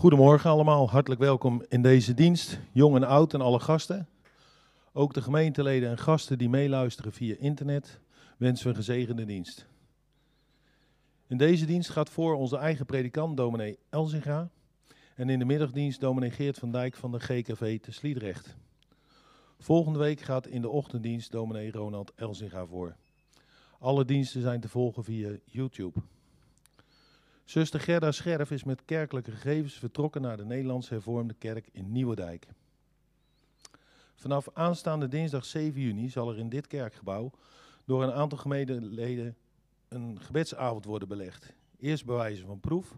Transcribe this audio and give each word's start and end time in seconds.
Goedemorgen 0.00 0.50
allemaal, 0.50 0.90
hartelijk 0.90 1.20
welkom 1.20 1.64
in 1.68 1.82
deze 1.82 2.14
dienst, 2.14 2.60
jong 2.72 2.96
en 2.96 3.04
oud 3.04 3.34
en 3.34 3.40
alle 3.40 3.60
gasten. 3.60 4.08
Ook 4.92 5.14
de 5.14 5.22
gemeenteleden 5.22 5.90
en 5.90 5.98
gasten 5.98 6.38
die 6.38 6.48
meeluisteren 6.48 7.12
via 7.12 7.34
internet 7.38 8.00
wensen 8.36 8.64
we 8.64 8.70
een 8.70 8.76
gezegende 8.76 9.24
dienst. 9.24 9.66
In 11.26 11.36
deze 11.36 11.66
dienst 11.66 11.90
gaat 11.90 12.10
voor 12.10 12.34
onze 12.34 12.56
eigen 12.56 12.86
predikant, 12.86 13.36
dominee 13.36 13.78
Elzinga. 13.90 14.50
En 15.14 15.28
in 15.28 15.38
de 15.38 15.44
middagdienst 15.44 16.00
dominee 16.00 16.30
Geert 16.30 16.58
van 16.58 16.72
Dijk 16.72 16.96
van 16.96 17.12
de 17.12 17.20
GKV 17.20 17.80
te 17.80 17.92
Sliedrecht. 17.92 18.56
Volgende 19.58 19.98
week 19.98 20.20
gaat 20.20 20.46
in 20.46 20.60
de 20.60 20.68
ochtenddienst 20.68 21.30
dominee 21.30 21.72
Ronald 21.72 22.12
Elzinga 22.14 22.66
voor. 22.66 22.96
Alle 23.78 24.04
diensten 24.04 24.42
zijn 24.42 24.60
te 24.60 24.68
volgen 24.68 25.04
via 25.04 25.30
YouTube. 25.44 26.00
Zuster 27.50 27.80
Gerda 27.80 28.12
Scherf 28.12 28.50
is 28.50 28.64
met 28.64 28.84
kerkelijke 28.84 29.30
gegevens 29.30 29.74
vertrokken 29.74 30.22
naar 30.22 30.36
de 30.36 30.44
Nederlands 30.44 30.88
Hervormde 30.88 31.34
Kerk 31.34 31.68
in 31.72 31.92
Nieuwedijk. 31.92 32.46
Vanaf 34.14 34.48
aanstaande 34.52 35.08
dinsdag 35.08 35.44
7 35.44 35.80
juni 35.80 36.08
zal 36.08 36.30
er 36.30 36.38
in 36.38 36.48
dit 36.48 36.66
kerkgebouw 36.66 37.30
door 37.84 38.02
een 38.02 38.12
aantal 38.12 38.38
gemeenteleden 38.38 39.36
een 39.88 40.20
gebedsavond 40.20 40.84
worden 40.84 41.08
belegd. 41.08 41.52
Eerst 41.78 42.04
bij 42.04 42.36
van 42.36 42.60
proef, 42.60 42.96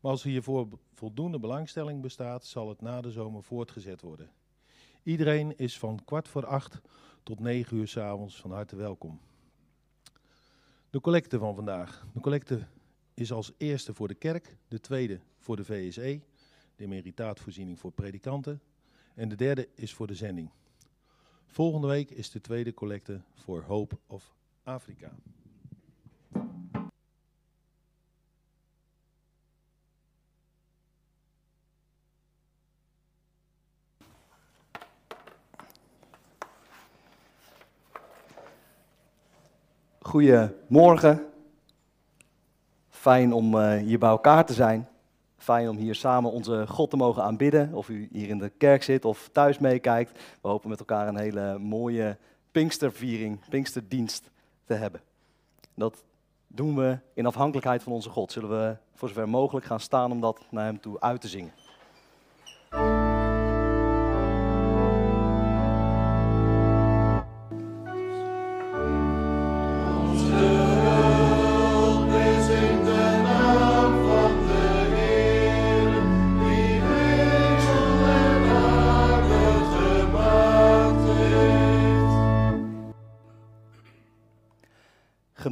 maar 0.00 0.10
als 0.10 0.22
hiervoor 0.22 0.68
voldoende 0.94 1.38
belangstelling 1.38 2.02
bestaat, 2.02 2.44
zal 2.44 2.68
het 2.68 2.80
na 2.80 3.00
de 3.00 3.10
zomer 3.10 3.42
voortgezet 3.42 4.00
worden. 4.00 4.30
Iedereen 5.02 5.58
is 5.58 5.78
van 5.78 6.04
kwart 6.04 6.28
voor 6.28 6.46
acht 6.46 6.80
tot 7.22 7.40
negen 7.40 7.76
uur 7.76 7.88
s 7.88 7.96
avonds 7.96 8.36
van 8.36 8.52
harte 8.52 8.76
welkom. 8.76 9.20
De 10.90 11.00
collecte 11.00 11.38
van 11.38 11.54
vandaag. 11.54 12.06
De 12.12 12.20
collecte 12.20 12.66
is 13.18 13.32
als 13.32 13.52
eerste 13.56 13.94
voor 13.94 14.08
de 14.08 14.14
kerk, 14.14 14.56
de 14.68 14.80
tweede 14.80 15.20
voor 15.38 15.56
de 15.56 15.64
VSE, 15.64 16.20
de 16.76 16.84
emeritaatvoorziening 16.84 17.78
voor 17.78 17.92
predikanten, 17.92 18.60
en 19.14 19.28
de 19.28 19.36
derde 19.36 19.68
is 19.74 19.94
voor 19.94 20.06
de 20.06 20.14
zending. 20.14 20.50
Volgende 21.46 21.86
week 21.86 22.10
is 22.10 22.30
de 22.30 22.40
tweede 22.40 22.74
collecte 22.74 23.20
voor 23.34 23.62
Hope 23.62 23.98
of 24.06 24.34
Afrika. 24.62 25.14
Goedemorgen. 39.98 41.27
Fijn 42.98 43.32
om 43.32 43.54
uh, 43.54 43.76
hier 43.76 43.98
bij 43.98 44.08
elkaar 44.08 44.46
te 44.46 44.52
zijn. 44.52 44.88
Fijn 45.36 45.68
om 45.68 45.76
hier 45.76 45.94
samen 45.94 46.30
onze 46.30 46.66
God 46.66 46.90
te 46.90 46.96
mogen 46.96 47.22
aanbidden. 47.22 47.74
Of 47.74 47.88
u 47.88 48.08
hier 48.12 48.28
in 48.28 48.38
de 48.38 48.48
kerk 48.48 48.82
zit 48.82 49.04
of 49.04 49.28
thuis 49.32 49.58
meekijkt. 49.58 50.20
We 50.40 50.48
hopen 50.48 50.68
met 50.68 50.78
elkaar 50.78 51.08
een 51.08 51.16
hele 51.16 51.58
mooie 51.58 52.16
Pinksterviering, 52.52 53.48
Pinksterdienst 53.48 54.30
te 54.64 54.74
hebben. 54.74 55.00
Dat 55.74 56.04
doen 56.46 56.76
we 56.76 56.98
in 57.14 57.26
afhankelijkheid 57.26 57.82
van 57.82 57.92
onze 57.92 58.10
God. 58.10 58.32
Zullen 58.32 58.50
we 58.50 58.76
voor 58.94 59.08
zover 59.08 59.28
mogelijk 59.28 59.66
gaan 59.66 59.80
staan 59.80 60.12
om 60.12 60.20
dat 60.20 60.46
naar 60.50 60.64
Hem 60.64 60.80
toe 60.80 61.00
uit 61.00 61.20
te 61.20 61.28
zingen. 61.28 61.52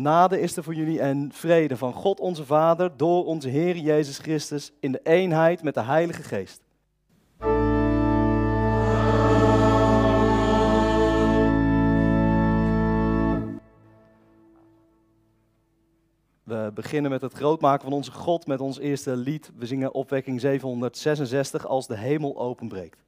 Genade 0.07 0.41
is 0.41 0.57
er 0.57 0.63
voor 0.63 0.75
jullie 0.75 1.01
en 1.01 1.33
vrede 1.33 1.77
van 1.77 1.93
God 1.93 2.21
onze 2.21 2.45
Vader 2.45 2.97
door 2.97 3.25
onze 3.25 3.49
Heer 3.49 3.77
Jezus 3.77 4.19
Christus 4.19 4.73
in 4.81 4.93
de 4.93 5.01
eenheid 5.03 5.63
met 5.63 5.75
de 5.75 5.83
Heilige 5.83 6.23
Geest. 6.23 6.63
We 16.43 16.71
beginnen 16.75 17.11
met 17.11 17.21
het 17.21 17.33
grootmaken 17.33 17.85
van 17.85 17.93
onze 17.93 18.13
God 18.13 18.47
met 18.47 18.61
ons 18.61 18.79
eerste 18.79 19.17
lied. 19.17 19.51
We 19.57 19.67
zingen 19.67 19.95
opwekking 19.95 20.41
766 20.41 21.67
als 21.67 21.87
de 21.87 21.97
hemel 21.97 22.39
openbreekt. 22.39 23.06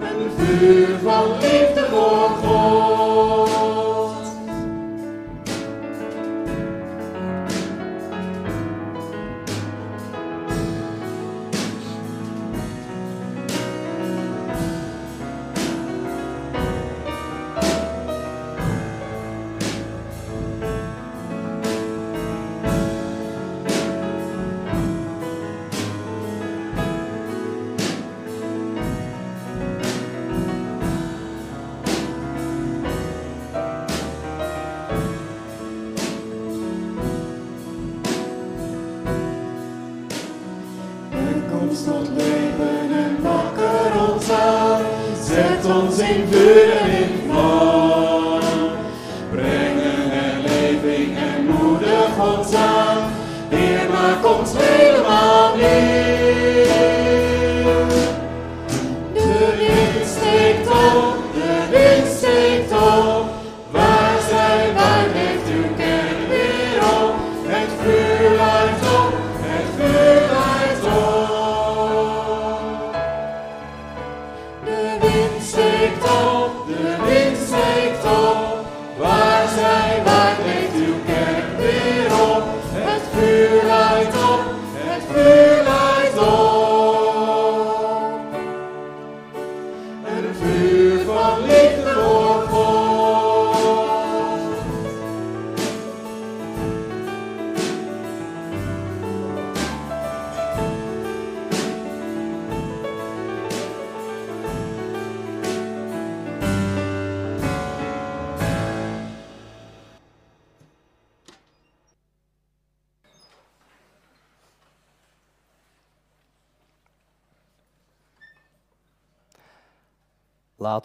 Een 0.00 0.30
vuur 0.36 0.98
van 1.02 1.30
liefde 1.32 1.86
voor. 1.90 2.25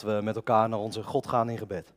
We 0.02 0.20
met 0.24 0.36
elkaar 0.36 0.70
naar 0.70 0.80
onze 0.80 1.04
God 1.04 1.28
gaan 1.28 1.50
in 1.50 1.58
gebed. 1.58 1.94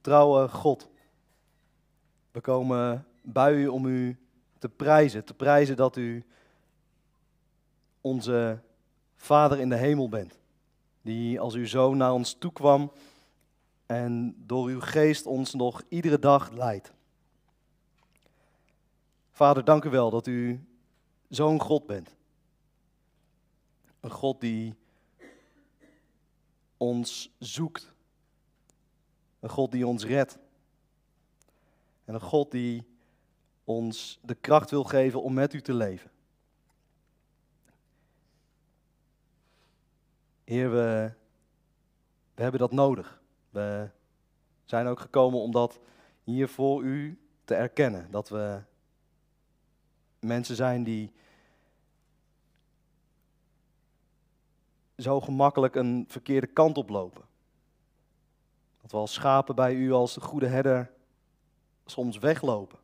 Trouwe 0.00 0.48
God, 0.48 0.88
we 2.30 2.40
komen 2.40 3.06
bij 3.22 3.54
u 3.54 3.66
om 3.66 3.86
u 3.86 4.18
te 4.58 4.68
prijzen. 4.68 5.24
Te 5.24 5.34
prijzen 5.34 5.76
dat 5.76 5.96
u 5.96 6.24
onze 8.00 8.58
Vader 9.16 9.60
in 9.60 9.68
de 9.68 9.76
hemel 9.76 10.08
bent. 10.08 10.38
Die 11.02 11.40
als 11.40 11.54
uw 11.54 11.66
zoon 11.66 11.96
naar 11.96 12.12
ons 12.12 12.34
toe 12.34 12.52
kwam 12.52 12.92
en 13.86 14.34
door 14.46 14.68
uw 14.68 14.80
geest 14.80 15.26
ons 15.26 15.54
nog 15.54 15.82
iedere 15.88 16.18
dag 16.18 16.50
leidt. 16.50 16.92
Vader, 19.30 19.64
dank 19.64 19.84
u 19.84 19.90
wel 19.90 20.10
dat 20.10 20.26
u 20.26 20.64
zo'n 21.28 21.60
God 21.60 21.86
bent. 21.86 22.14
Een 24.00 24.10
God 24.10 24.40
die 24.40 24.74
ons 26.76 27.34
zoekt. 27.38 27.92
Een 29.40 29.48
God 29.48 29.72
die 29.72 29.86
ons 29.86 30.04
redt. 30.04 30.38
En 32.04 32.14
een 32.14 32.20
God 32.20 32.50
die 32.50 32.86
ons 33.64 34.18
de 34.22 34.34
kracht 34.34 34.70
wil 34.70 34.84
geven 34.84 35.22
om 35.22 35.34
met 35.34 35.52
u 35.54 35.60
te 35.60 35.74
leven. 35.74 36.10
Heer, 40.44 40.70
we, 40.70 41.12
we 42.34 42.42
hebben 42.42 42.60
dat 42.60 42.72
nodig. 42.72 43.22
We 43.50 43.90
zijn 44.64 44.86
ook 44.86 45.00
gekomen 45.00 45.40
om 45.40 45.50
dat 45.50 45.80
hier 46.22 46.48
voor 46.48 46.82
u 46.82 47.18
te 47.44 47.54
erkennen. 47.54 48.10
Dat 48.10 48.28
we 48.28 48.62
mensen 50.18 50.56
zijn 50.56 50.82
die 50.82 51.12
zo 55.02 55.20
gemakkelijk 55.20 55.74
een 55.74 56.04
verkeerde 56.08 56.46
kant 56.46 56.76
op 56.76 56.88
lopen. 56.88 57.24
Dat 58.80 58.90
we 58.90 58.96
als 58.96 59.12
schapen 59.12 59.54
bij 59.54 59.74
u 59.74 59.92
als 59.92 60.14
de 60.14 60.20
goede 60.20 60.46
herder 60.46 60.90
soms 61.84 62.18
weglopen. 62.18 62.78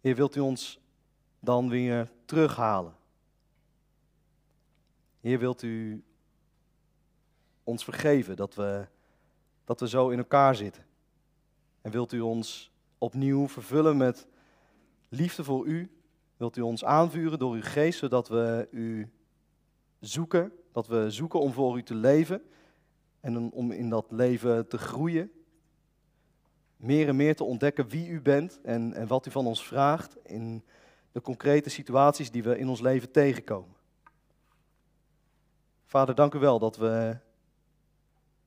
Heer, 0.00 0.14
wilt 0.14 0.36
u 0.36 0.40
ons 0.40 0.80
dan 1.40 1.68
weer 1.68 2.10
terughalen? 2.24 2.96
Heer, 5.20 5.38
wilt 5.38 5.62
u 5.62 6.04
ons 7.62 7.84
vergeven 7.84 8.36
dat 8.36 8.54
we, 8.54 8.86
dat 9.64 9.80
we 9.80 9.88
zo 9.88 10.08
in 10.08 10.18
elkaar 10.18 10.54
zitten? 10.54 10.86
En 11.80 11.90
wilt 11.90 12.12
u 12.12 12.20
ons 12.20 12.70
opnieuw 12.98 13.48
vervullen 13.48 13.96
met 13.96 14.26
liefde 15.08 15.44
voor 15.44 15.66
u? 15.66 16.03
Wilt 16.44 16.56
u 16.56 16.60
ons 16.60 16.84
aanvuren 16.84 17.38
door 17.38 17.54
uw 17.54 17.62
geest, 17.62 17.98
zodat 17.98 18.28
we 18.28 18.68
u 18.70 19.12
zoeken, 20.00 20.52
dat 20.72 20.86
we 20.86 21.10
zoeken 21.10 21.40
om 21.40 21.52
voor 21.52 21.76
u 21.76 21.82
te 21.82 21.94
leven 21.94 22.42
en 23.20 23.52
om 23.52 23.72
in 23.72 23.88
dat 23.88 24.06
leven 24.10 24.68
te 24.68 24.78
groeien? 24.78 25.30
Meer 26.76 27.08
en 27.08 27.16
meer 27.16 27.36
te 27.36 27.44
ontdekken 27.44 27.88
wie 27.88 28.08
u 28.08 28.20
bent 28.20 28.60
en, 28.62 28.92
en 28.92 29.06
wat 29.06 29.26
u 29.26 29.30
van 29.30 29.46
ons 29.46 29.66
vraagt 29.66 30.16
in 30.22 30.64
de 31.12 31.20
concrete 31.20 31.70
situaties 31.70 32.30
die 32.30 32.42
we 32.42 32.58
in 32.58 32.68
ons 32.68 32.80
leven 32.80 33.10
tegenkomen. 33.10 33.76
Vader, 35.84 36.14
dank 36.14 36.34
u 36.34 36.38
wel 36.38 36.58
dat 36.58 36.76
we 36.76 37.16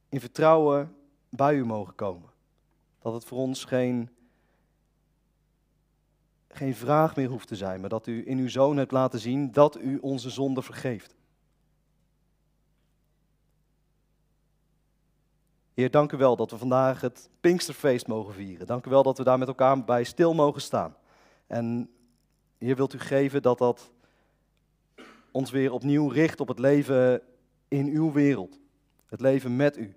in 0.09 0.19
vertrouwen 0.19 0.95
bij 1.29 1.55
u 1.55 1.65
mogen 1.65 1.95
komen. 1.95 2.29
Dat 3.01 3.13
het 3.13 3.25
voor 3.25 3.37
ons 3.37 3.63
geen, 3.63 4.09
geen 6.57 6.75
vraag 6.75 7.15
meer 7.15 7.29
hoeft 7.29 7.47
te 7.47 7.55
zijn, 7.55 7.79
maar 7.79 7.89
dat 7.89 8.07
u 8.07 8.27
in 8.27 8.37
uw 8.37 8.49
zoon 8.49 8.77
hebt 8.77 8.91
laten 8.91 9.19
zien 9.19 9.51
dat 9.51 9.79
u 9.79 9.97
onze 9.97 10.29
zonde 10.29 10.61
vergeeft. 10.61 11.15
Heer, 15.73 15.91
dank 15.91 16.11
u 16.11 16.17
wel 16.17 16.35
dat 16.35 16.51
we 16.51 16.57
vandaag 16.57 17.01
het 17.01 17.29
Pinksterfeest 17.39 18.07
mogen 18.07 18.33
vieren. 18.33 18.67
Dank 18.67 18.85
u 18.85 18.89
wel 18.89 19.03
dat 19.03 19.17
we 19.17 19.23
daar 19.23 19.37
met 19.37 19.47
elkaar 19.47 19.83
bij 19.83 20.03
stil 20.03 20.33
mogen 20.33 20.61
staan. 20.61 20.95
En 21.47 21.89
Heer, 22.57 22.75
wilt 22.75 22.93
u 22.93 22.99
geven 22.99 23.41
dat 23.41 23.57
dat 23.57 23.91
ons 25.31 25.51
weer 25.51 25.71
opnieuw 25.71 26.07
richt 26.07 26.39
op 26.39 26.47
het 26.47 26.59
leven 26.59 27.21
in 27.67 27.87
uw 27.87 28.11
wereld. 28.11 28.59
Het 29.05 29.21
leven 29.21 29.55
met 29.55 29.77
u. 29.77 29.95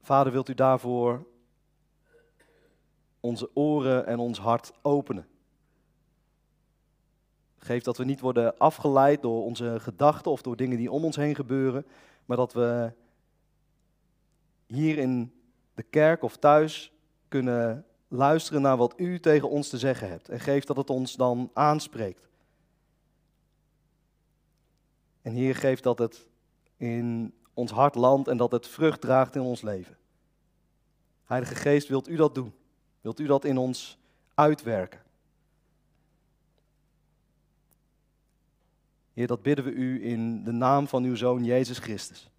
Vader, 0.00 0.32
wilt 0.32 0.48
u 0.48 0.54
daarvoor 0.54 1.26
onze 3.24 3.50
oren 3.54 4.06
en 4.06 4.18
ons 4.18 4.38
hart 4.38 4.72
openen? 4.82 5.26
Geef 7.56 7.82
dat 7.82 7.96
we 7.96 8.04
niet 8.04 8.20
worden 8.20 8.58
afgeleid 8.58 9.22
door 9.22 9.44
onze 9.44 9.80
gedachten 9.80 10.30
of 10.30 10.42
door 10.42 10.56
dingen 10.56 10.76
die 10.76 10.90
om 10.90 11.04
ons 11.04 11.16
heen 11.16 11.34
gebeuren, 11.34 11.86
maar 12.24 12.36
dat 12.36 12.52
we 12.52 12.92
hier 14.66 14.98
in 14.98 15.32
de 15.74 15.82
kerk 15.82 16.22
of 16.22 16.36
thuis 16.36 16.92
kunnen 17.28 17.86
luisteren 18.08 18.62
naar 18.62 18.76
wat 18.76 18.94
u 18.96 19.20
tegen 19.20 19.50
ons 19.50 19.68
te 19.68 19.78
zeggen 19.78 20.08
hebt. 20.08 20.28
En 20.28 20.40
geef 20.40 20.64
dat 20.64 20.76
het 20.76 20.90
ons 20.90 21.14
dan 21.14 21.50
aanspreekt. 21.52 22.28
En 25.22 25.34
Heer, 25.34 25.54
geef 25.54 25.80
dat 25.80 25.98
het 25.98 26.28
in 26.76 27.34
ons 27.54 27.70
hart 27.70 27.94
landt 27.94 28.28
en 28.28 28.36
dat 28.36 28.52
het 28.52 28.68
vrucht 28.68 29.00
draagt 29.00 29.34
in 29.34 29.42
ons 29.42 29.62
leven. 29.62 29.96
Heilige 31.24 31.54
Geest, 31.54 31.88
wilt 31.88 32.08
u 32.08 32.16
dat 32.16 32.34
doen? 32.34 32.52
Wilt 33.04 33.20
u 33.20 33.26
dat 33.26 33.44
in 33.44 33.58
ons 33.58 33.98
uitwerken? 34.34 35.00
Heer, 39.12 39.26
dat 39.26 39.42
bidden 39.42 39.64
we 39.64 39.70
u 39.70 40.04
in 40.04 40.44
de 40.44 40.52
naam 40.52 40.88
van 40.88 41.04
uw 41.04 41.14
Zoon 41.14 41.44
Jezus 41.44 41.78
Christus. 41.78 42.30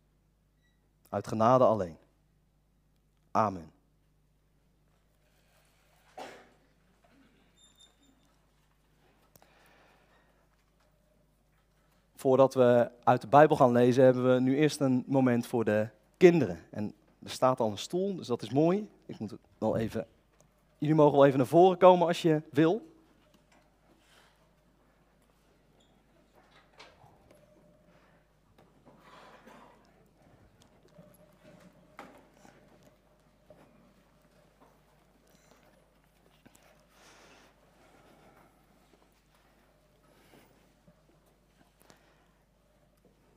Uit 1.09 1.27
genade 1.27 1.63
alleen. 1.63 1.97
Amen. 3.31 3.71
Voordat 12.15 12.53
we 12.53 12.91
uit 13.03 13.21
de 13.21 13.27
Bijbel 13.27 13.55
gaan 13.55 13.71
lezen, 13.71 14.03
hebben 14.03 14.33
we 14.33 14.39
nu 14.39 14.57
eerst 14.57 14.79
een 14.79 15.03
moment 15.07 15.47
voor 15.47 15.63
de 15.63 15.87
kinderen. 16.17 16.59
En 16.69 16.93
er 17.23 17.29
staat 17.29 17.59
al 17.59 17.71
een 17.71 17.77
stoel, 17.77 18.15
dus 18.15 18.27
dat 18.27 18.41
is 18.41 18.49
mooi. 18.49 18.89
Ik 19.05 19.19
moet 19.19 19.31
het 19.31 19.39
wel 19.57 19.77
even. 19.77 20.07
Jullie 20.85 20.99
mogen 20.99 21.17
wel 21.17 21.25
even 21.25 21.37
naar 21.37 21.47
voren 21.47 21.77
komen 21.77 22.07
als 22.07 22.21
je 22.21 22.41
wil. 22.51 22.93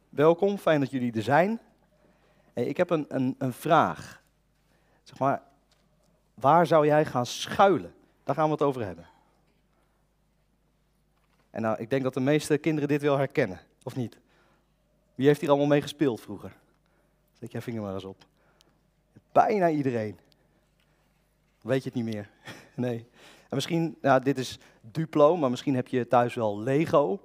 Welkom, 0.09 0.59
fijn 0.59 0.81
dat 0.81 0.91
jullie 0.91 1.13
er 1.13 1.23
zijn. 1.23 1.61
Hey, 2.53 2.65
ik 2.65 2.77
heb 2.77 2.91
een, 2.91 3.05
een, 3.09 3.35
een 3.39 3.53
vraag. 3.53 4.23
Zeg 5.03 5.19
maar, 5.19 5.48
waar 6.41 6.67
zou 6.67 6.87
jij 6.87 7.05
gaan 7.05 7.27
schuilen? 7.27 7.95
Daar 8.25 8.35
gaan 8.35 8.45
we 8.45 8.53
het 8.53 8.63
over 8.63 8.85
hebben. 8.85 9.07
En 11.51 11.63
nou, 11.63 11.79
ik 11.79 11.91
denk 11.91 12.03
dat 12.03 12.15
de 12.15 12.21
meeste 12.21 12.59
kinderen 12.59 12.89
dit 12.89 13.03
wel 13.03 13.17
herkennen, 13.17 13.61
of 13.83 13.97
niet? 13.97 14.19
Wie 15.15 15.27
heeft 15.27 15.41
hier 15.41 15.49
allemaal 15.49 15.69
mee 15.69 15.83
gespeeld 15.83 16.21
vroeger? 16.21 16.57
Zet 17.39 17.53
jij 17.53 17.63
vinger 17.63 17.83
maar 17.83 17.95
eens 17.95 18.05
op. 18.05 18.25
Bijna 19.33 19.71
iedereen. 19.71 20.19
Weet 21.61 21.83
je 21.83 21.89
het 21.89 21.99
niet 22.05 22.15
meer? 22.15 22.31
Nee. 22.75 23.09
En 23.49 23.55
misschien, 23.55 23.97
nou, 24.01 24.23
dit 24.23 24.39
is 24.39 24.59
Duplo, 24.81 25.37
maar 25.37 25.51
misschien 25.51 25.75
heb 25.75 25.89
je 25.89 26.09
thuis 26.09 26.35
wel 26.35 26.61
Lego. 26.61 27.21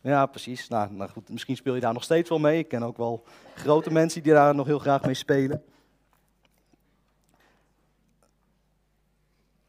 Ja, 0.00 0.26
precies. 0.26 0.68
Nou, 0.68 0.92
nou 0.92 1.10
goed, 1.10 1.28
misschien 1.28 1.56
speel 1.56 1.74
je 1.74 1.80
daar 1.80 1.92
nog 1.92 2.02
steeds 2.02 2.28
wel 2.28 2.38
mee. 2.38 2.58
Ik 2.58 2.68
ken 2.68 2.82
ook 2.82 2.96
wel 2.96 3.24
grote 3.54 3.92
mensen 3.92 4.22
die 4.22 4.32
daar 4.32 4.54
nog 4.54 4.66
heel 4.66 4.78
graag 4.78 5.04
mee 5.04 5.14
spelen. 5.14 5.64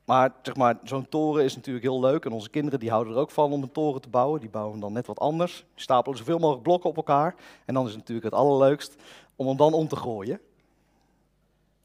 Maar, 0.09 0.31
zeg 0.41 0.55
maar 0.55 0.77
zo'n 0.83 1.09
toren 1.09 1.43
is 1.43 1.55
natuurlijk 1.55 1.85
heel 1.85 1.99
leuk. 1.99 2.25
En 2.25 2.31
onze 2.31 2.49
kinderen 2.49 2.79
die 2.79 2.89
houden 2.89 3.13
er 3.13 3.19
ook 3.19 3.31
van 3.31 3.51
om 3.51 3.63
een 3.63 3.71
toren 3.71 4.01
te 4.01 4.09
bouwen. 4.09 4.39
Die 4.39 4.49
bouwen 4.49 4.79
dan 4.79 4.93
net 4.93 5.07
wat 5.07 5.19
anders. 5.19 5.65
Die 5.73 5.81
stapelen 5.81 6.17
zoveel 6.17 6.39
mogelijk 6.39 6.63
blokken 6.63 6.89
op 6.89 6.95
elkaar. 6.95 7.35
En 7.65 7.73
dan 7.73 7.83
is 7.83 7.89
het 7.89 7.99
natuurlijk 7.99 8.25
het 8.25 8.35
allerleukst 8.35 8.95
om 9.35 9.47
hem 9.47 9.57
dan 9.57 9.73
om 9.73 9.87
te 9.87 9.95
gooien. 9.95 10.39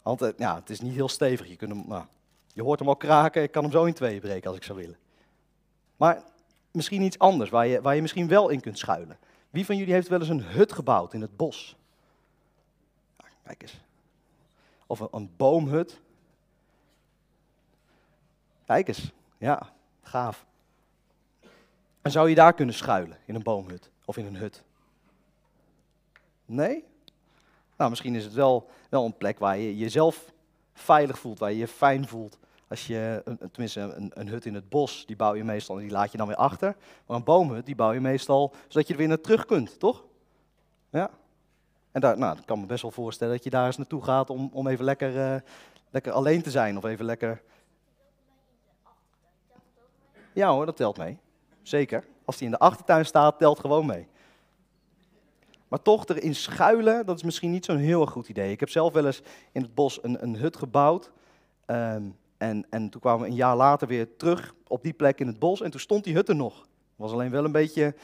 Want 0.03 0.23
eh, 0.23 0.29
ja, 0.37 0.55
het 0.55 0.71
is 0.71 0.81
niet 0.81 0.95
heel 0.95 1.09
stevig. 1.09 1.49
Je, 1.49 1.57
kunt 1.57 1.73
hem, 1.73 1.85
nou, 1.87 2.05
je 2.53 2.63
hoort 2.63 2.79
hem 2.79 2.89
al 2.89 2.97
kraken. 2.97 3.43
Ik 3.43 3.51
kan 3.51 3.63
hem 3.63 3.73
zo 3.73 3.85
in 3.85 3.95
tweeën 3.95 4.21
breken 4.21 4.49
als 4.49 4.57
ik 4.57 4.65
zou 4.65 4.79
willen. 4.79 4.99
Maar 5.97 6.23
misschien 6.71 7.03
iets 7.03 7.19
anders 7.19 7.51
waar 7.51 7.67
je, 7.67 7.81
waar 7.81 7.95
je 7.95 8.03
misschien 8.03 8.29
wel 8.29 8.49
in 8.49 8.61
kunt 8.61 8.79
schuilen. 8.79 9.19
Wie 9.51 9.67
van 9.67 9.77
jullie 9.77 9.95
heeft 9.95 10.09
wel 10.09 10.21
eens 10.21 10.29
een 10.29 10.45
hut 10.45 10.73
gebouwd 10.73 11.15
in 11.15 11.21
het 11.21 11.37
bos? 11.37 11.77
Kijk 13.43 13.63
eens. 13.63 13.81
Of 14.87 15.01
een 15.01 15.31
boomhut. 15.37 16.03
Kijk 18.67 18.89
eens. 18.89 19.13
Ja, 19.39 19.71
gaaf. 20.03 20.47
En 22.03 22.11
zou 22.11 22.29
je 22.29 22.35
daar 22.35 22.55
kunnen 22.55 22.75
schuilen 22.75 23.17
in 23.25 23.35
een 23.35 23.43
boomhut 23.43 23.91
of 24.05 24.17
in 24.17 24.27
een 24.27 24.37
hut? 24.37 24.63
Nee? 26.45 26.85
Nou, 27.77 27.91
misschien 27.91 28.15
is 28.15 28.25
het 28.25 28.33
wel, 28.33 28.71
wel 28.89 29.05
een 29.05 29.17
plek 29.17 29.39
waar 29.39 29.59
je 29.59 29.77
jezelf 29.77 30.33
veilig 30.73 31.19
voelt, 31.19 31.39
waar 31.39 31.51
je 31.51 31.59
je 31.59 31.69
fijn 31.69 32.09
voelt. 32.09 32.39
Als 32.69 32.87
je, 32.87 33.23
tenminste, 33.53 33.81
een, 33.81 34.11
een 34.15 34.29
hut 34.29 34.47
in 34.47 34.55
het 34.55 34.69
bos, 34.69 35.07
die 35.07 35.17
bouw 35.17 35.35
je 35.35 35.45
meestal 35.45 35.77
en 35.77 35.83
die 35.83 35.91
laat 35.91 36.13
je 36.13 36.19
dan 36.19 36.27
weer 36.27 36.37
achter. 36.37 36.77
Maar 37.07 37.17
een 37.17 37.25
boomhut, 37.25 37.67
die 37.67 37.75
bouw 37.75 37.93
je 37.93 38.01
meestal 38.01 38.55
zodat 38.69 38.87
je 38.87 38.93
er 38.93 38.99
weer 38.99 39.09
naar 39.09 39.21
terug 39.21 39.47
kunt, 39.47 39.79
toch? 39.79 40.05
Ja. 40.91 41.11
En 41.93 42.01
daar, 42.01 42.19
nou, 42.19 42.39
ik 42.39 42.47
kan 42.47 42.61
me 42.61 42.67
best 42.67 42.83
wel 42.83 42.91
voorstellen 42.91 43.35
dat 43.35 43.45
je 43.45 43.51
daar 43.51 43.67
eens 43.67 43.77
naartoe 43.77 44.03
gaat 44.03 44.31
om, 44.31 44.51
om 44.53 44.67
even 44.67 44.85
lekker, 44.85 45.35
eh, 45.35 45.41
lekker 45.91 46.13
alleen 46.13 46.43
te 46.43 46.51
zijn. 46.51 46.77
Of 46.77 46.85
even 46.85 47.05
lekker... 47.05 47.43
Ja 50.35 50.51
hoor, 50.51 50.67
dat 50.67 50.77
telt 50.77 50.97
mee. 50.97 51.19
Zeker. 51.63 52.05
Als 52.25 52.37
die 52.37 52.47
in 52.47 52.53
de 52.53 52.59
achtertuin 52.59 53.07
staat, 53.07 53.39
telt 53.39 53.61
gewoon 53.61 53.87
mee. 53.87 54.07
Maar 55.69 55.83
toch 55.83 56.07
erin 56.07 56.35
schuilen, 56.35 57.07
dat 57.07 57.17
is 57.17 57.23
misschien 57.23 57.51
niet 57.51 57.65
zo'n 57.65 57.77
heel 57.77 58.07
goed 58.07 58.29
idee. 58.29 58.51
Ik 58.51 58.61
heb 58.61 58.69
zelf 58.69 58.93
wel 58.93 59.07
eens 59.07 59.23
in 59.53 59.63
het 59.63 59.75
bos 59.75 60.03
een, 60.03 60.23
een 60.23 60.37
hut 60.37 60.57
gebouwd. 60.57 61.11
Ehm, 61.67 62.03
en, 62.37 62.67
en 62.71 62.89
toen 62.89 63.01
kwamen 63.01 63.21
we 63.21 63.27
een 63.27 63.35
jaar 63.35 63.57
later 63.57 63.89
weer 63.89 64.17
terug 64.17 64.55
op 64.69 64.83
die 64.83 64.93
plek 64.93 65.21
in 65.21 65.27
het 65.27 65.39
bos. 65.39 65.61
En 65.61 65.71
toen 65.71 65.81
stond 65.81 66.05
die 66.05 66.15
hut 66.15 66.29
er 66.29 66.37
nog. 66.37 66.67
Was 66.97 67.13
alleen 67.13 67.31
wel 67.31 67.45
een 67.45 67.53
beetje, 67.53 67.85
een 67.85 67.95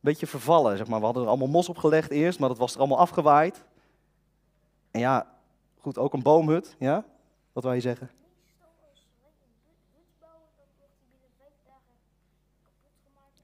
beetje 0.00 0.26
vervallen. 0.26 0.76
Zeg 0.76 0.86
maar. 0.88 0.98
We 0.98 1.04
hadden 1.04 1.22
er 1.22 1.28
allemaal 1.28 1.48
mos 1.48 1.68
op 1.68 1.78
gelegd 1.78 2.10
eerst, 2.10 2.38
maar 2.38 2.48
dat 2.48 2.58
was 2.58 2.72
er 2.72 2.78
allemaal 2.78 2.98
afgewaaid. 2.98 3.64
En 4.90 5.00
ja, 5.00 5.26
goed, 5.80 5.98
ook 5.98 6.12
een 6.12 6.22
boomhut. 6.22 6.76
Ja? 6.78 7.04
Wat 7.52 7.62
wou 7.62 7.74
je 7.74 7.80
zeggen? 7.80 8.10
Meestal 8.40 8.68
als 8.68 8.78
wij 8.80 9.74
een 9.74 9.92
hut 9.94 10.12
bouwen, 10.20 10.48
dan 10.56 10.66
wordt 10.78 10.92
die 10.98 11.06
binnen 11.10 11.30
vijf 11.38 11.56
dagen 11.66 11.94
kapot 12.62 12.96
gemaakt 13.06 13.36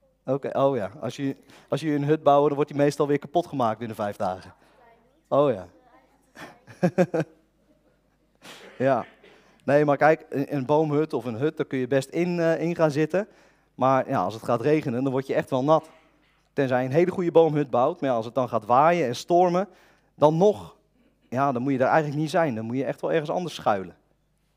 door 0.00 0.14
Oké, 0.28 0.58
oh 0.58 0.76
ja. 0.76 0.90
Als 1.00 1.16
je, 1.16 1.36
als 1.68 1.80
je 1.80 1.90
een 1.90 2.04
hut 2.04 2.22
bouwt, 2.22 2.46
dan 2.46 2.54
wordt 2.54 2.70
die 2.70 2.80
meestal 2.80 3.06
weer 3.06 3.18
kapot 3.18 3.46
gemaakt 3.46 3.78
binnen 3.78 3.96
vijf 3.96 4.16
dagen. 4.16 4.54
Oh 5.28 5.52
ja. 5.52 5.68
ja. 8.88 9.04
Nee, 9.64 9.84
maar 9.84 9.96
kijk, 9.96 10.26
een 10.28 10.66
boomhut 10.66 11.12
of 11.12 11.24
een 11.24 11.34
hut, 11.34 11.56
daar 11.56 11.66
kun 11.66 11.78
je 11.78 11.86
best 11.86 12.08
in, 12.08 12.40
eh, 12.40 12.60
in 12.60 12.76
gaan 12.76 12.90
zitten. 12.90 13.28
Maar 13.74 14.08
ja, 14.08 14.22
als 14.22 14.34
het 14.34 14.42
gaat 14.42 14.60
regenen, 14.60 15.02
dan 15.02 15.12
word 15.12 15.26
je 15.26 15.34
echt 15.34 15.50
wel 15.50 15.64
nat. 15.64 15.90
Tenzij 16.52 16.82
je 16.82 16.88
een 16.88 16.94
hele 16.94 17.10
goede 17.10 17.32
boomhut 17.32 17.70
bouwt. 17.70 18.00
Maar 18.00 18.10
als 18.10 18.24
het 18.24 18.34
dan 18.34 18.48
gaat 18.48 18.66
waaien 18.66 19.06
en 19.06 19.16
stormen, 19.16 19.68
dan 20.14 20.36
nog. 20.36 20.76
Ja, 21.28 21.52
dan 21.52 21.62
moet 21.62 21.72
je 21.72 21.78
daar 21.78 21.90
eigenlijk 21.90 22.20
niet 22.20 22.30
zijn. 22.30 22.54
Dan 22.54 22.64
moet 22.64 22.76
je 22.76 22.84
echt 22.84 23.00
wel 23.00 23.12
ergens 23.12 23.30
anders 23.30 23.54
schuilen. 23.54 23.96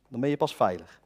Dan 0.08 0.20
ben 0.20 0.30
je 0.30 0.38
pas 0.38 0.56
veilig. 0.56 1.01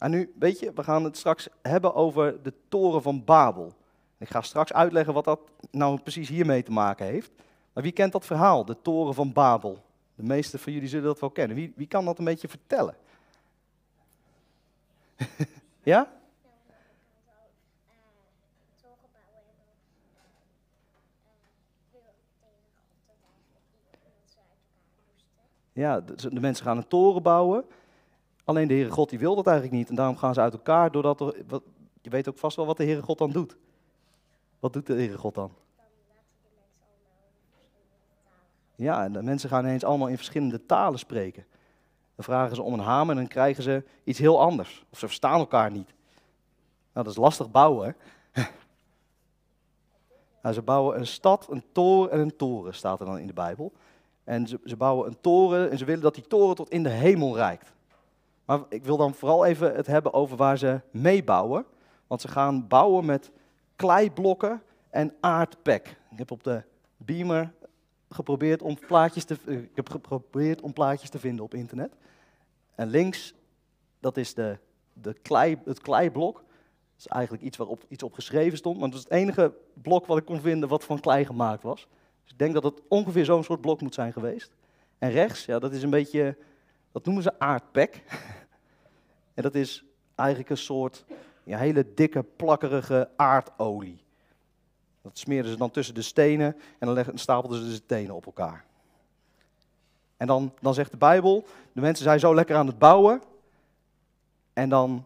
En 0.00 0.10
nu, 0.10 0.32
weet 0.38 0.58
je, 0.58 0.72
we 0.72 0.82
gaan 0.82 1.04
het 1.04 1.16
straks 1.16 1.48
hebben 1.62 1.94
over 1.94 2.42
de 2.42 2.52
toren 2.68 3.02
van 3.02 3.24
Babel. 3.24 3.72
Ik 4.18 4.28
ga 4.28 4.40
straks 4.40 4.72
uitleggen 4.72 5.14
wat 5.14 5.24
dat 5.24 5.40
nou 5.70 6.00
precies 6.00 6.28
hiermee 6.28 6.62
te 6.62 6.72
maken 6.72 7.06
heeft. 7.06 7.30
Maar 7.72 7.82
wie 7.82 7.92
kent 7.92 8.12
dat 8.12 8.26
verhaal, 8.26 8.64
de 8.64 8.82
toren 8.82 9.14
van 9.14 9.32
Babel? 9.32 9.84
De 10.14 10.22
meeste 10.22 10.58
van 10.58 10.72
jullie 10.72 10.88
zullen 10.88 11.04
dat 11.04 11.20
wel 11.20 11.30
kennen. 11.30 11.56
Wie, 11.56 11.72
wie 11.76 11.86
kan 11.86 12.04
dat 12.04 12.18
een 12.18 12.24
beetje 12.24 12.48
vertellen? 12.48 12.94
ja? 15.82 16.12
Ja, 25.72 26.00
de, 26.00 26.34
de 26.34 26.40
mensen 26.40 26.64
gaan 26.64 26.76
een 26.76 26.88
toren 26.88 27.22
bouwen. 27.22 27.64
Alleen 28.50 28.68
de 28.68 28.74
Heere 28.74 28.90
God 28.90 29.10
die 29.10 29.18
wil 29.18 29.34
dat 29.34 29.46
eigenlijk 29.46 29.76
niet. 29.76 29.88
En 29.88 29.94
daarom 29.94 30.16
gaan 30.16 30.34
ze 30.34 30.40
uit 30.40 30.52
elkaar. 30.52 30.90
Doordat 30.90 31.20
er, 31.20 31.34
wat, 31.48 31.62
je 32.02 32.10
weet 32.10 32.28
ook 32.28 32.38
vast 32.38 32.56
wel 32.56 32.66
wat 32.66 32.76
de 32.76 32.84
Heere 32.84 33.02
God 33.02 33.18
dan 33.18 33.30
doet. 33.30 33.56
Wat 34.58 34.72
doet 34.72 34.86
de 34.86 34.92
Heere 34.92 35.18
God 35.18 35.34
dan? 35.34 35.52
Ja, 38.74 39.04
en 39.04 39.12
de 39.12 39.22
mensen 39.22 39.48
gaan 39.48 39.64
ineens 39.64 39.84
allemaal 39.84 40.08
in 40.08 40.16
verschillende 40.16 40.66
talen 40.66 40.98
spreken. 40.98 41.46
Dan 42.14 42.24
vragen 42.24 42.56
ze 42.56 42.62
om 42.62 42.72
een 42.72 42.80
hamer 42.80 43.10
en 43.10 43.20
dan 43.20 43.30
krijgen 43.30 43.62
ze 43.62 43.84
iets 44.04 44.18
heel 44.18 44.40
anders. 44.40 44.84
Of 44.90 44.98
ze 44.98 45.06
verstaan 45.06 45.38
elkaar 45.38 45.70
niet. 45.70 45.94
Nou, 46.92 47.06
dat 47.06 47.06
is 47.06 47.16
lastig 47.16 47.50
bouwen. 47.50 47.96
Hè? 48.30 48.42
nou, 50.42 50.54
ze 50.54 50.62
bouwen 50.62 50.98
een 50.98 51.06
stad, 51.06 51.46
een 51.50 51.64
toren 51.72 52.10
en 52.10 52.18
een 52.18 52.36
toren, 52.36 52.74
staat 52.74 53.00
er 53.00 53.06
dan 53.06 53.18
in 53.18 53.26
de 53.26 53.32
Bijbel. 53.32 53.72
En 54.24 54.46
ze, 54.46 54.60
ze 54.64 54.76
bouwen 54.76 55.06
een 55.06 55.20
toren 55.20 55.70
en 55.70 55.78
ze 55.78 55.84
willen 55.84 56.02
dat 56.02 56.14
die 56.14 56.26
toren 56.26 56.56
tot 56.56 56.70
in 56.70 56.82
de 56.82 56.88
hemel 56.88 57.36
reikt. 57.36 57.72
Maar 58.50 58.60
ik 58.68 58.84
wil 58.84 58.96
dan 58.96 59.14
vooral 59.14 59.44
even 59.44 59.74
het 59.74 59.86
hebben 59.86 60.12
over 60.12 60.36
waar 60.36 60.58
ze 60.58 60.80
mee 60.90 61.24
bouwen. 61.24 61.64
Want 62.06 62.20
ze 62.20 62.28
gaan 62.28 62.68
bouwen 62.68 63.04
met 63.04 63.30
kleiblokken 63.76 64.62
en 64.88 65.14
aardpek. 65.20 66.00
Ik 66.10 66.18
heb 66.18 66.30
op 66.30 66.42
de 66.42 66.62
beamer 66.96 67.52
geprobeerd 68.08 68.62
om 68.62 68.78
plaatjes 68.86 69.24
te, 69.24 69.36
eh, 69.46 69.58
ik 69.58 69.70
heb 69.74 69.90
geprobeerd 69.90 70.60
om 70.60 70.72
plaatjes 70.72 71.10
te 71.10 71.18
vinden 71.18 71.44
op 71.44 71.54
internet. 71.54 71.96
En 72.74 72.88
links, 72.88 73.34
dat 74.00 74.16
is 74.16 74.34
de, 74.34 74.58
de 74.92 75.12
klei, 75.12 75.58
het 75.64 75.80
kleiblok. 75.80 76.34
Dat 76.34 76.44
is 76.98 77.06
eigenlijk 77.06 77.42
iets 77.42 77.56
waarop 77.56 77.84
iets 77.88 78.02
op 78.02 78.12
geschreven 78.12 78.58
stond. 78.58 78.78
Maar 78.78 78.88
dat 78.88 78.98
is 78.98 79.04
het 79.04 79.12
enige 79.12 79.54
blok 79.74 80.06
wat 80.06 80.18
ik 80.18 80.24
kon 80.24 80.40
vinden 80.40 80.68
wat 80.68 80.84
van 80.84 81.00
klei 81.00 81.24
gemaakt 81.24 81.62
was. 81.62 81.88
Dus 82.22 82.32
ik 82.32 82.38
denk 82.38 82.54
dat 82.54 82.62
het 82.62 82.80
ongeveer 82.88 83.24
zo'n 83.24 83.44
soort 83.44 83.60
blok 83.60 83.80
moet 83.80 83.94
zijn 83.94 84.12
geweest. 84.12 84.52
En 84.98 85.10
rechts, 85.10 85.44
ja, 85.44 85.58
dat 85.58 85.72
is 85.72 85.82
een 85.82 85.90
beetje, 85.90 86.36
dat 86.92 87.04
noemen 87.04 87.22
ze 87.22 87.38
aardpek. 87.38 88.02
en 89.40 89.46
dat 89.50 89.60
is 89.60 89.84
eigenlijk 90.14 90.50
een 90.50 90.56
soort 90.56 91.04
hele 91.44 91.94
dikke, 91.94 92.22
plakkerige 92.22 93.10
aardolie. 93.16 94.04
Dat 95.02 95.18
smeerden 95.18 95.50
ze 95.50 95.58
dan 95.58 95.70
tussen 95.70 95.94
de 95.94 96.02
stenen 96.02 96.54
en 96.78 96.86
dan 96.86 96.92
leggen, 96.92 97.18
stapelden 97.18 97.58
ze 97.58 97.64
de 97.68 97.74
stenen 97.74 98.14
op 98.14 98.26
elkaar. 98.26 98.64
En 100.16 100.26
dan, 100.26 100.54
dan 100.60 100.74
zegt 100.74 100.90
de 100.90 100.96
Bijbel, 100.96 101.44
de 101.72 101.80
mensen 101.80 102.04
zijn 102.04 102.20
zo 102.20 102.34
lekker 102.34 102.56
aan 102.56 102.66
het 102.66 102.78
bouwen. 102.78 103.22
En 104.52 104.68
dan 104.68 105.04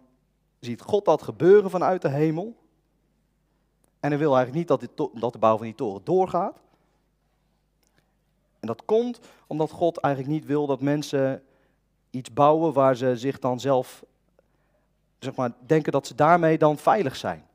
ziet 0.60 0.80
God 0.80 1.04
dat 1.04 1.22
gebeuren 1.22 1.70
vanuit 1.70 2.02
de 2.02 2.08
hemel. 2.08 2.56
En 4.00 4.10
hij 4.10 4.18
wil 4.18 4.36
eigenlijk 4.36 4.58
niet 4.58 4.68
dat, 4.68 4.80
dit 4.80 5.20
dat 5.20 5.32
de 5.32 5.38
bouw 5.38 5.56
van 5.56 5.66
die 5.66 5.74
toren 5.74 6.04
doorgaat. 6.04 6.60
En 8.60 8.66
dat 8.66 8.84
komt 8.84 9.20
omdat 9.46 9.70
God 9.70 9.98
eigenlijk 9.98 10.34
niet 10.34 10.46
wil 10.46 10.66
dat 10.66 10.80
mensen 10.80 11.42
iets 12.10 12.32
bouwen 12.32 12.72
waar 12.72 12.96
ze 12.96 13.16
zich 13.16 13.38
dan 13.38 13.60
zelf, 13.60 14.04
zeg 15.18 15.34
maar, 15.34 15.52
denken 15.66 15.92
dat 15.92 16.06
ze 16.06 16.14
daarmee 16.14 16.58
dan 16.58 16.78
veilig 16.78 17.16
zijn. 17.16 17.46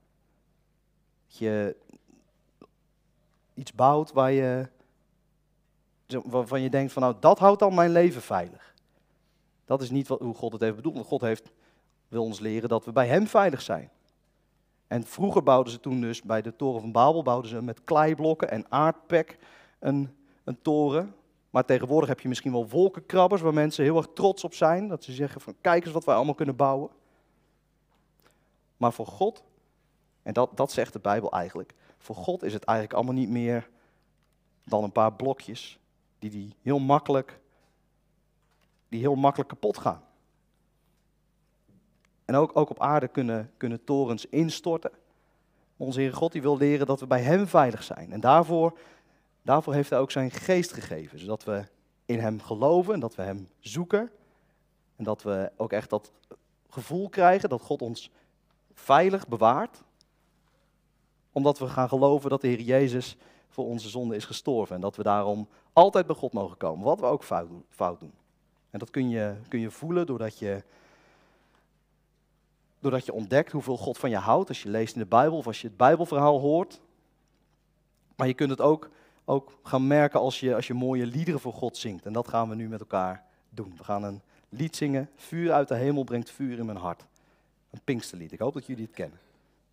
Dat 1.28 1.38
je 1.38 1.76
iets 3.54 3.74
bouwt 3.74 4.12
waar 4.12 4.32
je, 4.32 4.70
waarvan 6.24 6.62
je 6.62 6.70
denkt 6.70 6.92
van 6.92 7.02
nou, 7.02 7.16
dat 7.20 7.40
houdt 7.40 7.60
dan 7.60 7.74
mijn 7.74 7.92
leven 7.92 8.22
veilig. 8.22 8.74
Dat 9.66 9.82
is 9.82 9.90
niet 9.90 10.08
wat, 10.08 10.20
hoe 10.20 10.34
God 10.34 10.52
het 10.52 10.62
heeft 10.62 10.76
bedoeld. 10.76 11.06
God 11.06 11.22
heeft, 11.22 11.52
wil 12.08 12.24
ons 12.24 12.40
leren 12.40 12.70
dat 12.70 12.86
we 12.86 12.92
bij 12.92 13.08
Hem 13.08 13.28
veilig 13.28 13.62
zijn. 13.62 13.90
En 14.88 15.04
vroeger 15.04 15.44
bouwden 15.44 15.74
ze 15.74 15.80
toen 15.80 16.02
dus 16.02 16.22
bij 16.22 16.42
de 16.42 16.56
toren 16.56 16.82
van 16.82 16.92
Babel 16.92 17.24
bouwden 17.24 17.50
ze 17.50 17.62
met 17.62 17.84
kleiblokken 17.84 18.52
en 18.52 18.66
aardpek 18.70 19.38
een, 19.80 20.16
een 20.44 20.62
toren. 20.62 21.16
Maar 21.50 21.66
tegenwoordig 21.66 22.10
heb 22.10 22.20
je 22.20 22.28
misschien 22.28 22.52
wel 22.52 22.70
wolkenkrabbers 22.70 23.42
waar 23.42 23.54
mensen 23.54 23.84
heel 23.84 23.98
erg 23.98 24.08
trots 24.14 24.44
op 24.44 24.54
zijn. 24.54 24.88
Dat 24.88 25.04
ze 25.04 25.12
zeggen 25.12 25.42
van 25.42 25.56
kijk 25.62 25.86
eens 25.86 25.94
wat 25.94 26.06
wij 26.06 26.16
allemaal 26.16 26.36
kunnen 26.36 26.56
bouwen. 26.56 26.90
Maar 28.80 28.94
voor 28.94 29.08
God, 29.08 29.44
en 30.22 30.34
dat, 30.34 30.58
dat 30.58 30.72
zegt 30.72 30.94
de 30.94 31.00
Bijbel 31.00 31.32
eigenlijk, 31.32 31.74
voor 31.98 32.16
God 32.16 32.44
is 32.44 32.54
het 32.54 32.64
eigenlijk 32.64 32.98
allemaal 32.98 33.16
niet 33.16 33.30
meer 33.30 33.70
dan 34.64 34.84
een 34.84 34.92
paar 34.92 35.14
blokjes 35.14 35.80
die, 36.20 36.30
die, 36.30 36.56
heel, 36.62 36.80
makkelijk, 36.80 37.40
die 38.90 39.00
heel 39.00 39.16
makkelijk 39.16 39.50
kapot 39.50 39.78
gaan. 39.78 40.04
En 42.26 42.36
ook, 42.36 42.58
ook 42.58 42.70
op 42.70 42.80
aarde 42.80 43.08
kunnen, 43.08 43.52
kunnen 43.58 43.84
torens 43.84 44.26
instorten. 44.26 44.92
Onze 45.78 46.00
Heere 46.00 46.16
God 46.16 46.32
die 46.32 46.42
wil 46.42 46.58
leren 46.58 46.88
dat 46.88 47.00
we 47.00 47.08
bij 47.08 47.22
Hem 47.22 47.48
veilig 47.48 47.84
zijn. 47.84 48.12
En 48.12 48.20
daarvoor, 48.20 48.78
daarvoor 49.42 49.74
heeft 49.74 49.90
Hij 49.90 50.00
ook 50.00 50.12
zijn 50.12 50.32
geest 50.32 50.74
gegeven. 50.74 51.20
Zodat 51.20 51.44
we 51.44 51.66
in 52.06 52.20
Hem 52.20 52.42
geloven 52.42 52.94
en 52.94 53.00
dat 53.00 53.16
we 53.16 53.22
Hem 53.22 53.50
zoeken. 53.60 54.12
En 54.96 55.04
dat 55.04 55.24
we 55.24 55.52
ook 55.56 55.72
echt 55.72 55.90
dat 55.90 56.12
gevoel 56.70 57.10
krijgen 57.10 57.50
dat 57.50 57.62
God 57.62 57.82
ons 57.82 58.12
veilig 58.84 59.28
bewaart. 59.28 59.84
Omdat 61.32 61.60
we 61.60 61.68
gaan 61.68 61.90
geloven 61.90 62.30
dat 62.30 62.42
de 62.42 62.48
Heer 62.48 62.62
Jezus 62.62 63.18
voor 63.50 63.66
onze 63.66 63.90
zonde 63.90 64.16
is 64.16 64.26
gestorven. 64.26 64.76
En 64.76 64.82
dat 64.82 64.96
we 64.96 65.04
daarom 65.04 65.48
altijd 65.74 66.06
bij 66.06 66.16
God 66.16 66.34
mogen 66.34 66.58
komen, 66.58 66.86
wat 66.86 67.00
we 67.00 67.06
ook. 67.06 67.24
Fout 67.70 68.00
doen. 68.00 68.14
En 68.70 68.80
dat 68.80 68.90
kun 68.90 69.10
je, 69.10 69.36
kun 69.48 69.60
je 69.60 69.72
voelen 69.72 70.06
doordat 70.06 70.40
je, 70.40 70.64
doordat 72.80 73.06
je 73.06 73.14
ontdekt 73.14 73.52
hoeveel 73.52 73.78
God 73.78 73.98
van 73.98 74.10
je 74.10 74.18
houdt. 74.18 74.50
Als 74.50 74.64
je 74.64 74.70
leest 74.70 74.94
in 74.94 75.02
de 75.02 75.08
Bijbel 75.08 75.38
of 75.38 75.48
als 75.48 75.62
je 75.62 75.68
het 75.68 75.78
Bijbelverhaal 75.78 76.40
hoort. 76.40 76.82
Maar 78.16 78.28
je 78.28 78.34
kunt 78.34 78.50
het 78.50 78.62
ook, 78.62 78.90
ook 79.26 79.60
gaan 79.64 79.88
merken 79.88 80.20
als 80.20 80.40
je, 80.40 80.56
als 80.56 80.68
je 80.68 80.74
mooie 80.74 81.06
liederen 81.06 81.40
voor 81.40 81.54
God 81.54 81.78
zingt. 81.78 82.06
En 82.06 82.14
dat 82.14 82.28
gaan 82.28 82.50
we 82.50 82.56
nu 82.56 82.68
met 82.68 82.80
elkaar 82.80 83.24
doen. 83.50 83.74
We 83.78 83.84
gaan 83.84 84.04
een 84.04 84.22
lied 84.50 84.76
zingen. 84.76 85.10
Vuur 85.16 85.52
uit 85.52 85.68
de 85.68 85.76
hemel 85.76 86.04
brengt 86.04 86.32
vuur 86.32 86.58
in 86.58 86.66
mijn 86.66 86.78
hart. 86.78 87.06
Een 87.70 87.82
Pinksterlied. 87.84 88.32
Ik 88.32 88.40
hoop 88.40 88.54
dat 88.54 88.66
jullie 88.66 88.86
het 88.86 88.96
kennen. 88.96 89.20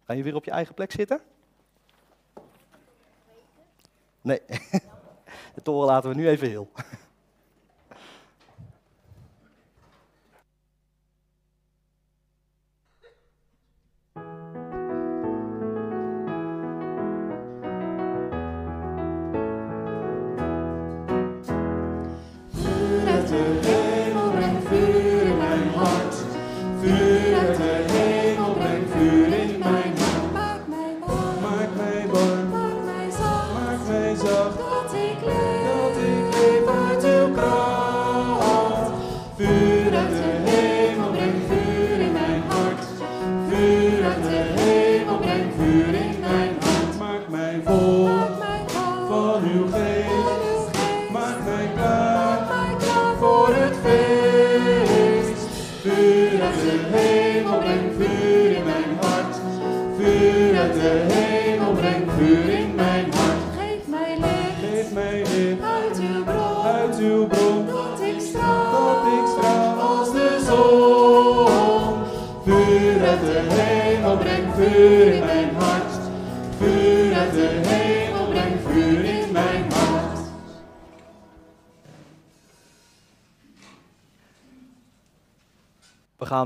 Ga 0.04 0.12
je 0.12 0.22
weer 0.22 0.34
op 0.34 0.44
je 0.44 0.50
eigen 0.50 0.74
plek 0.74 0.92
zitten? 0.92 1.20
Nee, 4.20 4.40
de 5.54 5.62
toren 5.62 5.86
laten 5.86 6.10
we 6.10 6.16
nu 6.16 6.28
even 6.28 6.48
heel. 6.48 6.70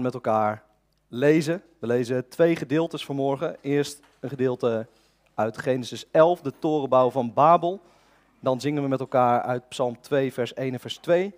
Met 0.03 0.15
elkaar 0.15 0.63
lezen. 1.09 1.63
We 1.79 1.87
lezen 1.87 2.29
twee 2.29 2.57
gedeeltes 2.57 3.05
vanmorgen. 3.05 3.57
Eerst 3.61 4.01
een 4.21 4.29
gedeelte 4.29 4.87
uit 5.35 5.59
Genesis 5.59 6.11
11, 6.11 6.41
de 6.41 6.53
torenbouw 6.59 7.11
van 7.11 7.33
Babel. 7.33 7.81
Dan 8.41 8.61
zingen 8.61 8.83
we 8.83 8.89
met 8.89 9.01
elkaar 9.01 9.43
uit 9.43 9.69
Psalm 9.69 10.01
2, 10.01 10.33
vers 10.33 10.55
1 10.55 10.73
en 10.73 10.81
vers 10.81 10.97
2. 10.97 11.35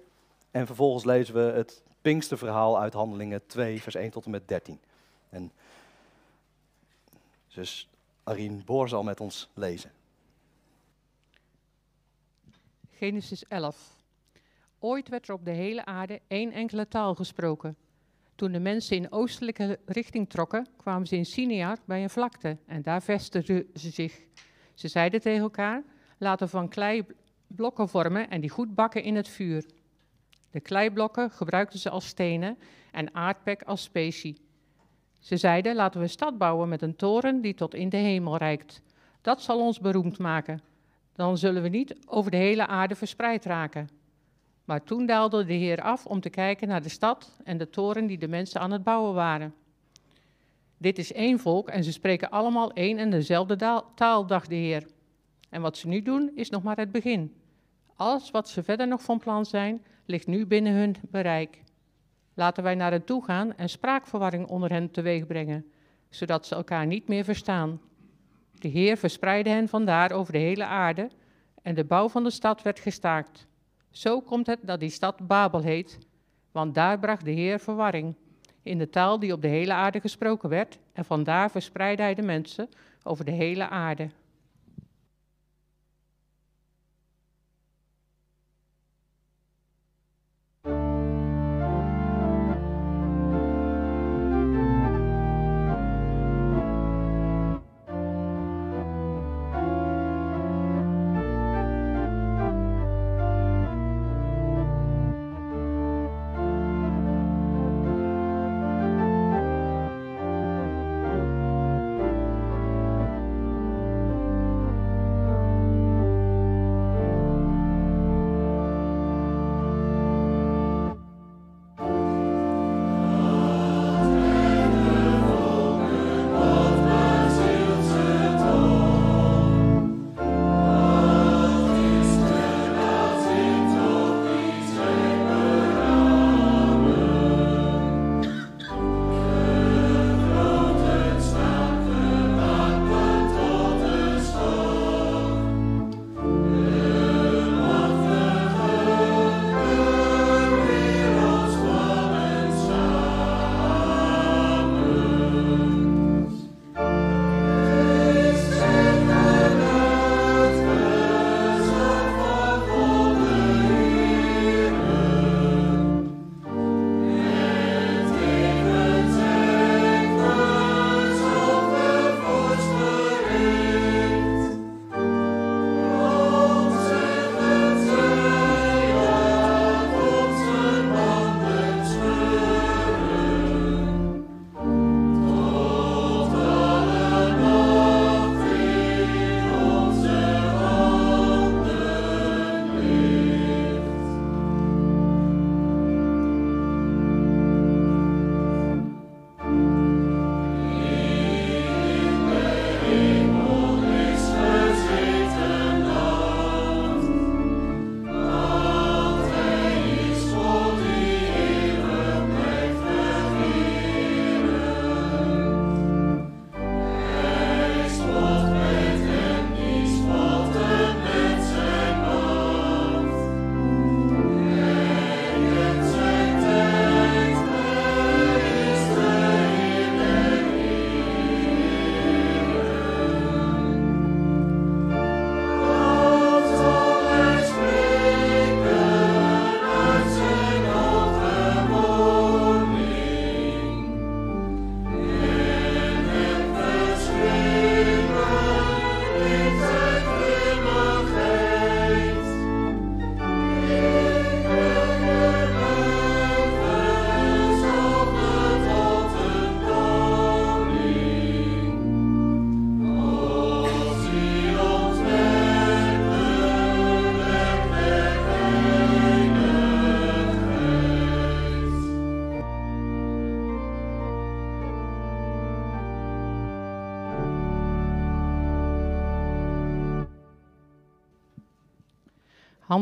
En 0.50 0.66
vervolgens 0.66 1.04
lezen 1.04 1.34
we 1.34 1.40
het 1.40 1.82
Pinksterverhaal 2.02 2.80
uit 2.80 2.92
Handelingen 2.92 3.46
2, 3.46 3.82
vers 3.82 3.94
1 3.94 4.10
tot 4.10 4.24
en 4.24 4.30
met 4.30 4.48
13. 4.48 4.80
En 5.28 5.52
zus 7.46 7.88
Arien 8.24 8.62
Boor 8.64 8.88
zal 8.88 9.02
met 9.02 9.20
ons 9.20 9.50
lezen. 9.54 9.92
Genesis 12.90 13.44
11. 13.48 13.96
Ooit 14.78 15.08
werd 15.08 15.28
er 15.28 15.34
op 15.34 15.44
de 15.44 15.50
hele 15.50 15.84
aarde 15.84 16.20
één 16.26 16.52
enkele 16.52 16.88
taal 16.88 17.14
gesproken. 17.14 17.76
Toen 18.34 18.52
de 18.52 18.60
mensen 18.60 18.96
in 18.96 19.12
oostelijke 19.12 19.78
richting 19.86 20.28
trokken, 20.28 20.66
kwamen 20.76 21.06
ze 21.06 21.16
in 21.16 21.26
Sinear 21.26 21.78
bij 21.84 22.02
een 22.02 22.10
vlakte 22.10 22.56
en 22.66 22.82
daar 22.82 23.02
vestigden 23.02 23.66
ze 23.74 23.90
zich. 23.90 24.20
Ze 24.74 24.88
zeiden 24.88 25.20
tegen 25.20 25.42
elkaar, 25.42 25.82
laten 26.18 26.46
we 26.46 26.52
van 26.52 26.68
klei 26.68 27.04
blokken 27.46 27.88
vormen 27.88 28.30
en 28.30 28.40
die 28.40 28.50
goed 28.50 28.74
bakken 28.74 29.02
in 29.02 29.16
het 29.16 29.28
vuur. 29.28 29.64
De 30.50 30.60
kleiblokken 30.60 31.30
gebruikten 31.30 31.78
ze 31.78 31.90
als 31.90 32.06
stenen 32.06 32.58
en 32.90 33.14
aardpek 33.14 33.62
als 33.62 33.82
specie. 33.82 34.40
Ze 35.18 35.36
zeiden, 35.36 35.74
laten 35.74 35.98
we 35.98 36.06
een 36.06 36.12
stad 36.12 36.38
bouwen 36.38 36.68
met 36.68 36.82
een 36.82 36.96
toren 36.96 37.40
die 37.40 37.54
tot 37.54 37.74
in 37.74 37.88
de 37.88 37.96
hemel 37.96 38.36
reikt. 38.36 38.82
Dat 39.20 39.42
zal 39.42 39.60
ons 39.60 39.80
beroemd 39.80 40.18
maken. 40.18 40.60
Dan 41.12 41.38
zullen 41.38 41.62
we 41.62 41.68
niet 41.68 41.96
over 42.06 42.30
de 42.30 42.36
hele 42.36 42.66
aarde 42.66 42.94
verspreid 42.94 43.44
raken. 43.44 43.88
Maar 44.64 44.82
toen 44.84 45.06
daalde 45.06 45.44
de 45.44 45.52
Heer 45.52 45.80
af 45.80 46.06
om 46.06 46.20
te 46.20 46.30
kijken 46.30 46.68
naar 46.68 46.82
de 46.82 46.88
stad 46.88 47.40
en 47.44 47.58
de 47.58 47.70
toren 47.70 48.06
die 48.06 48.18
de 48.18 48.28
mensen 48.28 48.60
aan 48.60 48.70
het 48.70 48.82
bouwen 48.82 49.14
waren. 49.14 49.54
Dit 50.78 50.98
is 50.98 51.12
één 51.12 51.38
volk 51.38 51.68
en 51.68 51.84
ze 51.84 51.92
spreken 51.92 52.30
allemaal 52.30 52.72
één 52.72 52.98
en 52.98 53.10
dezelfde 53.10 53.82
taal, 53.94 54.26
dacht 54.26 54.48
de 54.48 54.54
Heer. 54.54 54.86
En 55.50 55.62
wat 55.62 55.76
ze 55.76 55.88
nu 55.88 56.02
doen 56.02 56.30
is 56.34 56.50
nog 56.50 56.62
maar 56.62 56.76
het 56.76 56.92
begin. 56.92 57.34
Alles 57.96 58.30
wat 58.30 58.48
ze 58.48 58.62
verder 58.62 58.88
nog 58.88 59.02
van 59.02 59.18
plan 59.18 59.46
zijn, 59.46 59.84
ligt 60.06 60.26
nu 60.26 60.46
binnen 60.46 60.72
hun 60.72 60.96
bereik. 61.10 61.62
Laten 62.34 62.62
wij 62.62 62.74
naar 62.74 62.90
hen 62.90 63.04
toe 63.04 63.24
gaan 63.24 63.56
en 63.56 63.68
spraakverwarring 63.68 64.46
onder 64.46 64.70
hen 64.70 64.90
teweeg 64.90 65.26
brengen, 65.26 65.66
zodat 66.08 66.46
ze 66.46 66.54
elkaar 66.54 66.86
niet 66.86 67.08
meer 67.08 67.24
verstaan. 67.24 67.80
De 68.52 68.68
Heer 68.68 68.96
verspreidde 68.96 69.50
hen 69.50 69.68
vandaar 69.68 70.12
over 70.12 70.32
de 70.32 70.38
hele 70.38 70.64
aarde 70.64 71.10
en 71.62 71.74
de 71.74 71.84
bouw 71.84 72.08
van 72.08 72.24
de 72.24 72.30
stad 72.30 72.62
werd 72.62 72.80
gestaakt. 72.80 73.46
Zo 73.92 74.20
komt 74.20 74.46
het 74.46 74.58
dat 74.62 74.80
die 74.80 74.90
stad 74.90 75.26
Babel 75.26 75.60
heet, 75.60 75.98
want 76.52 76.74
daar 76.74 76.98
bracht 76.98 77.24
de 77.24 77.30
Heer 77.30 77.58
verwarring 77.58 78.14
in 78.62 78.78
de 78.78 78.90
taal 78.90 79.18
die 79.18 79.32
op 79.32 79.42
de 79.42 79.48
hele 79.48 79.72
aarde 79.72 80.00
gesproken 80.00 80.48
werd 80.48 80.78
en 80.92 81.04
vandaar 81.04 81.50
verspreidde 81.50 82.02
hij 82.02 82.14
de 82.14 82.22
mensen 82.22 82.68
over 83.02 83.24
de 83.24 83.30
hele 83.30 83.68
aarde. 83.68 84.08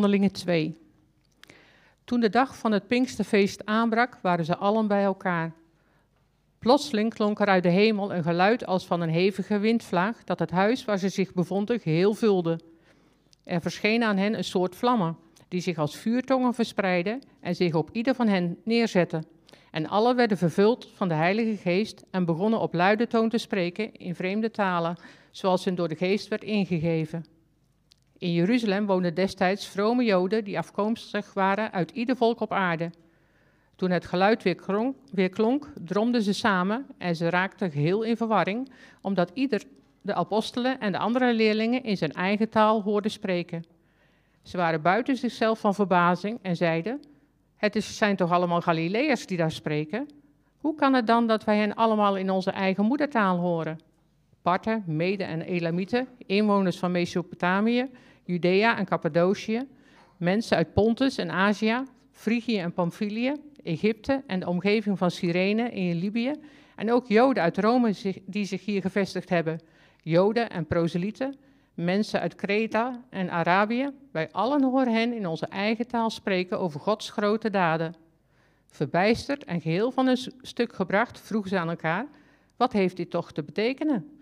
Handelingen 0.00 0.32
2. 0.32 0.78
Toen 2.04 2.20
de 2.20 2.28
dag 2.28 2.56
van 2.56 2.72
het 2.72 2.86
Pinksterfeest 2.86 3.64
aanbrak, 3.64 4.18
waren 4.22 4.44
ze 4.44 4.56
allen 4.56 4.86
bij 4.86 5.02
elkaar. 5.02 5.52
Plotseling 6.58 7.14
klonk 7.14 7.40
er 7.40 7.46
uit 7.46 7.62
de 7.62 7.68
hemel 7.68 8.14
een 8.14 8.22
geluid 8.22 8.66
als 8.66 8.86
van 8.86 9.00
een 9.00 9.08
hevige 9.08 9.58
windvlaag, 9.58 10.24
dat 10.24 10.38
het 10.38 10.50
huis 10.50 10.84
waar 10.84 10.98
ze 10.98 11.08
zich 11.08 11.34
bevonden 11.34 11.80
geheel 11.80 12.14
vulde. 12.14 12.60
Er 13.44 13.60
verscheen 13.60 14.02
aan 14.02 14.16
hen 14.16 14.34
een 14.34 14.44
soort 14.44 14.76
vlammen, 14.76 15.16
die 15.48 15.60
zich 15.60 15.78
als 15.78 15.96
vuurtongen 15.96 16.54
verspreidden 16.54 17.22
en 17.40 17.54
zich 17.54 17.74
op 17.74 17.90
ieder 17.92 18.14
van 18.14 18.28
hen 18.28 18.56
neerzetten. 18.64 19.26
En 19.70 19.86
allen 19.86 20.16
werden 20.16 20.38
vervuld 20.38 20.90
van 20.94 21.08
de 21.08 21.14
Heilige 21.14 21.56
Geest 21.56 22.04
en 22.10 22.24
begonnen 22.24 22.60
op 22.60 22.74
luide 22.74 23.06
toon 23.06 23.28
te 23.28 23.38
spreken 23.38 23.94
in 23.94 24.14
vreemde 24.14 24.50
talen, 24.50 24.96
zoals 25.30 25.64
hen 25.64 25.74
door 25.74 25.88
de 25.88 25.96
Geest 25.96 26.28
werd 26.28 26.44
ingegeven. 26.44 27.24
In 28.20 28.32
Jeruzalem 28.32 28.86
woonden 28.86 29.14
destijds 29.14 29.66
vrome 29.66 30.04
Joden 30.04 30.44
die 30.44 30.58
afkomstig 30.58 31.34
waren 31.34 31.72
uit 31.72 31.90
ieder 31.90 32.16
volk 32.16 32.40
op 32.40 32.52
aarde. 32.52 32.90
Toen 33.76 33.90
het 33.90 34.06
geluid 34.06 34.42
weer, 34.42 34.54
klonk, 34.54 34.96
weer 35.12 35.28
klonk, 35.28 35.72
dromden 35.84 36.22
ze 36.22 36.32
samen 36.32 36.86
en 36.98 37.16
ze 37.16 37.30
raakten 37.30 37.70
geheel 37.70 38.02
in 38.02 38.16
verwarring, 38.16 38.72
omdat 39.00 39.30
ieder 39.34 39.62
de 40.00 40.14
apostelen 40.14 40.80
en 40.80 40.92
de 40.92 40.98
andere 40.98 41.34
leerlingen 41.34 41.82
in 41.82 41.96
zijn 41.96 42.12
eigen 42.12 42.48
taal 42.48 42.82
hoorde 42.82 43.08
spreken. 43.08 43.64
Ze 44.42 44.56
waren 44.56 44.82
buiten 44.82 45.16
zichzelf 45.16 45.60
van 45.60 45.74
verbazing 45.74 46.38
en 46.42 46.56
zeiden: 46.56 47.00
Het 47.56 47.76
is, 47.76 47.96
zijn 47.96 48.16
toch 48.16 48.30
allemaal 48.30 48.60
Galileërs 48.60 49.26
die 49.26 49.36
daar 49.36 49.52
spreken? 49.52 50.08
Hoe 50.56 50.74
kan 50.74 50.94
het 50.94 51.06
dan 51.06 51.26
dat 51.26 51.44
wij 51.44 51.56
hen 51.56 51.74
allemaal 51.74 52.16
in 52.16 52.30
onze 52.30 52.50
eigen 52.50 52.84
moedertaal 52.84 53.38
horen? 53.38 53.78
Parten, 54.42 54.82
Mede 54.86 55.24
en 55.24 55.40
Elamieten, 55.40 56.08
inwoners 56.26 56.78
van 56.78 56.90
Mesopotamië, 56.90 57.90
Judea 58.30 58.78
en 58.78 58.84
Cappadocië, 58.84 59.68
mensen 60.16 60.56
uit 60.56 60.72
Pontus 60.72 61.16
en 61.16 61.30
Azië, 61.30 61.84
Frigië 62.10 62.58
en 62.58 62.72
Pamphylië, 62.72 63.32
Egypte 63.62 64.22
en 64.26 64.40
de 64.40 64.48
omgeving 64.48 64.98
van 64.98 65.10
Cyrene 65.10 65.70
in 65.70 65.96
Libië, 65.96 66.32
en 66.76 66.92
ook 66.92 67.06
Joden 67.06 67.42
uit 67.42 67.58
Rome 67.58 67.94
die 68.24 68.44
zich 68.44 68.64
hier 68.64 68.80
gevestigd 68.80 69.28
hebben, 69.28 69.60
Joden 70.02 70.50
en 70.50 70.66
proselieten, 70.66 71.36
mensen 71.74 72.20
uit 72.20 72.34
Kreta 72.34 73.04
en 73.10 73.30
Arabië. 73.30 73.90
Wij 74.10 74.28
allen 74.32 74.62
horen 74.62 74.92
hen 74.92 75.12
in 75.12 75.26
onze 75.26 75.46
eigen 75.46 75.86
taal 75.86 76.10
spreken 76.10 76.58
over 76.58 76.80
Gods 76.80 77.10
grote 77.10 77.50
daden. 77.50 77.94
Verbijsterd 78.66 79.44
en 79.44 79.60
geheel 79.60 79.90
van 79.90 80.06
hun 80.06 80.18
stuk 80.40 80.72
gebracht, 80.72 81.20
vroegen 81.20 81.50
ze 81.50 81.58
aan 81.58 81.68
elkaar: 81.68 82.06
Wat 82.56 82.72
heeft 82.72 82.96
dit 82.96 83.10
toch 83.10 83.32
te 83.32 83.42
betekenen? 83.42 84.20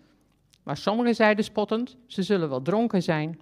Maar 0.63 0.77
sommigen 0.77 1.15
zeiden 1.15 1.45
spottend: 1.45 1.97
Ze 2.07 2.23
zullen 2.23 2.49
wel 2.49 2.63
dronken 2.63 3.03
zijn. 3.03 3.39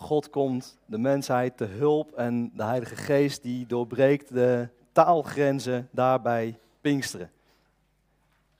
God 0.00 0.30
komt 0.30 0.78
de 0.86 0.98
mensheid 0.98 1.56
te 1.56 1.64
hulp 1.64 2.12
en 2.12 2.50
de 2.54 2.62
Heilige 2.62 2.96
Geest 2.96 3.42
die 3.42 3.66
doorbreekt 3.66 4.34
de 4.34 4.68
taalgrenzen 4.92 5.88
daarbij 5.92 6.58
Pinksteren. 6.80 7.30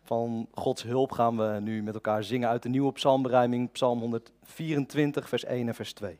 Van 0.02 0.48
Gods 0.52 0.82
hulp 0.82 1.12
gaan 1.12 1.36
we 1.36 1.58
nu 1.60 1.82
met 1.82 1.94
elkaar 1.94 2.24
zingen 2.24 2.48
uit 2.48 2.62
de 2.62 2.68
nieuwe 2.68 2.92
psalmberijming, 2.92 3.72
Psalm 3.72 4.00
124, 4.00 5.28
vers 5.28 5.44
1 5.44 5.68
en 5.68 5.74
vers 5.74 5.92
2. 5.92 6.18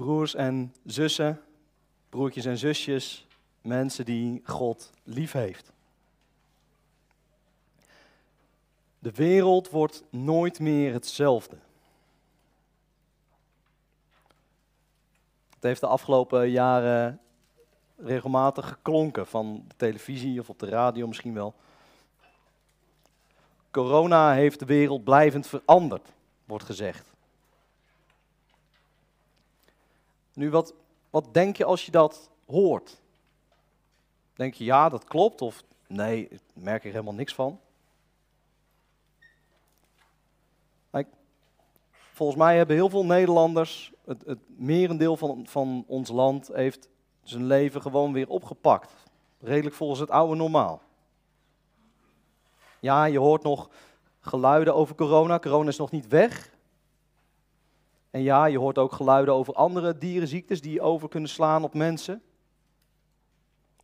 Broers 0.00 0.34
en 0.34 0.74
zussen, 0.86 1.40
broertjes 2.08 2.44
en 2.44 2.58
zusjes, 2.58 3.26
mensen 3.60 4.04
die 4.04 4.40
God 4.44 4.92
lief 5.02 5.32
heeft. 5.32 5.72
De 8.98 9.10
wereld 9.10 9.70
wordt 9.70 10.04
nooit 10.10 10.60
meer 10.60 10.92
hetzelfde. 10.92 11.56
Het 15.54 15.62
heeft 15.62 15.80
de 15.80 15.86
afgelopen 15.86 16.50
jaren 16.50 17.20
regelmatig 17.96 18.68
geklonken 18.68 19.26
van 19.26 19.64
de 19.68 19.74
televisie 19.76 20.40
of 20.40 20.48
op 20.48 20.58
de 20.58 20.68
radio 20.68 21.06
misschien 21.06 21.34
wel. 21.34 21.54
Corona 23.70 24.32
heeft 24.32 24.58
de 24.58 24.64
wereld 24.64 25.04
blijvend 25.04 25.46
veranderd, 25.46 26.08
wordt 26.44 26.64
gezegd. 26.64 27.10
Nu, 30.40 30.50
wat, 30.50 30.74
wat 31.10 31.34
denk 31.34 31.56
je 31.56 31.64
als 31.64 31.84
je 31.84 31.90
dat 31.90 32.30
hoort? 32.46 33.00
Denk 34.34 34.54
je, 34.54 34.64
ja, 34.64 34.88
dat 34.88 35.04
klopt, 35.04 35.42
of 35.42 35.62
nee, 35.86 36.28
merk 36.52 36.84
er 36.84 36.90
helemaal 36.90 37.14
niks 37.14 37.34
van? 37.34 37.60
Volgens 42.12 42.38
mij 42.38 42.56
hebben 42.56 42.76
heel 42.76 42.88
veel 42.88 43.04
Nederlanders, 43.04 43.92
het, 44.04 44.22
het 44.26 44.38
merendeel 44.46 45.16
van, 45.16 45.46
van 45.46 45.84
ons 45.86 46.08
land, 46.08 46.50
heeft 46.52 46.88
zijn 47.22 47.44
leven 47.46 47.82
gewoon 47.82 48.12
weer 48.12 48.28
opgepakt. 48.28 48.92
Redelijk 49.40 49.74
volgens 49.74 50.00
het 50.00 50.10
oude 50.10 50.34
normaal. 50.34 50.82
Ja, 52.78 53.04
je 53.04 53.18
hoort 53.18 53.42
nog 53.42 53.70
geluiden 54.20 54.74
over 54.74 54.94
corona. 54.94 55.38
Corona 55.38 55.68
is 55.68 55.78
nog 55.78 55.90
niet 55.90 56.08
weg. 56.08 56.50
En 58.10 58.22
ja, 58.22 58.44
je 58.44 58.58
hoort 58.58 58.78
ook 58.78 58.92
geluiden 58.92 59.34
over 59.34 59.54
andere 59.54 59.98
dierenziektes 59.98 60.60
die 60.60 60.80
over 60.80 61.08
kunnen 61.08 61.30
slaan 61.30 61.64
op 61.64 61.74
mensen. 61.74 62.22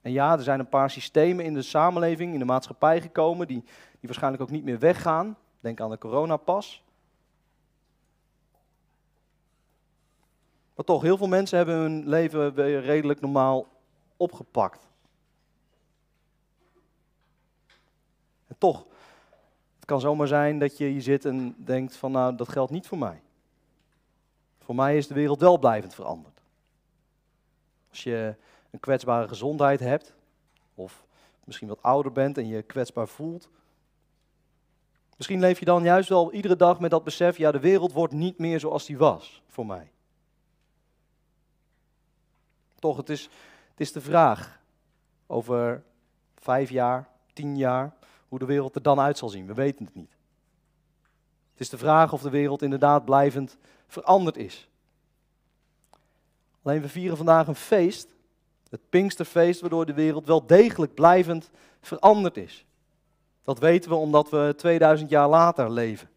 En 0.01 0.13
ja, 0.13 0.33
er 0.33 0.43
zijn 0.43 0.61
een 0.61 0.69
paar 0.69 0.91
systemen 0.91 1.45
in 1.45 1.55
de 1.55 1.63
samenleving, 1.63 2.33
in 2.33 2.39
de 2.39 2.45
maatschappij 2.45 3.01
gekomen, 3.01 3.47
die, 3.47 3.63
die 3.63 4.01
waarschijnlijk 4.01 4.43
ook 4.43 4.51
niet 4.51 4.65
meer 4.65 4.79
weggaan. 4.79 5.37
Denk 5.61 5.81
aan 5.81 5.91
de 5.91 5.99
coronapas. 5.99 6.85
Maar 10.75 10.85
toch, 10.85 11.03
heel 11.03 11.17
veel 11.17 11.29
mensen 11.29 11.57
hebben 11.57 11.77
hun 11.77 12.09
leven 12.09 12.55
weer 12.55 12.81
redelijk 12.81 13.21
normaal 13.21 13.67
opgepakt. 14.17 14.89
En 18.47 18.59
toch, 18.59 18.87
het 19.77 19.85
kan 19.85 20.01
zomaar 20.01 20.27
zijn 20.27 20.59
dat 20.59 20.79
je 20.79 20.85
hier 20.85 21.03
zit 21.03 21.25
en 21.25 21.55
denkt 21.59 21.97
van 21.97 22.13
nou, 22.13 22.37
dat 22.37 22.49
geldt 22.49 22.73
niet 22.73 22.87
voor 22.87 22.99
mij. 22.99 23.23
Voor 24.67 24.75
mij 24.75 24.97
is 24.97 25.07
de 25.07 25.15
wereld 25.15 25.41
wel 25.41 25.59
blijvend 25.59 25.95
veranderd. 25.95 26.41
Als 27.91 28.03
je 28.03 28.35
een 28.71 28.81
kwetsbare 28.81 29.29
gezondheid 29.29 29.81
hebt, 29.81 30.15
of 30.75 31.07
misschien 31.45 31.69
wat 31.69 31.83
ouder 31.83 32.13
bent 32.13 32.39
en 32.39 32.47
je 32.47 32.63
kwetsbaar 32.63 33.09
voelt. 33.09 33.49
Misschien 35.17 35.41
leef 35.41 35.59
je 35.59 35.65
dan 35.65 35.83
juist 35.83 36.09
wel 36.09 36.33
iedere 36.33 36.57
dag 36.57 36.81
met 36.81 36.91
dat 36.91 37.05
besef, 37.05 37.37
ja, 37.37 37.53
de 37.53 37.61
wereld 37.61 37.93
wordt 37.93 38.13
niet 38.13 38.39
meer 38.39 38.61
zoals 38.61 38.87
die 38.87 38.99
was 38.99 39.43
voor 39.47 39.67
mij. 39.67 39.91
Toch, 42.79 42.97
het 42.97 43.11
is, 43.11 43.23
het 43.71 43.81
is 43.81 43.93
de 43.93 44.01
vraag 44.01 44.61
over 45.27 45.83
vijf 46.35 46.71
jaar, 46.71 47.09
tien 47.33 47.57
jaar, 47.57 47.95
hoe 48.29 48.39
de 48.39 48.45
wereld 48.45 48.75
er 48.75 48.83
dan 48.83 49.01
uit 49.01 49.19
zal 49.19 49.29
zien. 49.29 49.47
We 49.47 49.55
weten 49.55 49.85
het 49.85 49.95
niet. 49.95 50.17
Het 51.51 51.61
is 51.61 51.69
de 51.69 51.79
vraag 51.79 52.13
of 52.13 52.23
de 52.23 52.31
wereld 52.31 52.63
inderdaad 52.63 53.05
blijvend 53.05 53.59
veranderd 53.87 54.37
is. 54.37 54.69
Alleen 56.63 56.81
we 56.81 56.89
vieren 56.89 57.17
vandaag 57.17 57.47
een 57.47 57.55
feest, 57.55 58.15
het 58.69 58.81
Pinksterfeest, 58.89 59.61
waardoor 59.61 59.87
de 59.87 59.95
wereld 59.95 60.27
wel 60.27 60.47
degelijk 60.47 60.95
blijvend 60.95 61.51
veranderd 61.81 62.37
is. 62.37 62.65
Dat 63.43 63.59
weten 63.59 63.91
we 63.91 63.97
omdat 63.97 64.31
we 64.31 64.55
2000 64.57 65.11
jaar 65.11 65.29
later 65.29 65.71
leven. 65.71 66.09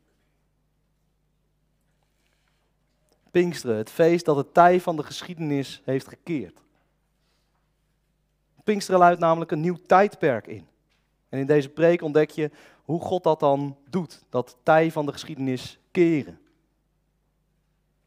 Pinksteren, 3.31 3.77
het 3.77 3.89
feest 3.89 4.25
dat 4.25 4.35
het 4.35 4.53
tij 4.53 4.81
van 4.81 4.95
de 4.95 5.03
geschiedenis 5.03 5.81
heeft 5.85 6.07
gekeerd. 6.07 6.61
Pinksteren 8.63 8.99
luidt 8.99 9.19
namelijk 9.19 9.51
een 9.51 9.61
nieuw 9.61 9.77
tijdperk 9.85 10.47
in. 10.47 10.67
En 11.29 11.39
in 11.39 11.45
deze 11.45 11.69
preek 11.69 12.01
ontdek 12.01 12.29
je 12.29 12.51
hoe 12.83 13.01
God 13.01 13.23
dat 13.23 13.39
dan 13.39 13.77
doet, 13.89 14.23
dat 14.29 14.57
tij 14.63 14.91
van 14.91 15.05
de 15.05 15.11
geschiedenis 15.11 15.79
keren. 15.91 16.39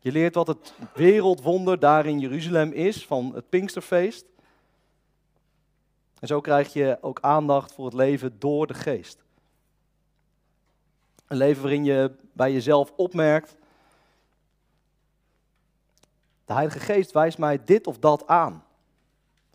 Je 0.03 0.13
leert 0.13 0.35
wat 0.35 0.47
het 0.47 0.75
wereldwonder 0.95 1.79
daar 1.79 2.07
in 2.07 2.19
Jeruzalem 2.19 2.73
is 2.73 3.07
van 3.07 3.35
het 3.35 3.49
Pinksterfeest. 3.49 4.25
En 6.19 6.27
zo 6.27 6.41
krijg 6.41 6.73
je 6.73 6.99
ook 7.01 7.21
aandacht 7.21 7.73
voor 7.73 7.85
het 7.85 7.95
leven 7.95 8.39
door 8.39 8.67
de 8.67 8.75
geest. 8.75 9.23
Een 11.27 11.37
leven 11.37 11.63
waarin 11.63 11.85
je 11.85 12.13
bij 12.33 12.53
jezelf 12.53 12.93
opmerkt, 12.97 13.57
de 16.45 16.53
Heilige 16.53 16.81
Geest 16.81 17.13
wijst 17.13 17.39
mij 17.39 17.65
dit 17.65 17.87
of 17.87 17.99
dat 17.99 18.27
aan. 18.27 18.65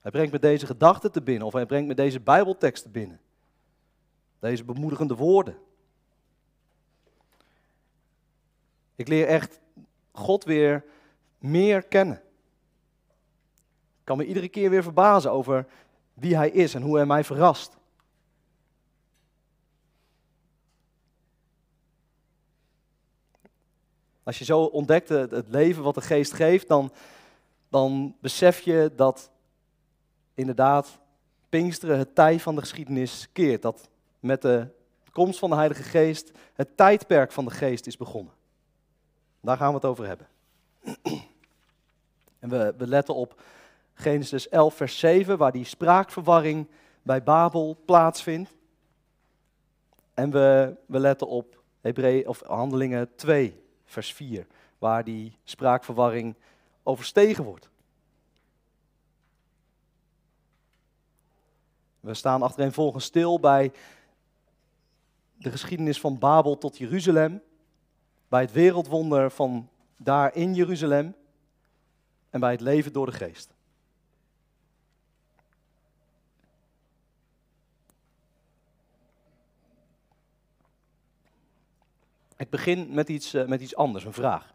Hij 0.01 0.11
brengt 0.11 0.31
me 0.31 0.39
deze 0.39 0.65
gedachten 0.65 1.11
te 1.11 1.21
binnen 1.21 1.47
of 1.47 1.53
hij 1.53 1.65
brengt 1.65 1.87
me 1.87 1.93
deze 1.93 2.19
Bijbeltekst 2.19 2.83
te 2.83 2.89
binnen. 2.89 3.19
Deze 4.39 4.63
bemoedigende 4.63 5.15
woorden. 5.15 5.57
Ik 8.95 9.07
leer 9.07 9.27
echt 9.27 9.59
God 10.17 10.43
weer 10.43 10.83
meer 11.37 11.83
kennen. 11.83 12.21
Ik 13.99 14.03
kan 14.03 14.17
me 14.17 14.25
iedere 14.25 14.49
keer 14.49 14.69
weer 14.69 14.83
verbazen 14.83 15.31
over 15.31 15.65
wie 16.13 16.35
Hij 16.35 16.49
is 16.49 16.73
en 16.73 16.81
hoe 16.81 16.95
Hij 16.95 17.05
mij 17.05 17.23
verrast. 17.23 17.77
Als 24.23 24.37
je 24.37 24.45
zo 24.45 24.61
ontdekt 24.61 25.09
het 25.09 25.47
leven 25.47 25.83
wat 25.83 25.95
de 25.95 26.01
geest 26.01 26.33
geeft, 26.33 26.67
dan, 26.67 26.91
dan 27.69 28.15
besef 28.19 28.59
je 28.59 28.91
dat 28.95 29.31
inderdaad 30.33 30.99
Pinksteren 31.49 31.97
het 31.97 32.15
tij 32.15 32.39
van 32.39 32.55
de 32.55 32.61
geschiedenis 32.61 33.27
keert. 33.31 33.61
Dat 33.61 33.89
met 34.19 34.41
de 34.41 34.67
komst 35.11 35.39
van 35.39 35.49
de 35.49 35.55
Heilige 35.55 35.83
Geest 35.83 36.31
het 36.53 36.77
tijdperk 36.77 37.31
van 37.31 37.45
de 37.45 37.51
geest 37.51 37.87
is 37.87 37.97
begonnen. 37.97 38.33
Daar 39.47 39.57
gaan 39.57 39.69
we 39.69 39.75
het 39.75 39.85
over 39.85 40.05
hebben. 40.05 40.27
En 42.39 42.49
we, 42.49 42.73
we 42.77 42.87
letten 42.87 43.15
op 43.15 43.41
Genesis 43.93 44.49
11, 44.49 44.75
vers 44.75 44.99
7, 44.99 45.37
waar 45.37 45.51
die 45.51 45.63
spraakverwarring 45.65 46.67
bij 47.01 47.23
Babel 47.23 47.77
plaatsvindt. 47.85 48.55
En 50.13 50.31
we, 50.31 50.75
we 50.85 50.99
letten 50.99 51.27
op 51.27 51.61
Hebreeën 51.81 52.27
of 52.27 52.41
Handelingen 52.41 53.15
2, 53.15 53.63
vers 53.85 54.13
4, 54.13 54.47
waar 54.77 55.03
die 55.03 55.37
spraakverwarring 55.43 56.35
overstegen 56.83 57.43
wordt. 57.43 57.69
We 61.99 62.13
staan 62.13 62.41
achtereenvolgens 62.41 63.05
stil 63.05 63.39
bij 63.39 63.71
de 65.37 65.51
geschiedenis 65.51 65.99
van 65.99 66.19
Babel 66.19 66.57
tot 66.57 66.77
Jeruzalem, 66.77 67.41
bij 68.27 68.41
het 68.41 68.51
wereldwonder 68.51 69.31
van 69.31 69.69
daar 69.97 70.35
in 70.35 70.53
Jeruzalem 70.53 71.15
en 72.29 72.39
bij 72.39 72.51
het 72.51 72.61
leven 72.61 72.93
door 72.93 73.05
de 73.05 73.11
geest. 73.11 73.55
Ik 82.37 82.49
begin 82.49 82.93
met 82.93 83.09
iets, 83.09 83.33
uh, 83.33 83.47
met 83.47 83.61
iets 83.61 83.75
anders, 83.75 84.03
een 84.03 84.13
vraag. 84.13 84.53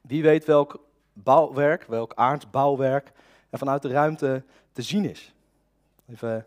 Wie 0.00 0.22
weet 0.22 0.44
welk 0.44 0.84
bouwwerk, 1.12 1.84
welk 1.84 2.14
aardbouwwerk 2.14 3.12
er 3.50 3.58
vanuit 3.58 3.82
de 3.82 3.88
ruimte 3.88 4.44
te 4.72 4.82
zien 4.82 5.04
is? 5.04 5.34
Even 6.08 6.46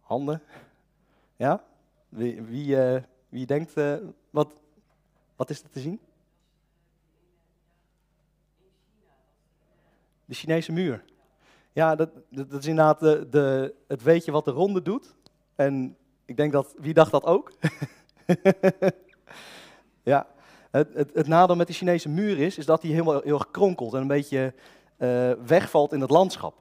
handen. 0.00 0.42
Ja? 1.36 1.64
Wie, 2.08 2.42
wie, 2.42 2.66
uh, 2.66 3.02
wie 3.28 3.46
denkt, 3.46 3.76
uh, 3.76 3.94
wat, 4.30 4.52
wat 5.40 5.50
is 5.50 5.62
er 5.62 5.70
te 5.70 5.80
zien? 5.80 6.00
De 10.24 10.34
Chinese 10.34 10.72
muur. 10.72 11.04
Ja, 11.72 11.94
dat, 11.94 12.10
dat, 12.28 12.52
is 12.52 12.66
inderdaad 12.66 13.00
de, 13.00 13.26
de, 13.30 13.74
het 13.86 14.02
weetje 14.02 14.32
wat 14.32 14.44
de 14.44 14.50
ronde 14.50 14.82
doet. 14.82 15.14
En 15.54 15.96
ik 16.24 16.36
denk 16.36 16.52
dat, 16.52 16.74
wie 16.78 16.94
dacht 16.94 17.10
dat 17.10 17.24
ook? 17.24 17.52
ja, 20.12 20.26
het, 20.70 20.94
het, 20.94 21.10
het, 21.14 21.26
nadeel 21.26 21.56
met 21.56 21.66
de 21.66 21.72
Chinese 21.72 22.08
muur 22.08 22.38
is, 22.38 22.58
is 22.58 22.66
dat 22.66 22.80
die 22.80 22.92
helemaal 22.92 23.20
heel 23.20 23.38
erg 23.38 23.50
kronkelt 23.50 23.94
en 23.94 24.00
een 24.00 24.06
beetje 24.06 24.54
uh, 24.98 25.32
wegvalt 25.46 25.92
in 25.92 26.00
het 26.00 26.10
landschap. 26.10 26.54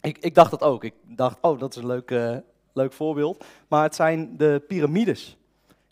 Ik, 0.00 0.18
ik, 0.18 0.34
dacht 0.34 0.50
dat 0.50 0.62
ook. 0.62 0.84
Ik 0.84 0.94
dacht, 1.02 1.38
oh, 1.40 1.58
dat 1.58 1.76
is 1.76 1.82
een 1.82 1.86
leuk, 1.86 2.10
uh, 2.10 2.36
leuk 2.72 2.92
voorbeeld. 2.92 3.44
Maar 3.68 3.82
het 3.82 3.94
zijn 3.94 4.36
de 4.36 4.64
piramides 4.66 5.36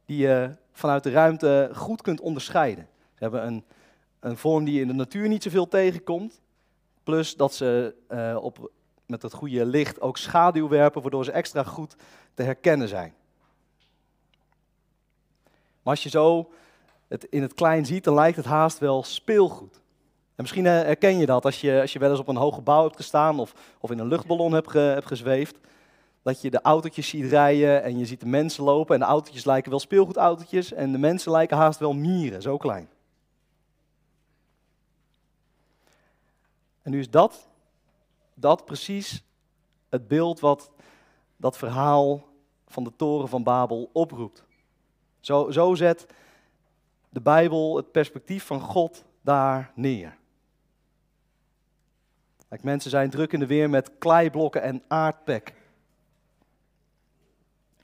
die 0.04 0.16
je 0.16 0.62
vanuit 0.74 1.02
de 1.02 1.10
ruimte 1.10 1.70
goed 1.74 2.02
kunt 2.02 2.20
onderscheiden. 2.20 2.88
Ze 3.14 3.22
hebben 3.22 3.46
een, 3.46 3.64
een 4.20 4.36
vorm 4.36 4.64
die 4.64 4.74
je 4.74 4.80
in 4.80 4.88
de 4.88 4.94
natuur 4.94 5.28
niet 5.28 5.42
zoveel 5.42 5.68
tegenkomt. 5.68 6.40
Plus 7.02 7.36
dat 7.36 7.54
ze 7.54 7.94
uh, 8.10 8.36
op, 8.40 8.70
met 9.06 9.22
het 9.22 9.32
goede 9.32 9.66
licht 9.66 10.00
ook 10.00 10.16
schaduw 10.16 10.68
werpen, 10.68 11.02
waardoor 11.02 11.24
ze 11.24 11.32
extra 11.32 11.62
goed 11.62 11.96
te 12.34 12.42
herkennen 12.42 12.88
zijn. 12.88 13.14
Maar 15.82 15.94
als 15.94 16.02
je 16.02 16.08
zo 16.08 16.52
het 17.08 17.24
in 17.24 17.42
het 17.42 17.54
klein 17.54 17.86
ziet, 17.86 18.04
dan 18.04 18.14
lijkt 18.14 18.36
het 18.36 18.46
haast 18.46 18.78
wel 18.78 19.02
speelgoed. 19.02 19.74
En 20.34 20.42
misschien 20.42 20.64
herken 20.64 21.18
je 21.18 21.26
dat 21.26 21.44
als 21.44 21.60
je, 21.60 21.80
als 21.80 21.92
je 21.92 21.98
wel 21.98 22.10
eens 22.10 22.18
op 22.18 22.28
een 22.28 22.36
hoog 22.36 22.54
gebouw 22.54 22.82
hebt 22.82 22.96
gestaan 22.96 23.40
of, 23.40 23.54
of 23.80 23.90
in 23.90 23.98
een 23.98 24.08
luchtballon 24.08 24.52
hebt, 24.52 24.72
hebt 24.72 25.06
gezweefd. 25.06 25.58
Dat 26.24 26.40
je 26.40 26.50
de 26.50 26.60
autootjes 26.60 27.08
ziet 27.08 27.30
rijden 27.30 27.82
en 27.82 27.98
je 27.98 28.06
ziet 28.06 28.20
de 28.20 28.26
mensen 28.26 28.64
lopen 28.64 28.94
en 28.94 29.00
de 29.00 29.06
autootjes 29.06 29.44
lijken 29.44 29.70
wel 29.70 29.80
speelgoedautootjes 29.80 30.72
en 30.72 30.92
de 30.92 30.98
mensen 30.98 31.32
lijken 31.32 31.56
haast 31.56 31.78
wel 31.78 31.92
mieren, 31.92 32.42
zo 32.42 32.56
klein. 32.56 32.88
En 36.82 36.90
nu 36.90 36.98
is 36.98 37.10
dat, 37.10 37.48
dat 38.34 38.64
precies 38.64 39.24
het 39.88 40.08
beeld 40.08 40.40
wat 40.40 40.70
dat 41.36 41.56
verhaal 41.56 42.24
van 42.66 42.84
de 42.84 42.92
toren 42.96 43.28
van 43.28 43.42
Babel 43.42 43.90
oproept. 43.92 44.44
Zo, 45.20 45.50
zo 45.50 45.74
zet 45.74 46.06
de 47.08 47.20
Bijbel 47.20 47.76
het 47.76 47.92
perspectief 47.92 48.44
van 48.44 48.60
God 48.60 49.04
daar 49.20 49.72
neer. 49.74 50.16
Kijk, 52.48 52.62
mensen 52.62 52.90
zijn 52.90 53.10
druk 53.10 53.32
in 53.32 53.40
de 53.40 53.46
weer 53.46 53.70
met 53.70 53.98
kleiblokken 53.98 54.62
en 54.62 54.82
aardpek. 54.88 55.54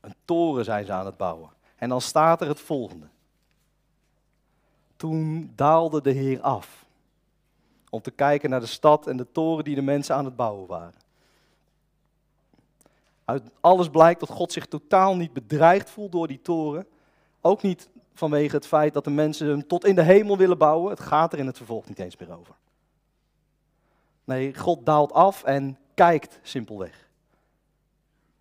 Een 0.00 0.14
toren 0.24 0.64
zijn 0.64 0.86
ze 0.86 0.92
aan 0.92 1.06
het 1.06 1.16
bouwen. 1.16 1.50
En 1.76 1.88
dan 1.88 2.00
staat 2.00 2.40
er 2.40 2.48
het 2.48 2.60
volgende. 2.60 3.06
Toen 4.96 5.52
daalde 5.54 6.00
de 6.00 6.10
Heer 6.10 6.40
af 6.40 6.86
om 7.90 8.00
te 8.00 8.10
kijken 8.10 8.50
naar 8.50 8.60
de 8.60 8.66
stad 8.66 9.06
en 9.06 9.16
de 9.16 9.32
toren 9.32 9.64
die 9.64 9.74
de 9.74 9.82
mensen 9.82 10.14
aan 10.14 10.24
het 10.24 10.36
bouwen 10.36 10.66
waren. 10.66 10.94
Uit 13.24 13.42
alles 13.60 13.88
blijkt 13.88 14.20
dat 14.20 14.28
God 14.28 14.52
zich 14.52 14.66
totaal 14.66 15.16
niet 15.16 15.32
bedreigd 15.32 15.90
voelt 15.90 16.12
door 16.12 16.26
die 16.26 16.42
toren. 16.42 16.86
Ook 17.40 17.62
niet 17.62 17.88
vanwege 18.14 18.56
het 18.56 18.66
feit 18.66 18.92
dat 18.92 19.04
de 19.04 19.10
mensen 19.10 19.48
hem 19.48 19.66
tot 19.66 19.84
in 19.84 19.94
de 19.94 20.02
hemel 20.02 20.36
willen 20.36 20.58
bouwen. 20.58 20.90
Het 20.90 21.00
gaat 21.00 21.32
er 21.32 21.38
in 21.38 21.46
het 21.46 21.56
vervolg 21.56 21.88
niet 21.88 21.98
eens 21.98 22.16
meer 22.16 22.38
over. 22.38 22.54
Nee, 24.24 24.54
God 24.54 24.86
daalt 24.86 25.12
af 25.12 25.42
en 25.42 25.78
kijkt 25.94 26.38
simpelweg. 26.42 27.09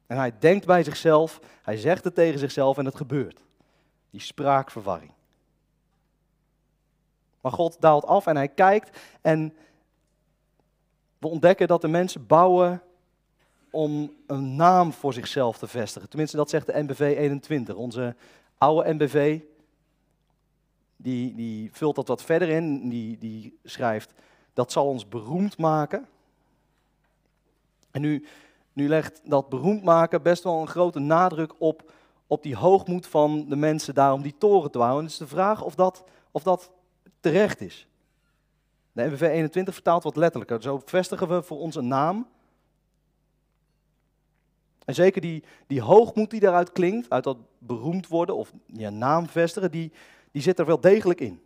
En 0.10 0.18
hij 0.18 0.34
denkt 0.40 0.66
bij 0.66 0.84
zichzelf, 0.84 1.40
hij 1.62 1.78
zegt 1.78 2.04
het 2.04 2.16
tegen 2.16 2.40
zichzelf 2.40 2.78
en 2.78 2.86
het 2.86 2.96
gebeurt. 2.96 3.42
Die 4.10 4.22
spraakverwarring. 4.22 5.12
Maar 7.42 7.52
God 7.52 7.82
daalt 7.82 8.06
af 8.06 8.26
en 8.28 8.36
hij 8.36 8.48
kijkt 8.48 9.00
en 9.22 9.54
we 11.18 11.28
ontdekken 11.28 11.68
dat 11.68 11.82
de 11.82 11.88
mensen 11.88 12.28
bouwen 12.28 12.82
om 13.70 14.14
een 14.28 14.56
naam 14.56 14.94
voor 14.94 15.14
zichzelf 15.14 15.58
te 15.58 15.68
vestigen. 15.68 16.10
Tenminste, 16.10 16.38
dat 16.38 16.50
zegt 16.50 16.66
de 16.66 16.84
NBV 16.84 17.00
21. 17.18 17.76
Onze 17.76 18.16
oude 18.58 18.94
NBV, 18.94 19.40
die, 20.96 21.36
die 21.36 21.70
vult 21.74 21.96
dat 21.96 22.08
wat 22.08 22.24
verder 22.24 22.50
in. 22.50 22.90
Die, 22.90 23.18
die 23.18 23.60
schrijft, 23.64 24.14
dat 24.54 24.72
zal 24.72 24.88
ons 24.88 25.08
beroemd 25.08 25.58
maken. 25.58 26.08
En 27.92 28.02
nu, 28.02 28.26
nu 28.80 28.88
legt 28.88 29.22
dat 29.24 29.50
beroemd 29.50 29.84
maken 29.84 30.22
best 30.22 30.44
wel 30.44 30.62
een 30.62 30.68
grote 30.68 31.00
nadruk 31.00 31.54
op, 31.58 31.92
op 32.28 32.44
die 32.44 32.56
hoogmoed 32.56 33.08
van 33.08 33.46
de 33.50 33.56
mensen 33.56 33.94
daar 33.94 34.14
om 34.14 34.22
die 34.22 34.38
toren 34.38 34.72
te 34.72 34.78
bouwen. 34.78 35.00
En 35.00 35.04
het 35.04 35.14
is 35.14 35.28
de 35.28 35.36
vraag 35.36 35.64
of 35.64 35.76
dat, 35.76 36.04
of 36.32 36.44
dat 36.44 36.72
terecht 37.20 37.62
is. 37.62 37.88
De 38.92 39.04
NBV 39.04 39.22
21 39.22 39.74
vertaalt 39.74 40.04
wat 40.04 40.16
letterlijker. 40.16 40.62
Zo 40.62 40.82
vestigen 40.86 41.28
we 41.28 41.44
voor 41.44 41.60
ons 41.60 41.76
een 41.76 41.88
naam. 41.88 42.28
En 44.86 44.94
zeker 44.94 45.22
die, 45.22 45.44
die 45.68 45.82
hoogmoed 45.82 46.30
die 46.30 46.40
daaruit 46.40 46.72
klinkt, 46.72 47.10
uit 47.10 47.24
dat 47.24 47.38
beroemd 47.58 48.08
worden 48.08 48.36
of 48.36 48.54
ja, 48.66 48.90
naam 48.90 49.28
vestigen, 49.28 49.72
die, 49.72 49.92
die 50.32 50.42
zit 50.42 50.60
er 50.60 50.66
wel 50.66 50.82
degelijk 50.82 51.22
in. 51.22 51.42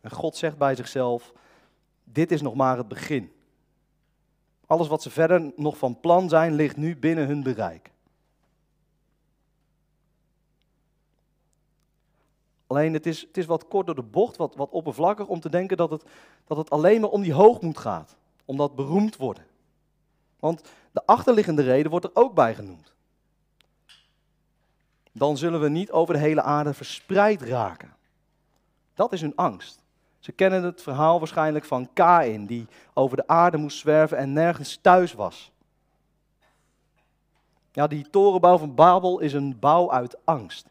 En 0.00 0.10
God 0.10 0.36
zegt 0.36 0.58
bij 0.58 0.74
zichzelf, 0.74 1.32
dit 2.04 2.30
is 2.30 2.42
nog 2.42 2.54
maar 2.54 2.76
het 2.76 2.88
begin. 2.88 3.30
Alles 4.66 4.88
wat 4.88 5.02
ze 5.02 5.10
verder 5.10 5.52
nog 5.56 5.78
van 5.78 6.00
plan 6.00 6.28
zijn, 6.28 6.54
ligt 6.54 6.76
nu 6.76 6.96
binnen 6.96 7.26
hun 7.26 7.42
bereik. 7.42 7.90
Alleen 12.66 12.92
het 12.92 13.06
is, 13.06 13.20
het 13.20 13.36
is 13.36 13.46
wat 13.46 13.68
kort 13.68 13.86
door 13.86 13.94
de 13.94 14.02
bocht, 14.02 14.36
wat, 14.36 14.54
wat 14.54 14.70
oppervlakkig 14.70 15.26
om 15.26 15.40
te 15.40 15.48
denken 15.48 15.76
dat 15.76 15.90
het, 15.90 16.04
dat 16.46 16.56
het 16.56 16.70
alleen 16.70 17.00
maar 17.00 17.10
om 17.10 17.22
die 17.22 17.32
hoogmoed 17.32 17.78
gaat. 17.78 18.16
Om 18.44 18.56
dat 18.56 18.74
beroemd 18.74 19.16
worden. 19.16 19.46
Want 20.38 20.62
de 20.92 21.06
achterliggende 21.06 21.62
reden 21.62 21.90
wordt 21.90 22.04
er 22.04 22.10
ook 22.14 22.34
bij 22.34 22.54
genoemd. 22.54 22.94
Dan 25.12 25.36
zullen 25.36 25.60
we 25.60 25.68
niet 25.68 25.90
over 25.90 26.14
de 26.14 26.20
hele 26.20 26.42
aarde 26.42 26.74
verspreid 26.74 27.42
raken. 27.42 27.94
Dat 28.94 29.12
is 29.12 29.20
hun 29.20 29.36
angst. 29.36 29.84
Ze 30.26 30.32
kennen 30.32 30.62
het 30.62 30.82
verhaal 30.82 31.18
waarschijnlijk 31.18 31.64
van 31.64 31.88
Kain, 31.92 32.46
die 32.46 32.66
over 32.94 33.16
de 33.16 33.26
aarde 33.26 33.56
moest 33.56 33.78
zwerven 33.78 34.18
en 34.18 34.32
nergens 34.32 34.78
thuis 34.82 35.12
was. 35.12 35.52
Ja, 37.72 37.86
die 37.86 38.10
torenbouw 38.10 38.58
van 38.58 38.74
Babel 38.74 39.18
is 39.18 39.32
een 39.32 39.58
bouw 39.58 39.90
uit 39.90 40.16
angst. 40.24 40.68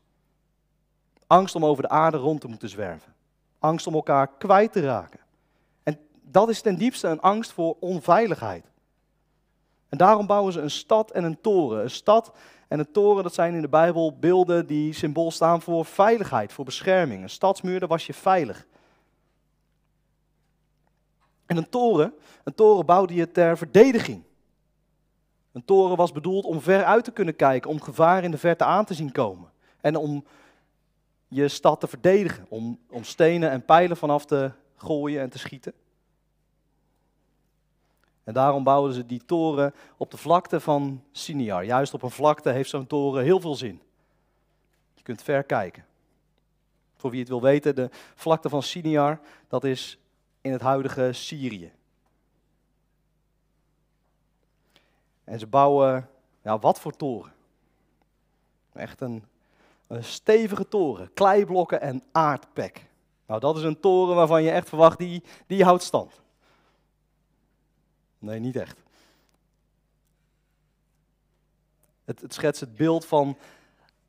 Angst 1.28 1.56
om 1.56 1.66
over 1.66 1.84
de 1.84 1.90
aarde 1.90 2.18
rond 2.18 2.42
te 2.42 2.48
moeten 2.48 2.70
zwerven. 2.70 3.14
Angst 3.60 3.88
om 3.88 3.94
elkaar 3.94 4.30
kwijt 4.38 4.72
te 4.72 4.82
raken. 4.82 5.20
En 5.84 6.00
dat 6.22 6.50
is 6.50 6.62
ten 6.62 6.78
diepste 6.78 7.08
een 7.08 7.22
angst 7.22 7.52
voor 7.52 7.76
onveiligheid. 7.80 8.72
En 9.90 9.98
daarom 9.98 10.28
bouwen 10.28 10.54
ze 10.54 10.62
een 10.62 10.72
stad 10.72 11.12
en 11.12 11.24
een 11.24 11.42
toren. 11.42 11.84
Een 11.84 11.90
stad 11.90 12.32
en 12.68 12.80
een 12.80 12.92
toren, 12.92 13.24
dat 13.24 13.34
zijn 13.34 13.54
in 13.54 13.62
de 13.62 13.70
Bijbel 13.70 14.18
beelden 14.20 14.68
die 14.68 14.94
symbool 14.94 15.32
staan 15.32 15.62
voor 15.62 15.86
veiligheid, 15.86 16.54
voor 16.54 16.66
bescherming. 16.66 17.24
Een 17.24 17.30
stadsmuur, 17.30 17.80
daar 17.80 17.90
was 17.90 18.06
je 18.06 18.14
veilig. 18.14 18.68
En 21.46 21.58
een 21.58 21.70
toren, 21.70 22.14
een 22.44 22.56
toren 22.56 22.86
bouwde 22.86 23.14
je 23.14 23.32
ter 23.32 23.58
verdediging. 23.58 24.24
Een 25.52 25.66
toren 25.66 25.98
was 25.98 26.12
bedoeld 26.12 26.46
om 26.46 26.62
ver 26.62 26.84
uit 26.84 27.04
te 27.04 27.12
kunnen 27.12 27.36
kijken, 27.36 27.70
om 27.70 27.82
gevaar 27.82 28.24
in 28.24 28.32
de 28.32 28.38
verte 28.38 28.64
aan 28.64 28.86
te 28.86 28.94
zien 28.94 29.12
komen. 29.12 29.52
En 29.82 29.96
om 29.96 30.26
je 31.28 31.48
stad 31.48 31.80
te 31.80 31.88
verdedigen, 31.88 32.46
om, 32.50 32.80
om 32.90 33.04
stenen 33.04 33.50
en 33.50 33.66
pijlen 33.66 33.98
vanaf 33.98 34.26
te 34.26 34.52
gooien 34.76 35.22
en 35.22 35.30
te 35.30 35.40
schieten. 35.40 35.74
En 38.24 38.34
daarom 38.34 38.64
bouwden 38.64 38.94
ze 38.94 39.06
die 39.06 39.26
toren 39.26 39.74
op 39.98 40.12
de 40.12 40.18
vlakte 40.18 40.60
van 40.60 41.04
Siniar. 41.12 41.66
Juist 41.66 41.94
op 41.94 42.02
een 42.02 42.12
vlakte 42.12 42.50
heeft 42.50 42.70
zo'n 42.70 42.88
toren 42.88 43.24
heel 43.24 43.40
veel 43.40 43.56
zin. 43.56 43.82
Je 44.94 45.04
kunt 45.04 45.22
ver 45.22 45.44
kijken. 45.44 45.86
Voor 46.96 47.12
wie 47.12 47.20
het 47.20 47.30
wil 47.30 47.42
weten, 47.42 47.76
de 47.76 47.90
vlakte 48.16 48.50
van 48.50 48.64
Siniar, 48.64 49.20
dat 49.48 49.64
is 49.64 50.00
in 50.46 50.52
het 50.52 50.62
huidige 50.62 51.14
Syrië. 51.14 51.72
En 55.24 55.40
ze 55.40 55.48
bouwen, 55.48 56.10
ja, 56.42 56.60
wat 56.60 56.80
voor 56.80 56.96
toren? 56.96 57.34
Echt 58.74 59.02
een, 59.02 59.24
een 59.88 60.04
stevige 60.04 60.68
toren, 60.68 61.14
kleiblokken 61.14 61.82
en 61.82 62.04
aardpek. 62.12 62.86
Nou, 63.26 63.40
dat 63.40 63.58
is 63.58 63.64
een 63.64 63.80
toren 63.80 64.16
waarvan 64.16 64.44
je 64.44 64.52
echt 64.52 64.70
verwacht, 64.70 64.98
die, 64.98 65.24
die 65.48 65.64
houdt 65.64 65.84
stand. 65.84 66.22
Nee, 68.20 68.40
niet 68.40 68.56
echt. 68.56 68.84
Het, 72.04 72.22
het 72.22 72.34
schetst 72.34 72.62
het 72.62 72.76
beeld 72.76 73.06
van 73.06 73.38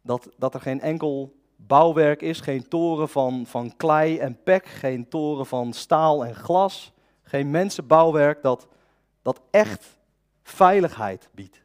dat, 0.02 0.28
dat 0.36 0.54
er 0.54 0.60
geen 0.60 0.80
enkel 0.80 1.36
bouwwerk 1.56 2.22
is, 2.22 2.40
geen 2.40 2.68
toren 2.68 3.08
van, 3.08 3.46
van 3.46 3.76
klei 3.76 4.18
en 4.18 4.42
pek, 4.42 4.66
geen 4.66 5.08
toren 5.08 5.46
van 5.46 5.72
staal 5.72 6.24
en 6.24 6.34
glas, 6.34 6.92
geen 7.22 7.50
mensenbouwwerk 7.50 8.42
dat, 8.42 8.68
dat 9.22 9.40
echt 9.50 9.96
veiligheid 10.42 11.28
biedt. 11.32 11.62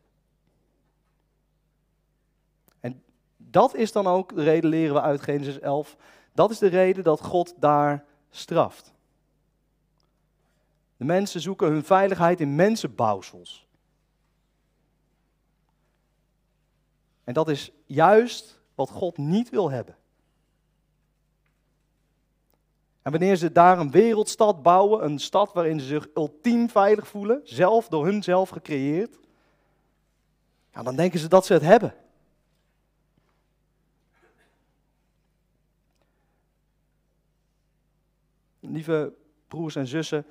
En 2.79 3.03
dat 3.37 3.75
is 3.75 3.91
dan 3.91 4.07
ook 4.07 4.35
de 4.35 4.43
reden, 4.43 4.69
leren 4.69 4.93
we 4.93 5.01
uit 5.01 5.21
Genesis 5.21 5.59
11, 5.59 5.97
dat 6.33 6.51
is 6.51 6.57
de 6.57 6.67
reden 6.67 7.03
dat 7.03 7.21
God 7.21 7.53
daar 7.57 8.05
straft. 8.29 8.93
De 10.97 11.05
mensen 11.05 11.41
zoeken 11.41 11.67
hun 11.67 11.83
veiligheid 11.83 12.39
in 12.39 12.55
mensenbouwsels. 12.55 13.67
En 17.23 17.33
dat 17.33 17.49
is 17.49 17.71
juist 17.85 18.60
wat 18.81 18.89
God 18.89 19.17
niet 19.17 19.49
wil 19.49 19.71
hebben. 19.71 19.95
En 23.01 23.11
wanneer 23.11 23.35
ze 23.35 23.51
daar 23.51 23.79
een 23.79 23.91
wereldstad 23.91 24.61
bouwen, 24.61 25.03
een 25.03 25.19
stad 25.19 25.53
waarin 25.53 25.79
ze 25.79 25.85
zich 25.85 26.07
ultiem 26.13 26.69
veilig 26.69 27.07
voelen, 27.07 27.41
zelf 27.43 27.87
door 27.87 28.05
hunzelf 28.05 28.49
gecreëerd, 28.49 29.19
ja, 30.73 30.83
dan 30.83 30.95
denken 30.95 31.19
ze 31.19 31.27
dat 31.27 31.45
ze 31.45 31.53
het 31.53 31.61
hebben. 31.61 31.95
Lieve 38.59 39.13
broers 39.47 39.75
en 39.75 39.87
zussen, 39.87 40.25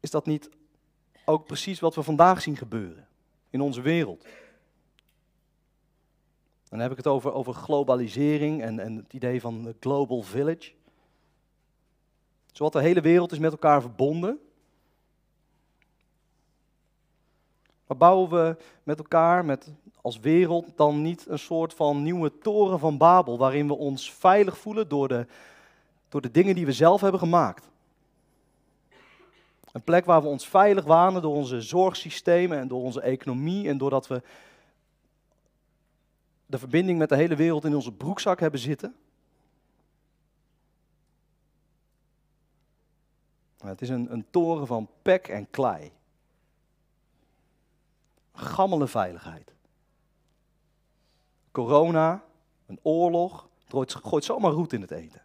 is 0.00 0.10
dat 0.10 0.26
niet 0.26 0.50
ook 1.24 1.46
precies 1.46 1.80
wat 1.80 1.94
we 1.94 2.02
vandaag 2.02 2.42
zien 2.42 2.56
gebeuren 2.56 3.08
in 3.50 3.60
onze 3.60 3.80
wereld? 3.80 4.26
Dan 6.70 6.78
heb 6.78 6.90
ik 6.90 6.96
het 6.96 7.06
over, 7.06 7.32
over 7.32 7.52
globalisering 7.52 8.62
en, 8.62 8.80
en 8.80 8.96
het 8.96 9.12
idee 9.12 9.40
van 9.40 9.62
de 9.62 9.74
global 9.80 10.22
village. 10.22 10.72
Zowat 12.52 12.72
de 12.72 12.80
hele 12.80 13.00
wereld 13.00 13.32
is 13.32 13.38
met 13.38 13.52
elkaar 13.52 13.80
verbonden. 13.80 14.40
Maar 17.86 17.96
bouwen 17.96 18.30
we 18.30 18.56
met 18.82 18.98
elkaar, 18.98 19.44
met, 19.44 19.72
als 20.00 20.20
wereld, 20.20 20.66
dan 20.76 21.02
niet 21.02 21.26
een 21.28 21.38
soort 21.38 21.74
van 21.74 22.02
nieuwe 22.02 22.38
toren 22.38 22.78
van 22.78 22.98
Babel, 22.98 23.38
waarin 23.38 23.66
we 23.66 23.76
ons 23.76 24.12
veilig 24.12 24.58
voelen 24.58 24.88
door 24.88 25.08
de, 25.08 25.26
door 26.08 26.20
de 26.20 26.30
dingen 26.30 26.54
die 26.54 26.66
we 26.66 26.72
zelf 26.72 27.00
hebben 27.00 27.20
gemaakt? 27.20 27.68
Een 29.72 29.82
plek 29.82 30.04
waar 30.04 30.22
we 30.22 30.28
ons 30.28 30.48
veilig 30.48 30.84
wanen 30.84 31.22
door 31.22 31.34
onze 31.34 31.60
zorgsystemen 31.60 32.58
en 32.58 32.68
door 32.68 32.82
onze 32.82 33.00
economie 33.00 33.68
en 33.68 33.78
doordat 33.78 34.06
we 34.06 34.22
de 36.50 36.58
verbinding 36.58 36.98
met 36.98 37.08
de 37.08 37.16
hele 37.16 37.36
wereld 37.36 37.64
in 37.64 37.74
onze 37.74 37.92
broekzak 37.92 38.40
hebben 38.40 38.60
zitten. 38.60 38.94
Nou, 43.58 43.70
Het 43.70 43.82
is 43.82 43.88
een, 43.88 44.12
een 44.12 44.26
toren 44.30 44.66
van 44.66 44.88
pek 45.02 45.28
en 45.28 45.50
klei. 45.50 45.92
Gammele 48.32 48.86
veiligheid. 48.86 49.52
Corona, 51.50 52.24
een 52.66 52.78
oorlog, 52.82 53.48
het 53.62 53.72
gooit, 53.72 53.94
gooit 53.94 54.24
zomaar 54.24 54.52
roet 54.52 54.72
in 54.72 54.80
het 54.80 54.90
eten. 54.90 55.22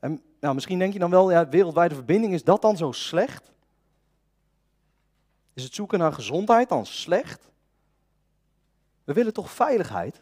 En 0.00 0.22
nou, 0.40 0.54
misschien 0.54 0.78
denk 0.78 0.92
je 0.92 0.98
dan 0.98 1.10
wel, 1.10 1.30
ja, 1.30 1.48
wereldwijde 1.48 1.94
verbinding, 1.94 2.32
is 2.32 2.44
dat 2.44 2.62
dan 2.62 2.76
zo 2.76 2.92
slecht? 2.92 3.52
Is 5.58 5.64
het 5.64 5.74
zoeken 5.74 5.98
naar 5.98 6.12
gezondheid 6.12 6.68
dan 6.68 6.86
slecht? 6.86 7.48
We 9.04 9.12
willen 9.12 9.32
toch 9.32 9.50
veiligheid? 9.50 10.20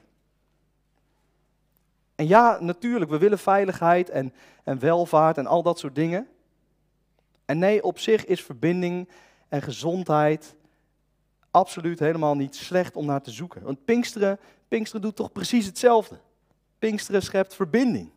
En 2.15 2.27
ja, 2.27 2.59
natuurlijk, 2.61 3.11
we 3.11 3.19
willen 3.19 3.39
veiligheid 3.39 4.11
en, 4.11 4.33
en 4.65 4.79
welvaart 4.79 5.39
en 5.39 5.47
al 5.47 5.63
dat 5.63 5.79
soort 5.79 5.95
dingen. 5.95 6.29
En 7.45 7.59
nee, 7.59 7.83
op 7.83 7.99
zich 7.99 8.25
is 8.25 8.43
verbinding 8.45 9.09
en 9.49 9.63
gezondheid 9.63 10.55
absoluut 11.51 11.99
helemaal 11.99 12.35
niet 12.35 12.57
slecht 12.57 12.97
om 12.97 13.07
naar 13.07 13.23
te 13.23 13.31
zoeken. 13.31 13.63
Want 13.63 13.85
Pinksteren, 13.85 14.39
Pinksteren 14.69 15.03
doet 15.03 15.17
toch 15.17 15.33
precies 15.33 15.67
hetzelfde. 15.67 16.19
Pinksteren 16.79 17.23
schept 17.23 17.55
verbinding. 17.55 18.11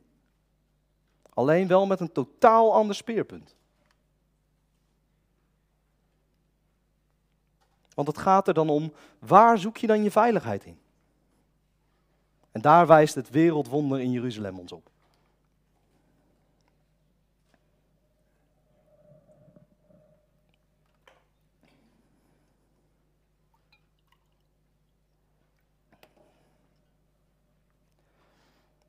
Alleen 1.30 1.68
wel 1.68 1.86
met 1.86 2.00
een 2.00 2.12
totaal 2.12 2.74
ander 2.74 2.96
speerpunt. 2.96 3.56
Want 8.00 8.12
het 8.12 8.20
gaat 8.20 8.48
er 8.48 8.54
dan 8.54 8.70
om, 8.70 8.94
waar 9.20 9.58
zoek 9.58 9.78
je 9.78 9.88
dan 9.88 10.04
je 10.04 10.12
veiligheid 10.12 10.66
in? 10.66 10.78
En 12.52 12.62
daar 12.62 12.88
wijst 12.88 13.16
het 13.16 13.30
wereldwonder 13.30 14.00
in 14.00 14.12
Jeruzalem 14.12 14.60
ons 14.60 14.72
op. 14.72 14.90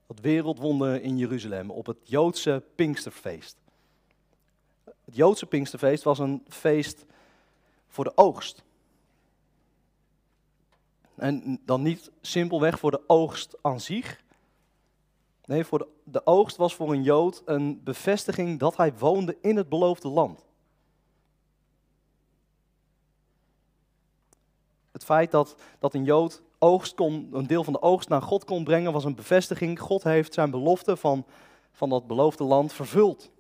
Het 0.07 0.21
wereldwonder 0.21 1.03
in 1.03 1.19
Jeruzalem 1.19 1.71
op 1.71 1.87
het 1.87 1.99
Joodse 2.03 2.63
Pinksterfeest. 2.75 3.57
Het 4.85 5.17
Joodse 5.17 5.47
Pinksterfeest 5.47 6.03
was 6.03 6.19
een 6.19 6.45
feest 6.49 7.05
voor 7.89 8.05
de 8.05 8.17
oogst. 8.17 8.63
En 11.21 11.61
dan 11.65 11.83
niet 11.83 12.11
simpelweg 12.21 12.79
voor 12.79 12.91
de 12.91 13.01
oogst 13.07 13.57
aan 13.63 13.81
zich. 13.81 14.23
Nee, 15.45 15.65
voor 15.65 15.79
de, 15.79 15.87
de 16.05 16.27
oogst 16.27 16.57
was 16.57 16.75
voor 16.75 16.93
een 16.93 17.03
Jood 17.03 17.43
een 17.45 17.81
bevestiging 17.85 18.59
dat 18.59 18.77
hij 18.77 18.95
woonde 18.99 19.37
in 19.41 19.57
het 19.57 19.69
beloofde 19.69 20.09
land. 20.09 20.45
Het 24.91 25.05
feit 25.05 25.31
dat, 25.31 25.57
dat 25.79 25.95
een 25.95 26.05
Jood 26.05 26.43
oogst 26.59 26.95
kon, 26.95 27.29
een 27.33 27.47
deel 27.47 27.65
van 27.65 27.73
de 27.73 27.83
oogst 27.83 28.09
naar 28.09 28.23
God 28.23 28.45
kon 28.45 28.65
brengen, 28.65 28.93
was 28.93 29.05
een 29.05 29.15
bevestiging. 29.15 29.81
God 29.81 30.03
heeft 30.03 30.35
zijn 30.35 30.51
belofte 30.51 30.97
van, 30.97 31.25
van 31.73 31.89
dat 31.89 32.07
beloofde 32.07 32.45
land 32.45 32.73
vervuld. 32.73 33.31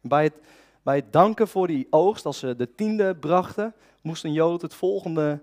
Bij 0.00 0.24
het, 0.24 0.34
bij 0.82 0.96
het 0.96 1.12
danken 1.12 1.48
voor 1.48 1.66
die 1.66 1.86
oogst, 1.90 2.26
als 2.26 2.38
ze 2.38 2.56
de 2.56 2.74
tiende 2.74 3.16
brachten, 3.16 3.74
moest 4.00 4.24
een 4.24 4.32
Jood 4.32 4.62
het 4.62 4.74
volgende 4.74 5.42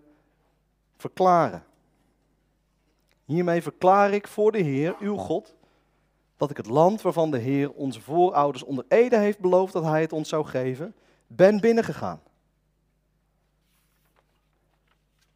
verklaren. 1.02 1.64
Hiermee 3.26 3.62
verklaar 3.62 4.12
ik 4.12 4.28
voor 4.28 4.52
de 4.52 4.62
Heer, 4.62 4.95
uw 4.99 5.16
God, 5.16 5.56
dat 6.38 6.49
ik 6.49 6.58
het 6.58 6.66
land 6.68 7.02
waarvan 7.02 7.32
de 7.32 7.38
Heer 7.38 7.72
onze 7.72 8.02
voorouders 8.02 8.64
onder 8.64 8.86
ede 8.88 9.18
heeft 9.18 9.39
beloofd 9.39 9.74
dat 9.74 9.84
Hij 9.84 10.02
het 10.02 10.14
ons 10.14 10.30
zou 10.30 10.45
geven, 10.45 10.95
ben 11.28 11.60
binnengegaan. 11.60 12.22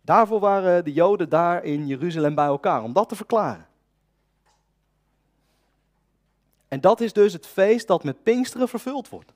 Daarvoor 0.01 0.39
waren 0.39 0.83
de 0.83 0.93
Joden 0.93 1.29
daar 1.29 1.63
in 1.63 1.87
Jeruzalem 1.87 2.35
bij 2.35 2.45
elkaar, 2.45 2.83
om 2.83 2.93
dat 2.93 3.09
te 3.09 3.15
verklaren. 3.15 3.67
En 6.67 6.81
dat 6.81 7.01
is 7.01 7.13
dus 7.13 7.33
het 7.33 7.47
feest 7.47 7.87
dat 7.87 8.03
met 8.03 8.23
Pinksteren 8.23 8.69
vervuld 8.69 9.09
wordt. 9.09 9.33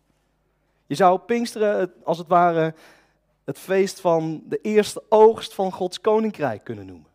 Je 0.86 0.96
zou 0.96 1.20
Pinksteren 1.20 1.94
als 2.04 2.18
het 2.18 2.28
ware 2.28 2.74
het 3.50 3.60
feest 3.60 4.00
van 4.00 4.44
de 4.46 4.62
eerste 4.62 5.04
oogst 5.10 5.54
van 5.54 5.72
Gods 5.72 6.02
koninkrijk 6.02 6.64
kunnen 6.64 6.86
noemen. 6.86 7.08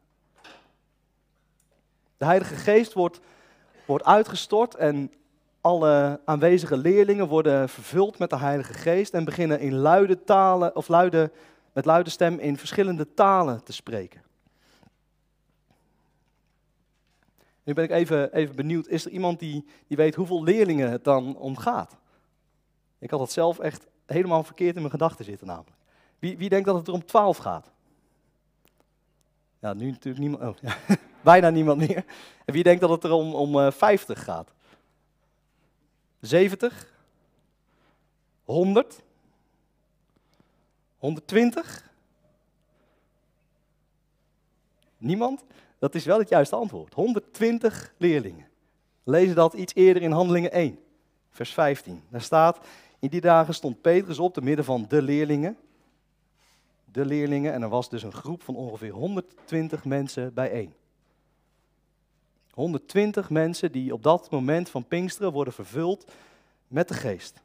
De 2.16 2.24
Heilige 2.24 2.54
Geest 2.54 2.92
wordt, 2.92 3.20
wordt 3.86 4.04
uitgestort 4.04 4.74
en 4.74 5.12
alle 5.60 6.20
aanwezige 6.24 6.76
leerlingen 6.76 7.28
worden 7.28 7.68
vervuld 7.68 8.18
met 8.18 8.30
de 8.30 8.36
Heilige 8.36 8.74
Geest 8.74 9.12
en 9.12 9.24
beginnen 9.24 9.60
in 9.60 9.74
luide 9.74 10.24
talen 10.24 10.76
of 10.76 10.88
luide, 10.88 11.32
met 11.72 11.84
luide 11.84 12.10
stem 12.10 12.38
in 12.38 12.56
verschillende 12.56 13.14
talen 13.14 13.64
te 13.64 13.72
spreken. 13.72 14.22
Nu 17.62 17.72
ben 17.72 17.84
ik 17.84 17.90
even, 17.90 18.32
even 18.32 18.56
benieuwd, 18.56 18.88
is 18.88 19.04
er 19.04 19.10
iemand 19.10 19.38
die, 19.38 19.64
die 19.86 19.96
weet 19.96 20.14
hoeveel 20.14 20.42
leerlingen 20.42 20.90
het 20.90 21.04
dan 21.04 21.36
om 21.36 21.56
gaat? 21.56 21.96
Ik 22.98 23.10
had 23.10 23.20
het 23.20 23.32
zelf 23.32 23.58
echt 23.58 23.86
helemaal 24.06 24.42
verkeerd 24.42 24.74
in 24.74 24.80
mijn 24.80 24.92
gedachten 24.92 25.24
zitten 25.24 25.46
namelijk. 25.46 25.73
Wie, 26.24 26.38
wie 26.38 26.48
denkt 26.48 26.66
dat 26.66 26.76
het 26.76 26.86
er 26.86 26.92
om 26.92 27.04
12 27.04 27.36
gaat? 27.36 27.70
Ja, 29.58 29.72
nu 29.72 29.90
natuurlijk 29.90 30.18
niemand. 30.18 30.42
Oh, 30.42 30.56
ja. 30.60 30.96
Bijna 31.22 31.50
niemand 31.50 31.78
meer. 31.78 32.04
En 32.44 32.52
wie 32.54 32.62
denkt 32.62 32.80
dat 32.80 32.90
het 32.90 33.04
er 33.04 33.12
om, 33.12 33.34
om 33.34 33.56
uh, 33.56 33.70
50 33.70 34.24
gaat? 34.24 34.52
70? 36.20 36.92
100? 38.44 39.02
120? 40.98 41.90
Niemand? 44.98 45.44
Dat 45.78 45.94
is 45.94 46.04
wel 46.04 46.18
het 46.18 46.28
juiste 46.28 46.56
antwoord. 46.56 46.94
120 46.94 47.94
leerlingen. 47.96 48.48
Lezen 49.02 49.34
dat 49.34 49.54
iets 49.54 49.74
eerder 49.74 50.02
in 50.02 50.12
Handelingen 50.12 50.52
1, 50.52 50.78
vers 51.30 51.52
15. 51.52 52.02
Daar 52.08 52.20
staat: 52.20 52.58
In 52.98 53.08
die 53.08 53.20
dagen 53.20 53.54
stond 53.54 53.80
Petrus 53.80 54.18
op 54.18 54.34
te 54.34 54.42
midden 54.42 54.64
van 54.64 54.84
de 54.88 55.02
leerlingen 55.02 55.58
de 56.94 57.04
leerlingen. 57.04 57.52
En 57.52 57.62
er 57.62 57.68
was 57.68 57.88
dus 57.88 58.02
een 58.02 58.12
groep 58.12 58.42
van 58.42 58.56
ongeveer 58.56 58.92
120 58.92 59.84
mensen 59.84 60.34
bijeen. 60.34 60.74
120 62.50 63.30
mensen 63.30 63.72
die 63.72 63.92
op 63.92 64.02
dat 64.02 64.30
moment 64.30 64.68
van 64.68 64.86
Pinksteren 64.86 65.32
worden 65.32 65.52
vervuld 65.52 66.12
met 66.68 66.88
de 66.88 66.94
geest. 66.94 67.42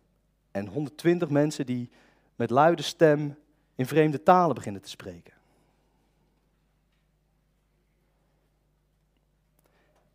En 0.51 0.67
120 0.67 1.29
mensen 1.29 1.65
die 1.65 1.89
met 2.35 2.49
luide 2.49 2.81
stem 2.81 3.37
in 3.75 3.85
vreemde 3.85 4.23
talen 4.23 4.55
beginnen 4.55 4.81
te 4.81 4.89
spreken. 4.89 5.33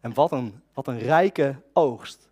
En 0.00 0.14
wat 0.14 0.32
een, 0.32 0.60
wat 0.72 0.86
een 0.86 0.98
rijke 0.98 1.62
oogst. 1.72 2.28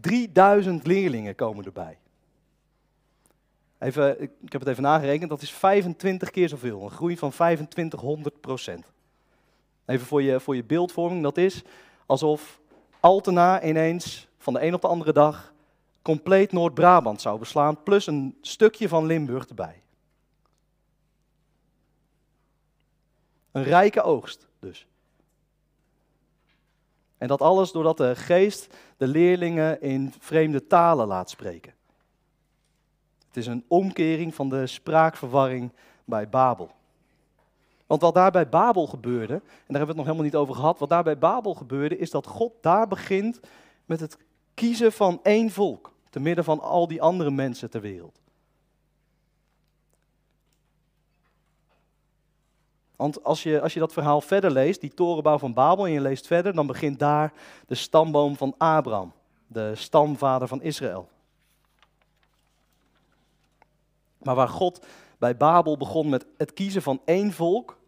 3000 0.00 0.86
leerlingen 0.86 1.34
komen 1.34 1.64
erbij. 1.64 1.98
Even, 3.78 4.20
ik 4.22 4.52
heb 4.52 4.60
het 4.60 4.68
even 4.68 4.82
nagerekend, 4.82 5.30
dat 5.30 5.42
is 5.42 5.52
25 5.52 6.30
keer 6.30 6.48
zoveel. 6.48 6.82
Een 6.82 6.90
groei 6.90 7.16
van 7.16 7.30
2500 7.30 8.40
procent. 8.40 8.92
Even 9.86 10.06
voor 10.06 10.22
je, 10.22 10.40
voor 10.40 10.56
je 10.56 10.64
beeldvorming, 10.64 11.22
dat 11.22 11.36
is 11.36 11.62
alsof 12.06 12.60
Altena 13.00 13.62
ineens 13.62 14.28
van 14.38 14.52
de 14.52 14.62
een 14.62 14.74
op 14.74 14.80
de 14.80 14.86
andere 14.86 15.12
dag 15.12 15.52
compleet 16.02 16.52
Noord-Brabant 16.52 17.20
zou 17.20 17.38
beslaan, 17.38 17.82
plus 17.82 18.06
een 18.06 18.38
stukje 18.40 18.88
van 18.88 19.06
Limburg 19.06 19.46
erbij. 19.46 19.82
Een 23.52 23.62
rijke 23.62 24.02
oogst 24.02 24.48
dus. 24.58 24.86
En 27.18 27.28
dat 27.28 27.40
alles 27.40 27.72
doordat 27.72 27.96
de 27.96 28.16
geest 28.16 28.74
de 28.96 29.06
leerlingen 29.06 29.80
in 29.80 30.14
vreemde 30.18 30.66
talen 30.66 31.06
laat 31.06 31.30
spreken. 31.30 31.74
Het 33.28 33.36
is 33.36 33.46
een 33.46 33.64
omkering 33.68 34.34
van 34.34 34.48
de 34.48 34.66
spraakverwarring 34.66 35.72
bij 36.04 36.28
Babel. 36.28 36.70
Want 37.86 38.00
wat 38.00 38.14
daar 38.14 38.30
bij 38.30 38.48
Babel 38.48 38.86
gebeurde, 38.86 39.34
en 39.34 39.40
daar 39.40 39.78
hebben 39.78 39.80
we 39.80 39.86
het 39.86 39.96
nog 39.96 40.04
helemaal 40.04 40.24
niet 40.24 40.36
over 40.36 40.54
gehad, 40.54 40.78
wat 40.78 40.88
daar 40.88 41.02
bij 41.02 41.18
Babel 41.18 41.54
gebeurde, 41.54 41.98
is 41.98 42.10
dat 42.10 42.26
God 42.26 42.52
daar 42.60 42.88
begint 42.88 43.40
met 43.84 44.00
het 44.00 44.18
kiezen 44.54 44.92
van 44.92 45.20
één 45.22 45.50
volk, 45.50 45.92
te 46.10 46.20
midden 46.20 46.44
van 46.44 46.60
al 46.60 46.88
die 46.88 47.02
andere 47.02 47.30
mensen 47.30 47.70
ter 47.70 47.80
wereld. 47.80 48.20
Want 52.96 53.24
als 53.24 53.42
je, 53.42 53.60
als 53.60 53.74
je 53.74 53.80
dat 53.80 53.92
verhaal 53.92 54.20
verder 54.20 54.50
leest, 54.50 54.80
die 54.80 54.94
torenbouw 54.94 55.38
van 55.38 55.54
Babel, 55.54 55.86
en 55.86 55.92
je 55.92 56.00
leest 56.00 56.26
verder, 56.26 56.54
dan 56.54 56.66
begint 56.66 56.98
daar 56.98 57.32
de 57.66 57.74
stamboom 57.74 58.36
van 58.36 58.54
Abraham, 58.56 59.12
de 59.46 59.74
stamvader 59.74 60.48
van 60.48 60.62
Israël. 60.62 61.08
Maar 64.18 64.34
waar 64.34 64.48
God 64.48 64.86
bij 65.18 65.36
Babel 65.36 65.76
begon 65.76 66.08
met 66.08 66.26
het 66.36 66.52
kiezen 66.52 66.82
van 66.82 67.00
één 67.04 67.32
volk, 67.32 67.78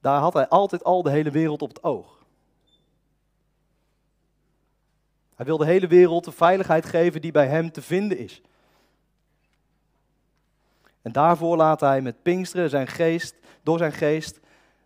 daar 0.00 0.20
had 0.20 0.32
hij 0.32 0.48
altijd 0.48 0.84
al 0.84 1.02
de 1.02 1.10
hele 1.10 1.30
wereld 1.30 1.62
op 1.62 1.68
het 1.68 1.82
oog. 1.82 2.20
Hij 5.34 5.46
wil 5.46 5.56
de 5.56 5.64
hele 5.64 5.86
wereld 5.86 6.24
de 6.24 6.32
veiligheid 6.32 6.86
geven 6.86 7.20
die 7.20 7.32
bij 7.32 7.46
hem 7.46 7.72
te 7.72 7.82
vinden 7.82 8.18
is. 8.18 8.42
En 11.02 11.12
daarvoor 11.12 11.56
laat 11.56 11.80
hij 11.80 12.00
met 12.00 12.22
Pinksteren 12.22 12.70
zijn 12.70 12.86
geest, 12.86 13.34
door 13.62 13.78
zijn 13.78 13.92
geest 13.92 14.40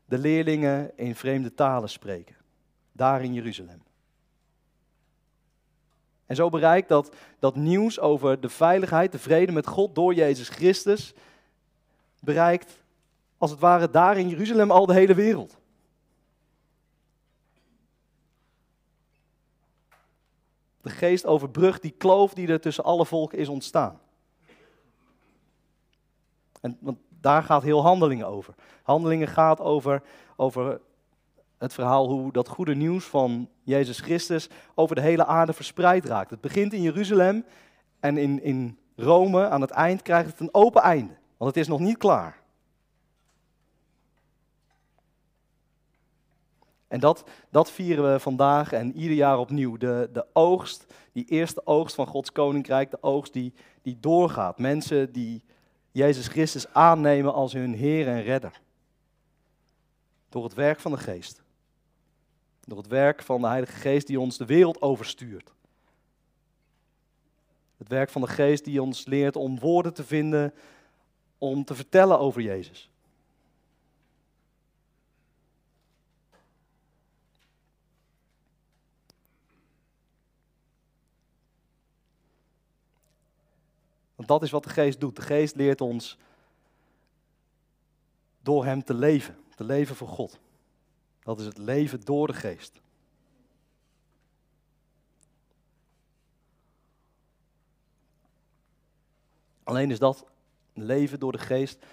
de 0.04 0.18
leerlingen 0.18 0.92
in 0.96 1.14
vreemde 1.14 1.54
talen 1.54 1.88
spreken. 1.88 2.36
Daar 2.92 3.22
in 3.22 3.34
Jeruzalem. 3.34 3.85
En 6.26 6.36
zo 6.36 6.48
bereikt 6.48 6.88
dat, 6.88 7.14
dat 7.38 7.56
nieuws 7.56 8.00
over 8.00 8.40
de 8.40 8.48
veiligheid, 8.48 9.12
de 9.12 9.18
vrede 9.18 9.52
met 9.52 9.66
God 9.66 9.94
door 9.94 10.14
Jezus 10.14 10.48
Christus, 10.48 11.14
bereikt 12.20 12.82
als 13.38 13.50
het 13.50 13.60
ware 13.60 13.90
daar 13.90 14.18
in 14.18 14.28
Jeruzalem 14.28 14.70
al 14.70 14.86
de 14.86 14.94
hele 14.94 15.14
wereld. 15.14 15.56
De 20.82 20.90
geest 20.90 21.26
overbrugt 21.26 21.82
die 21.82 21.90
kloof 21.90 22.34
die 22.34 22.48
er 22.48 22.60
tussen 22.60 22.84
alle 22.84 23.06
volken 23.06 23.38
is 23.38 23.48
ontstaan. 23.48 24.00
En, 26.60 26.78
want 26.80 26.98
daar 27.20 27.42
gaat 27.42 27.62
heel 27.62 27.82
handelingen 27.82 28.26
over. 28.26 28.54
Handelingen 28.82 29.28
gaat 29.28 29.60
over, 29.60 30.02
over 30.36 30.80
het 31.58 31.72
verhaal 31.72 32.08
hoe 32.08 32.32
dat 32.32 32.48
goede 32.48 32.74
nieuws 32.74 33.04
van 33.04 33.48
Jezus 33.62 34.00
Christus 34.00 34.48
over 34.74 34.94
de 34.94 35.02
hele 35.02 35.24
aarde 35.24 35.52
verspreid 35.52 36.04
raakt. 36.04 36.30
Het 36.30 36.40
begint 36.40 36.72
in 36.72 36.82
Jeruzalem 36.82 37.44
en 38.00 38.16
in, 38.16 38.42
in 38.42 38.78
Rome 38.96 39.48
aan 39.48 39.60
het 39.60 39.70
eind 39.70 40.02
krijgt 40.02 40.30
het 40.30 40.40
een 40.40 40.54
open 40.54 40.82
einde. 40.82 41.16
Want 41.36 41.54
het 41.54 41.62
is 41.62 41.68
nog 41.68 41.80
niet 41.80 41.98
klaar. 41.98 42.44
En 46.88 47.00
dat, 47.00 47.24
dat 47.50 47.70
vieren 47.70 48.12
we 48.12 48.20
vandaag 48.20 48.72
en 48.72 48.96
ieder 48.96 49.16
jaar 49.16 49.38
opnieuw. 49.38 49.76
De, 49.76 50.08
de 50.12 50.26
oogst, 50.32 50.86
die 51.12 51.24
eerste 51.24 51.66
oogst 51.66 51.94
van 51.94 52.06
Gods 52.06 52.32
koninkrijk, 52.32 52.90
de 52.90 53.02
oogst 53.02 53.32
die, 53.32 53.52
die 53.82 54.00
doorgaat. 54.00 54.58
Mensen 54.58 55.12
die 55.12 55.44
Jezus 55.92 56.28
Christus 56.28 56.72
aannemen 56.72 57.34
als 57.34 57.52
hun 57.52 57.74
Heer 57.74 58.08
en 58.08 58.22
Redder. 58.22 58.60
Door 60.28 60.44
het 60.44 60.54
werk 60.54 60.80
van 60.80 60.90
de 60.90 60.98
Geest. 60.98 61.44
Door 62.66 62.78
het 62.78 62.86
werk 62.86 63.22
van 63.22 63.40
de 63.40 63.46
Heilige 63.46 63.72
Geest 63.72 64.06
die 64.06 64.20
ons 64.20 64.36
de 64.36 64.46
wereld 64.46 64.82
overstuurt. 64.82 65.52
Het 67.76 67.88
werk 67.88 68.10
van 68.10 68.20
de 68.20 68.28
Geest 68.28 68.64
die 68.64 68.82
ons 68.82 69.04
leert 69.04 69.36
om 69.36 69.58
woorden 69.58 69.94
te 69.94 70.04
vinden 70.04 70.54
om 71.38 71.64
te 71.64 71.74
vertellen 71.74 72.18
over 72.18 72.42
Jezus. 72.42 72.90
Want 84.14 84.28
dat 84.28 84.42
is 84.42 84.50
wat 84.50 84.64
de 84.64 84.70
geest 84.70 85.00
doet. 85.00 85.16
De 85.16 85.22
geest 85.22 85.54
leert 85.54 85.80
ons 85.80 86.18
door 88.40 88.64
hem 88.64 88.84
te 88.84 88.94
leven. 88.94 89.36
Te 89.54 89.64
leven 89.64 89.96
voor 89.96 90.08
God. 90.08 90.38
Dat 91.26 91.40
is 91.40 91.46
het 91.46 91.58
leven 91.58 92.00
door 92.00 92.26
de 92.26 92.32
geest. 92.32 92.80
Alleen 99.62 99.90
is 99.90 99.98
dat 99.98 100.26
leven 100.72 101.20
door 101.20 101.32
de 101.32 101.38
geest 101.38 101.84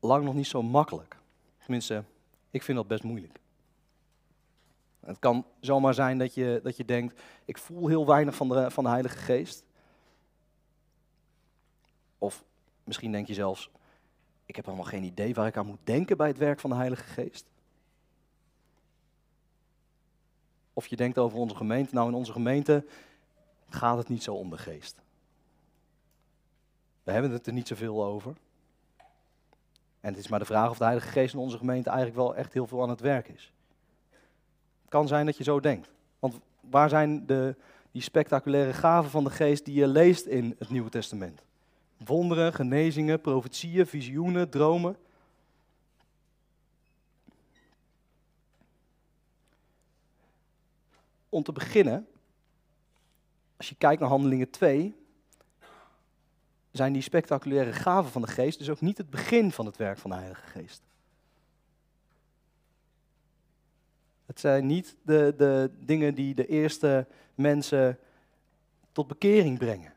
lang 0.00 0.24
nog 0.24 0.34
niet 0.34 0.46
zo 0.46 0.62
makkelijk. 0.62 1.16
Tenminste, 1.58 2.04
ik 2.50 2.62
vind 2.62 2.78
dat 2.78 2.86
best 2.86 3.02
moeilijk. 3.02 3.40
Het 5.00 5.18
kan 5.18 5.46
zomaar 5.60 5.94
zijn 5.94 6.18
dat 6.18 6.34
je, 6.34 6.60
dat 6.62 6.76
je 6.76 6.84
denkt, 6.84 7.22
ik 7.44 7.58
voel 7.58 7.88
heel 7.88 8.06
weinig 8.06 8.34
van 8.34 8.48
de, 8.48 8.70
van 8.70 8.84
de 8.84 8.90
Heilige 8.90 9.16
Geest. 9.16 9.64
Of 12.18 12.44
misschien 12.84 13.12
denk 13.12 13.26
je 13.26 13.34
zelfs, 13.34 13.70
ik 14.46 14.56
heb 14.56 14.64
helemaal 14.64 14.86
geen 14.86 15.04
idee 15.04 15.34
waar 15.34 15.46
ik 15.46 15.56
aan 15.56 15.66
moet 15.66 15.78
denken 15.84 16.16
bij 16.16 16.28
het 16.28 16.38
werk 16.38 16.60
van 16.60 16.70
de 16.70 16.76
Heilige 16.76 17.04
Geest. 17.04 17.46
Of 20.78 20.86
je 20.86 20.96
denkt 20.96 21.18
over 21.18 21.38
onze 21.38 21.56
gemeente, 21.56 21.94
nou 21.94 22.08
in 22.08 22.14
onze 22.14 22.32
gemeente 22.32 22.84
gaat 23.68 23.98
het 23.98 24.08
niet 24.08 24.22
zo 24.22 24.34
om 24.34 24.50
de 24.50 24.58
geest. 24.58 24.96
We 27.02 27.12
hebben 27.12 27.30
het 27.30 27.46
er 27.46 27.52
niet 27.52 27.68
zoveel 27.68 28.04
over. 28.04 28.36
En 30.00 30.10
het 30.10 30.16
is 30.18 30.28
maar 30.28 30.38
de 30.38 30.44
vraag 30.44 30.70
of 30.70 30.78
de 30.78 30.84
Heilige 30.84 31.08
Geest 31.08 31.34
in 31.34 31.40
onze 31.40 31.58
gemeente 31.58 31.88
eigenlijk 31.88 32.18
wel 32.18 32.36
echt 32.36 32.52
heel 32.52 32.66
veel 32.66 32.82
aan 32.82 32.88
het 32.88 33.00
werk 33.00 33.28
is. 33.28 33.52
Het 34.80 34.90
kan 34.90 35.08
zijn 35.08 35.26
dat 35.26 35.36
je 35.36 35.44
zo 35.44 35.60
denkt. 35.60 35.90
Want 36.18 36.40
waar 36.60 36.88
zijn 36.88 37.26
de, 37.26 37.56
die 37.90 38.02
spectaculaire 38.02 38.72
gaven 38.72 39.10
van 39.10 39.24
de 39.24 39.30
geest 39.30 39.64
die 39.64 39.74
je 39.74 39.86
leest 39.86 40.26
in 40.26 40.54
het 40.58 40.70
Nieuwe 40.70 40.90
Testament? 40.90 41.42
Wonderen, 42.04 42.52
genezingen, 42.52 43.20
profetieën, 43.20 43.86
visioenen, 43.86 44.50
dromen. 44.50 44.96
Om 51.28 51.42
te 51.42 51.52
beginnen, 51.52 52.06
als 53.56 53.68
je 53.68 53.74
kijkt 53.74 54.00
naar 54.00 54.08
Handelingen 54.08 54.50
2, 54.50 54.96
zijn 56.70 56.92
die 56.92 57.02
spectaculaire 57.02 57.72
gaven 57.72 58.10
van 58.10 58.22
de 58.22 58.28
geest 58.28 58.58
dus 58.58 58.70
ook 58.70 58.80
niet 58.80 58.98
het 58.98 59.10
begin 59.10 59.52
van 59.52 59.66
het 59.66 59.76
werk 59.76 59.98
van 59.98 60.10
de 60.10 60.16
Heilige 60.16 60.46
Geest. 60.46 60.82
Het 64.26 64.40
zijn 64.40 64.66
niet 64.66 64.96
de, 65.02 65.34
de 65.36 65.70
dingen 65.78 66.14
die 66.14 66.34
de 66.34 66.46
eerste 66.46 67.06
mensen 67.34 67.98
tot 68.92 69.06
bekering 69.06 69.58
brengen. 69.58 69.92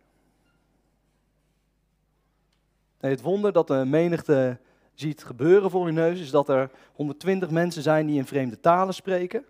Nee, 2.99 3.11
het 3.11 3.21
wonder 3.21 3.53
dat 3.53 3.67
de 3.67 3.85
menigte 3.85 4.59
ziet 4.93 5.23
gebeuren 5.23 5.69
voor 5.69 5.85
hun 5.85 5.93
neus 5.93 6.19
is 6.19 6.29
dat 6.29 6.49
er 6.49 6.71
120 6.93 7.49
mensen 7.49 7.81
zijn 7.81 8.05
die 8.05 8.17
in 8.17 8.25
vreemde 8.25 8.59
talen 8.59 8.93
spreken. 8.93 9.45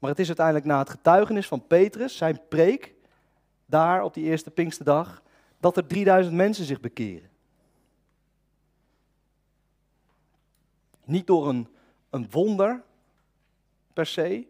Maar 0.00 0.10
het 0.10 0.18
is 0.18 0.26
uiteindelijk 0.26 0.66
na 0.66 0.78
het 0.78 0.90
getuigenis 0.90 1.46
van 1.46 1.66
Petrus, 1.66 2.16
zijn 2.16 2.40
preek, 2.48 2.94
daar 3.66 4.02
op 4.02 4.14
die 4.14 4.24
eerste 4.24 4.50
Pinksterdag, 4.50 5.22
dat 5.58 5.76
er 5.76 5.86
3000 5.86 6.34
mensen 6.34 6.64
zich 6.64 6.80
bekeren. 6.80 7.30
Niet 11.04 11.26
door 11.26 11.48
een, 11.48 11.68
een 12.10 12.30
wonder 12.30 12.82
per 13.92 14.06
se, 14.06 14.46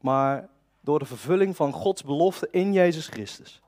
maar 0.00 0.48
door 0.80 0.98
de 0.98 1.04
vervulling 1.04 1.56
van 1.56 1.72
Gods 1.72 2.02
belofte 2.02 2.48
in 2.50 2.72
Jezus 2.72 3.06
Christus. 3.06 3.62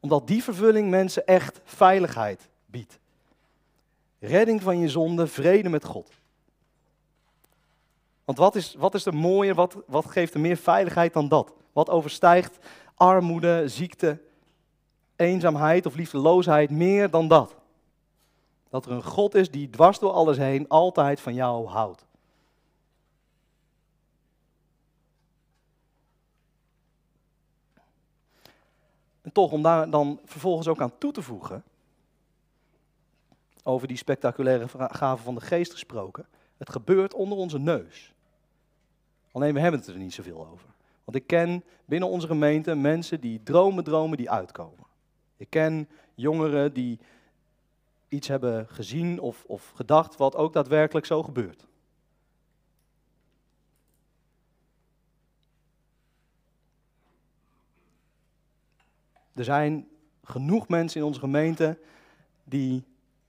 Omdat 0.00 0.26
die 0.26 0.42
vervulling 0.42 0.90
mensen 0.90 1.26
echt 1.26 1.60
veiligheid 1.64 2.48
biedt. 2.66 2.98
Redding 4.18 4.62
van 4.62 4.78
je 4.78 4.88
zonde, 4.88 5.26
vrede 5.26 5.68
met 5.68 5.84
God. 5.84 6.10
Want 8.26 8.38
wat 8.38 8.54
is, 8.54 8.74
wat 8.74 8.94
is 8.94 9.06
er 9.06 9.14
mooier, 9.14 9.54
wat, 9.54 9.76
wat 9.86 10.06
geeft 10.06 10.34
er 10.34 10.40
meer 10.40 10.56
veiligheid 10.56 11.12
dan 11.12 11.28
dat? 11.28 11.52
Wat 11.72 11.90
overstijgt 11.90 12.58
armoede, 12.94 13.68
ziekte, 13.68 14.20
eenzaamheid 15.16 15.86
of 15.86 15.94
liefdeloosheid 15.94 16.70
meer 16.70 17.10
dan 17.10 17.28
dat? 17.28 17.56
Dat 18.68 18.86
er 18.86 18.92
een 18.92 19.04
God 19.04 19.34
is 19.34 19.50
die 19.50 19.70
dwars 19.70 19.98
door 19.98 20.10
alles 20.10 20.36
heen 20.36 20.68
altijd 20.68 21.20
van 21.20 21.34
jou 21.34 21.66
houdt. 21.66 22.06
En 29.22 29.32
toch, 29.32 29.52
om 29.52 29.62
daar 29.62 29.90
dan 29.90 30.20
vervolgens 30.24 30.68
ook 30.68 30.80
aan 30.80 30.98
toe 30.98 31.12
te 31.12 31.22
voegen, 31.22 31.64
over 33.62 33.88
die 33.88 33.96
spectaculaire 33.96 34.68
gaven 34.78 35.24
van 35.24 35.34
de 35.34 35.40
geest 35.40 35.72
gesproken, 35.72 36.26
het 36.56 36.70
gebeurt 36.70 37.14
onder 37.14 37.38
onze 37.38 37.58
neus. 37.58 38.14
Alleen 39.36 39.54
we 39.54 39.60
hebben 39.60 39.80
het 39.80 39.88
er 39.88 39.96
niet 39.96 40.14
zoveel 40.14 40.46
over. 40.46 40.68
Want 41.04 41.16
ik 41.16 41.26
ken 41.26 41.64
binnen 41.84 42.08
onze 42.08 42.26
gemeente 42.26 42.74
mensen 42.74 43.20
die 43.20 43.42
dromen, 43.42 43.84
dromen 43.84 44.16
die 44.16 44.30
uitkomen. 44.30 44.86
Ik 45.36 45.50
ken 45.50 45.88
jongeren 46.14 46.72
die 46.72 46.98
iets 48.08 48.28
hebben 48.28 48.68
gezien 48.68 49.20
of, 49.20 49.44
of 49.46 49.70
gedacht 49.74 50.16
wat 50.16 50.36
ook 50.36 50.52
daadwerkelijk 50.52 51.06
zo 51.06 51.22
gebeurt. 51.22 51.66
Er 59.34 59.44
zijn 59.44 59.88
genoeg 60.24 60.68
mensen 60.68 61.00
in 61.00 61.06
onze 61.06 61.20
gemeente 61.20 61.78
die 62.44 62.84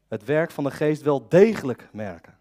het 0.08 0.24
werk 0.24 0.52
van 0.52 0.64
de 0.64 0.72
geest 0.72 1.02
wel 1.02 1.28
degelijk 1.30 1.90
merken. 1.92 2.37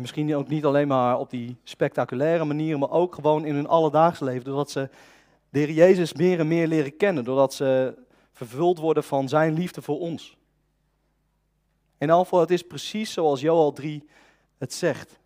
En 0.00 0.06
misschien 0.06 0.36
ook 0.36 0.48
niet 0.48 0.64
alleen 0.64 0.88
maar 0.88 1.18
op 1.18 1.30
die 1.30 1.56
spectaculaire 1.62 2.44
manieren, 2.44 2.78
maar 2.78 2.90
ook 2.90 3.14
gewoon 3.14 3.44
in 3.44 3.54
hun 3.54 3.66
alledaagse 3.66 4.24
leven. 4.24 4.44
Doordat 4.44 4.70
ze 4.70 4.88
de 5.50 5.58
Heer 5.58 5.70
Jezus 5.70 6.12
meer 6.12 6.38
en 6.38 6.48
meer 6.48 6.66
leren 6.66 6.96
kennen. 6.96 7.24
Doordat 7.24 7.54
ze 7.54 7.94
vervuld 8.32 8.78
worden 8.78 9.04
van 9.04 9.28
zijn 9.28 9.52
liefde 9.52 9.82
voor 9.82 9.98
ons. 9.98 10.36
Elk 11.98 12.18
geval, 12.18 12.40
het 12.40 12.50
is 12.50 12.62
precies 12.62 13.12
zoals 13.12 13.40
Joel 13.40 13.72
3 13.72 14.08
het 14.58 14.72
zegt. 14.72 15.18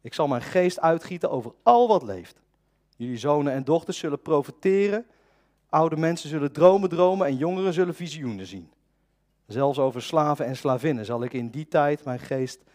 Ik 0.00 0.14
zal 0.14 0.28
mijn 0.28 0.42
geest 0.42 0.80
uitgieten 0.80 1.30
over 1.30 1.52
al 1.62 1.88
wat 1.88 2.02
leeft. 2.02 2.40
Jullie 2.96 3.18
zonen 3.18 3.52
en 3.52 3.64
dochters 3.64 3.98
zullen 3.98 4.22
profeteren. 4.22 5.06
Oude 5.68 5.96
mensen 5.96 6.28
zullen 6.28 6.52
dromen 6.52 6.88
dromen 6.88 7.26
en 7.26 7.36
jongeren 7.36 7.72
zullen 7.72 7.94
visioenen 7.94 8.46
zien. 8.46 8.70
Zelfs 9.46 9.78
over 9.78 10.02
slaven 10.02 10.46
en 10.46 10.56
slavinnen 10.56 11.04
zal 11.04 11.22
ik 11.22 11.32
in 11.32 11.48
die 11.48 11.68
tijd 11.68 12.04
mijn 12.04 12.18
geest 12.18 12.56
uitgieten. 12.56 12.70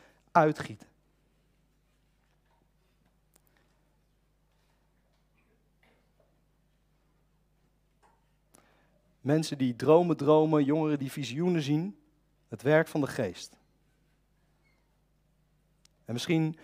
Mensen 9.21 9.57
die 9.57 9.75
dromen 9.75 10.17
dromen, 10.17 10.63
jongeren 10.63 10.99
die 10.99 11.11
visioenen 11.11 11.61
zien, 11.61 11.99
het 12.47 12.61
werk 12.61 12.87
van 12.87 13.01
de 13.01 13.07
geest. 13.07 13.57
En 16.05 16.13
misschien, 16.13 16.57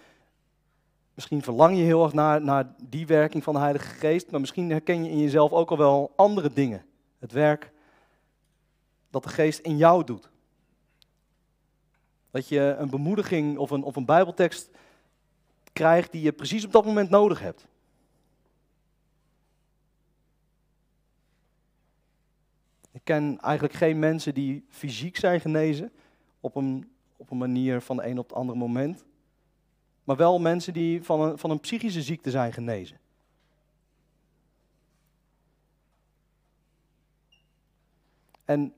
misschien 1.13 1.41
verlang 1.41 1.77
je 1.77 1.83
heel 1.83 2.03
erg 2.03 2.13
naar, 2.13 2.41
naar 2.41 2.75
die 2.83 3.05
werking 3.05 3.43
van 3.43 3.53
de 3.53 3.59
Heilige 3.59 3.87
Geest, 3.87 4.31
maar 4.31 4.39
misschien 4.39 4.69
herken 4.69 5.03
je 5.03 5.09
in 5.09 5.19
jezelf 5.19 5.51
ook 5.51 5.71
al 5.71 5.77
wel 5.77 6.13
andere 6.15 6.53
dingen. 6.53 6.85
Het 7.19 7.31
werk 7.31 7.71
dat 9.09 9.23
de 9.23 9.29
Geest 9.29 9.59
in 9.59 9.77
jou 9.77 10.03
doet. 10.03 10.31
Dat 12.33 12.47
je 12.47 12.75
een 12.77 12.89
bemoediging 12.89 13.57
of 13.57 13.71
een, 13.71 13.83
of 13.83 13.95
een 13.95 14.05
Bijbeltekst 14.05 14.69
krijgt 15.73 16.11
die 16.11 16.21
je 16.21 16.31
precies 16.31 16.65
op 16.65 16.71
dat 16.71 16.85
moment 16.85 17.09
nodig 17.09 17.39
hebt. 17.39 17.67
Ik 22.91 23.01
ken 23.03 23.39
eigenlijk 23.39 23.73
geen 23.73 23.99
mensen 23.99 24.33
die 24.33 24.65
fysiek 24.69 25.17
zijn 25.17 25.39
genezen 25.39 25.91
op 26.39 26.55
een, 26.55 26.91
op 27.17 27.31
een 27.31 27.37
manier 27.37 27.81
van 27.81 27.95
de 27.95 28.05
een 28.05 28.19
op 28.19 28.29
het 28.29 28.37
andere 28.37 28.57
moment. 28.57 29.05
Maar 30.03 30.15
wel 30.15 30.39
mensen 30.39 30.73
die 30.73 31.03
van 31.03 31.21
een, 31.21 31.37
van 31.37 31.49
een 31.49 31.59
psychische 31.59 32.01
ziekte 32.01 32.31
zijn 32.31 32.53
genezen. 32.53 32.99
En 38.45 38.73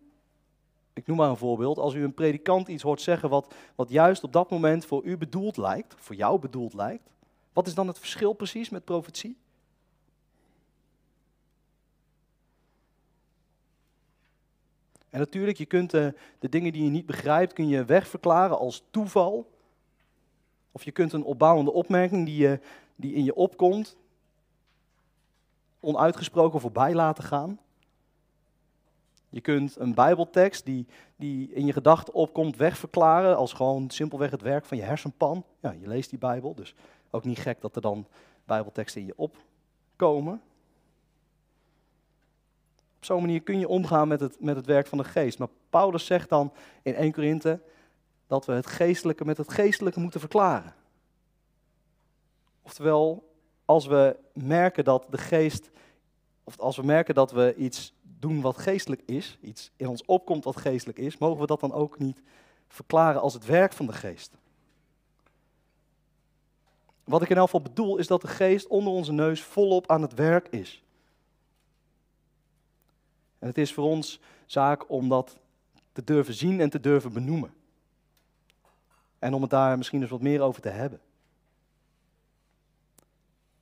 ik 0.96 1.08
noem 1.08 1.18
maar 1.18 1.30
een 1.30 1.38
voorbeeld. 1.38 1.78
Als 1.78 1.94
u 1.94 2.04
een 2.04 2.14
predikant 2.14 2.68
iets 2.68 2.84
hoort 2.84 3.02
zeggen 3.02 3.30
wat, 3.30 3.54
wat 3.76 3.90
juist 3.90 4.24
op 4.24 4.34
dat 4.34 4.50
moment 4.50 4.86
voor 4.86 5.04
u 5.04 5.18
bedoeld 5.18 5.58
lijkt, 5.58 5.96
voor 5.98 6.16
jou 6.16 6.40
bedoeld 6.40 6.74
lijkt, 6.74 7.10
wat 7.54 7.68
is 7.68 7.74
dan 7.74 7.88
het 7.88 8.00
verschil 8.00 8.34
precies 8.34 8.70
met 8.70 8.86
profetie? 8.86 9.38
En 15.10 15.20
natuurlijk, 15.20 15.58
je 15.58 15.66
kunt 15.66 15.92
de, 15.92 16.14
de 16.40 16.50
dingen 16.50 16.72
die 16.72 16.84
je 16.84 16.90
niet 16.90 17.06
begrijpt, 17.06 17.54
kun 17.54 17.68
je 17.68 17.86
wegverklaren 17.86 18.58
als 18.58 18.84
toeval. 18.92 19.52
Of 20.72 20.84
je 20.84 20.92
kunt 20.92 21.14
een 21.14 21.24
opbouwende 21.24 21.72
opmerking 21.72 22.26
die, 22.26 22.38
je, 22.38 22.60
die 22.96 23.14
in 23.14 23.24
je 23.24 23.36
opkomt, 23.36 23.98
onuitgesproken 25.80 26.60
voorbij 26.60 26.94
laten 26.94 27.24
gaan. 27.24 27.60
Je 29.36 29.42
kunt 29.42 29.76
een 29.80 29.94
Bijbeltekst 29.94 30.66
die, 30.66 30.88
die 31.16 31.52
in 31.52 31.66
je 31.66 31.74
gedachten 31.74 32.14
opkomt 32.14 32.56
wegverklaren 32.56 33.38
als 33.38 33.54
gewoon 33.54 33.90
simpelweg 33.90 34.32
het 34.32 34.42
werk 34.42 34.66
van 34.66 34.78
je 34.78 34.84
hersenpan. 34.84 35.46
Ja, 35.60 35.72
je 35.72 35.88
leest 35.88 36.10
die 36.10 36.20
Bijbel, 36.20 36.56
dus 36.56 36.76
ook 37.10 37.24
niet 37.24 37.40
gek 37.40 37.62
dat 37.62 37.76
er 37.76 37.82
dan 37.82 38.08
Bijbelteksten 38.46 39.02
in 39.02 39.08
je 39.08 39.14
opkomen. 39.16 40.42
Op 42.98 43.06
zo'n 43.06 43.22
manier 43.22 43.42
kun 43.42 43.60
je 43.60 43.68
omgaan 43.68 44.08
met 44.08 44.20
het, 44.20 44.40
met 44.40 44.56
het 44.56 44.66
werk 44.66 44.88
van 44.88 44.98
de 44.98 45.04
geest. 45.04 45.40
Maar 45.40 45.50
Paulus 45.70 46.06
zegt 46.06 46.30
dan 46.30 46.54
in 46.82 46.96
1 46.96 47.12
Korinthe 47.12 47.60
dat 48.28 48.46
we 48.46 48.54
het 48.54 48.68
geestelijke 48.68 49.26
met 49.26 49.38
het 49.38 49.52
geestelijke 49.52 50.00
moeten 50.00 50.20
verklaren. 50.20 50.74
Oftewel, 52.62 53.34
als 53.66 53.86
we 53.86 54.18
merken 54.34 54.84
dat 54.84 55.08
de 55.10 55.18
geest, 55.18 55.70
of 56.44 56.60
als 56.60 56.76
we 56.76 56.84
merken 56.84 57.16
dat 57.16 57.32
we 57.32 57.56
iets 57.56 57.94
doen 58.28 58.42
wat 58.42 58.58
geestelijk 58.58 59.02
is, 59.06 59.38
iets 59.42 59.72
in 59.76 59.88
ons 59.88 60.06
opkomt 60.06 60.44
wat 60.44 60.58
geestelijk 60.58 60.98
is, 60.98 61.18
mogen 61.18 61.40
we 61.40 61.48
dat 61.48 61.60
dan 61.60 61.74
ook 61.74 62.00
niet 62.00 62.22
verklaren 62.68 63.22
als 63.22 63.34
het 63.34 63.46
werk 63.46 63.74
van 63.74 63.86
de 63.86 63.94
geest. 63.94 64.32
Wat 67.04 67.22
ik 67.22 67.30
in 67.30 67.36
elk 67.36 67.46
geval 67.46 67.62
bedoel 67.62 67.98
is 67.98 68.08
dat 68.08 68.22
de 68.22 68.28
geest 68.28 68.68
onder 68.68 68.94
onze 68.94 69.12
neus 69.12 69.42
volop 69.42 69.90
aan 69.90 70.02
het 70.02 70.14
werk 70.14 70.48
is. 70.48 70.84
En 73.40 73.48
het 73.48 73.58
is 73.58 73.74
voor 73.74 73.84
ons 73.84 74.20
zaak 74.46 74.90
om 74.90 75.10
dat 75.10 75.38
te 75.92 76.04
durven 76.04 76.34
zien 76.34 76.60
en 76.62 76.70
te 76.70 76.80
durven 76.80 77.14
benoemen. 77.14 77.54
En 79.20 79.34
om 79.34 79.42
het 79.42 79.52
daar 79.52 79.78
misschien 79.78 80.02
eens 80.02 80.12
wat 80.12 80.22
meer 80.22 80.42
over 80.42 80.62
te 80.62 80.70
hebben. 80.70 81.00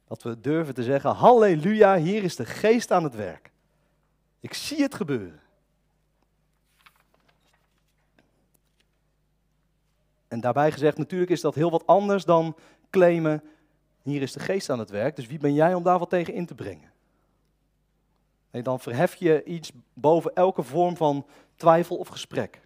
Dat 0.08 0.24
we 0.24 0.42
durven 0.42 0.74
te 0.74 0.84
zeggen, 0.84 1.12
halleluja, 1.12 1.98
hier 1.98 2.24
is 2.24 2.36
de 2.36 2.46
geest 2.46 2.92
aan 2.92 3.04
het 3.04 3.16
werk. 3.16 3.53
Ik 4.44 4.54
zie 4.54 4.82
het 4.82 4.96
gebeuren. 4.96 5.40
En 10.28 10.40
daarbij 10.40 10.72
gezegd, 10.72 10.98
natuurlijk 10.98 11.32
is 11.32 11.42
dat 11.42 11.56
heel 11.56 11.72
wat 11.72 11.88
anders 11.88 12.26
dan 12.26 12.56
claimen, 12.90 13.44
hier 14.02 14.22
is 14.22 14.32
de 14.32 14.40
geest 14.40 14.70
aan 14.70 14.80
het 14.80 14.90
werk, 14.90 15.16
dus 15.16 15.28
wie 15.28 15.38
ben 15.38 15.54
jij 15.54 15.74
om 15.74 15.84
daar 15.84 16.00
wat 16.00 16.10
tegen 16.10 16.34
in 16.34 16.46
te 16.46 16.56
brengen? 16.56 16.92
Nee, 18.52 18.62
dan 18.62 18.80
verhef 18.80 19.16
je 19.16 19.44
iets 19.44 19.72
boven 19.94 20.34
elke 20.34 20.64
vorm 20.64 20.98
van 20.98 21.26
twijfel 21.56 21.98
of 21.98 22.08
gesprek. 22.08 22.62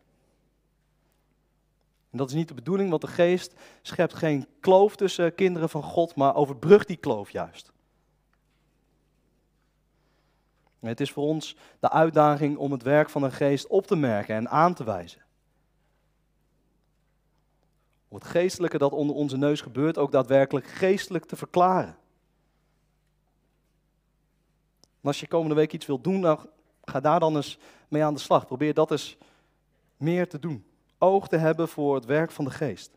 En 2.09 2.17
dat 2.17 2.29
is 2.29 2.35
niet 2.35 2.47
de 2.47 2.53
bedoeling, 2.53 2.89
want 2.89 3.01
de 3.01 3.07
geest 3.07 3.53
schept 3.81 4.13
geen 4.13 4.47
kloof 4.59 4.95
tussen 4.95 5.35
kinderen 5.35 5.69
van 5.69 5.83
God, 5.83 6.15
maar 6.15 6.35
overbrugt 6.35 6.87
die 6.87 6.97
kloof 6.97 7.29
juist. 7.29 7.71
En 10.63 10.66
het 10.79 10.99
is 10.99 11.11
voor 11.11 11.23
ons 11.23 11.55
de 11.79 11.89
uitdaging 11.89 12.57
om 12.57 12.71
het 12.71 12.83
werk 12.83 13.09
van 13.09 13.21
de 13.21 13.31
geest 13.31 13.67
op 13.67 13.87
te 13.87 13.95
merken 13.95 14.35
en 14.35 14.49
aan 14.49 14.73
te 14.73 14.83
wijzen. 14.83 15.25
Het 18.09 18.23
geestelijke 18.23 18.77
dat 18.77 18.91
onder 18.91 19.15
onze 19.15 19.37
neus 19.37 19.61
gebeurt 19.61 19.97
ook 19.97 20.11
daadwerkelijk 20.11 20.67
geestelijk 20.67 21.25
te 21.25 21.35
verklaren. 21.35 21.97
En 24.81 25.13
als 25.13 25.19
je 25.19 25.27
komende 25.27 25.55
week 25.55 25.73
iets 25.73 25.85
wilt 25.85 26.03
doen, 26.03 26.21
dan 26.21 26.49
ga 26.83 26.99
daar 26.99 27.19
dan 27.19 27.35
eens 27.35 27.59
mee 27.87 28.03
aan 28.03 28.13
de 28.13 28.19
slag. 28.19 28.45
Probeer 28.45 28.73
dat 28.73 28.91
eens 28.91 29.17
meer 29.97 30.29
te 30.29 30.39
doen. 30.39 30.65
Oog 30.97 31.27
te 31.27 31.37
hebben 31.37 31.67
voor 31.67 31.95
het 31.95 32.05
werk 32.05 32.31
van 32.31 32.45
de 32.45 32.51
geest. 32.51 32.91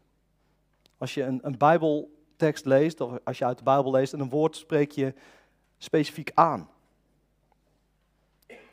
Als 0.98 1.14
je 1.14 1.22
een, 1.22 1.40
een 1.42 1.58
Bijbeltekst 1.58 2.64
leest, 2.64 3.00
of 3.00 3.18
als 3.24 3.38
je 3.38 3.44
uit 3.44 3.58
de 3.58 3.64
Bijbel 3.64 3.90
leest 3.90 4.12
en 4.12 4.20
een 4.20 4.28
woord 4.28 4.56
spreek 4.56 4.90
je 4.90 5.14
specifiek 5.78 6.30
aan. 6.34 6.68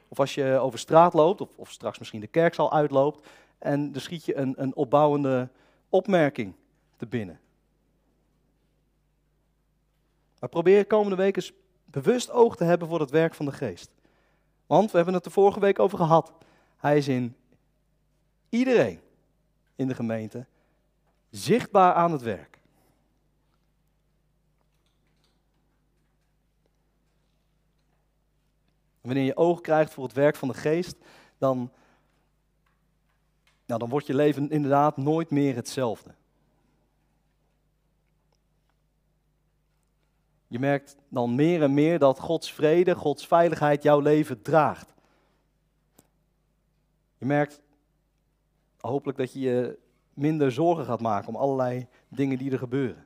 Of 0.07 0.19
als 0.19 0.35
je 0.35 0.57
over 0.61 0.79
straat 0.79 1.13
loopt, 1.13 1.41
of, 1.41 1.49
of 1.55 1.71
straks 1.71 1.99
misschien 1.99 2.19
de 2.21 2.27
kerkzaal 2.27 2.73
uitloopt, 2.73 3.27
en 3.57 3.91
er 3.93 4.01
schiet 4.01 4.25
je 4.25 4.35
een, 4.35 4.53
een 4.57 4.75
opbouwende 4.75 5.49
opmerking 5.89 6.53
te 6.95 7.07
binnen. 7.07 7.39
Maar 10.39 10.49
probeer 10.49 10.85
komende 10.85 11.15
week 11.15 11.35
eens 11.35 11.53
bewust 11.85 12.31
oog 12.31 12.55
te 12.55 12.63
hebben 12.63 12.87
voor 12.87 12.99
het 12.99 13.09
werk 13.09 13.33
van 13.33 13.45
de 13.45 13.51
geest. 13.51 13.91
Want 14.65 14.91
we 14.91 14.95
hebben 14.95 15.15
het 15.15 15.25
er 15.25 15.31
vorige 15.31 15.59
week 15.59 15.79
over 15.79 15.97
gehad. 15.97 16.33
Hij 16.77 16.97
is 16.97 17.07
in 17.07 17.35
iedereen 18.49 18.99
in 19.75 19.87
de 19.87 19.95
gemeente 19.95 20.45
zichtbaar 21.29 21.93
aan 21.93 22.11
het 22.11 22.21
werk. 22.21 22.56
Wanneer 29.07 29.25
je 29.25 29.37
oog 29.37 29.61
krijgt 29.61 29.93
voor 29.93 30.03
het 30.03 30.13
werk 30.13 30.35
van 30.35 30.47
de 30.47 30.53
geest, 30.53 30.95
dan, 31.37 31.71
nou, 33.65 33.79
dan 33.79 33.89
wordt 33.89 34.07
je 34.07 34.15
leven 34.15 34.49
inderdaad 34.49 34.97
nooit 34.97 35.29
meer 35.29 35.55
hetzelfde. 35.55 36.13
Je 40.47 40.59
merkt 40.59 40.95
dan 41.09 41.35
meer 41.35 41.63
en 41.63 41.73
meer 41.73 41.99
dat 41.99 42.19
Gods 42.19 42.53
vrede, 42.53 42.95
Gods 42.95 43.27
veiligheid 43.27 43.83
jouw 43.83 43.99
leven 43.99 44.41
draagt. 44.41 44.93
Je 47.17 47.25
merkt 47.25 47.61
hopelijk 48.79 49.17
dat 49.17 49.33
je 49.33 49.39
je 49.39 49.79
minder 50.13 50.51
zorgen 50.51 50.85
gaat 50.85 51.01
maken 51.01 51.27
om 51.27 51.35
allerlei 51.35 51.87
dingen 52.07 52.37
die 52.37 52.51
er 52.51 52.57
gebeuren. 52.57 53.05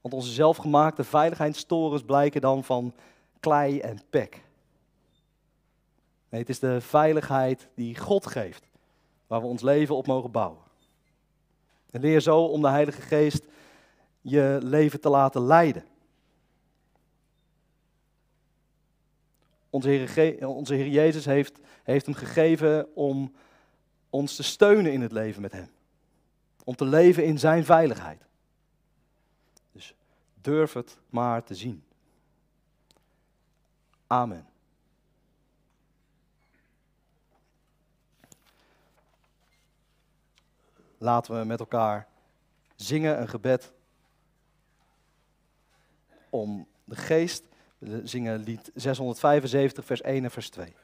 Want 0.00 0.14
onze 0.14 0.32
zelfgemaakte 0.32 1.04
veiligheidstorens 1.04 2.02
blijken 2.02 2.40
dan 2.40 2.64
van 2.64 2.94
klei 3.40 3.80
en 3.80 4.00
pek. 4.10 4.46
Nee, 6.28 6.40
het 6.40 6.48
is 6.48 6.58
de 6.58 6.80
veiligheid 6.80 7.68
die 7.74 7.96
God 7.96 8.26
geeft. 8.26 8.66
waar 9.26 9.40
we 9.40 9.46
ons 9.46 9.62
leven 9.62 9.96
op 9.96 10.06
mogen 10.06 10.30
bouwen. 10.30 10.62
En 11.90 12.00
leer 12.00 12.20
zo 12.20 12.44
om 12.44 12.60
de 12.60 12.68
Heilige 12.68 13.00
Geest 13.00 13.44
je 14.20 14.58
leven 14.62 15.00
te 15.00 15.08
laten 15.08 15.42
leiden. 15.42 15.84
Onze 19.70 19.88
Heer, 19.88 20.46
onze 20.46 20.90
Jezus 20.90 21.24
heeft, 21.24 21.58
heeft 21.82 22.06
hem 22.06 22.14
gegeven 22.14 22.96
om 22.96 23.34
ons 24.10 24.36
te 24.36 24.42
steunen 24.42 24.92
in 24.92 25.00
het 25.00 25.12
leven 25.12 25.42
met 25.42 25.52
Hem. 25.52 25.70
Om 26.64 26.74
te 26.74 26.84
leven 26.84 27.24
in 27.24 27.38
Zijn 27.38 27.64
veiligheid. 27.64 28.26
Dus 29.72 29.94
durf 30.40 30.72
het 30.72 30.98
maar 31.10 31.44
te 31.44 31.54
zien. 31.54 31.84
Amen. 34.06 34.46
Laten 40.98 41.38
we 41.38 41.44
met 41.44 41.60
elkaar 41.60 42.06
zingen 42.76 43.20
een 43.20 43.28
gebed 43.28 43.72
om 46.30 46.66
de 46.84 46.96
geest. 46.96 47.44
We 47.78 48.06
zingen 48.06 48.38
lied 48.38 48.70
675, 48.74 49.84
vers 49.84 50.00
1 50.00 50.24
en 50.24 50.30
vers 50.30 50.50
2. 50.50 50.74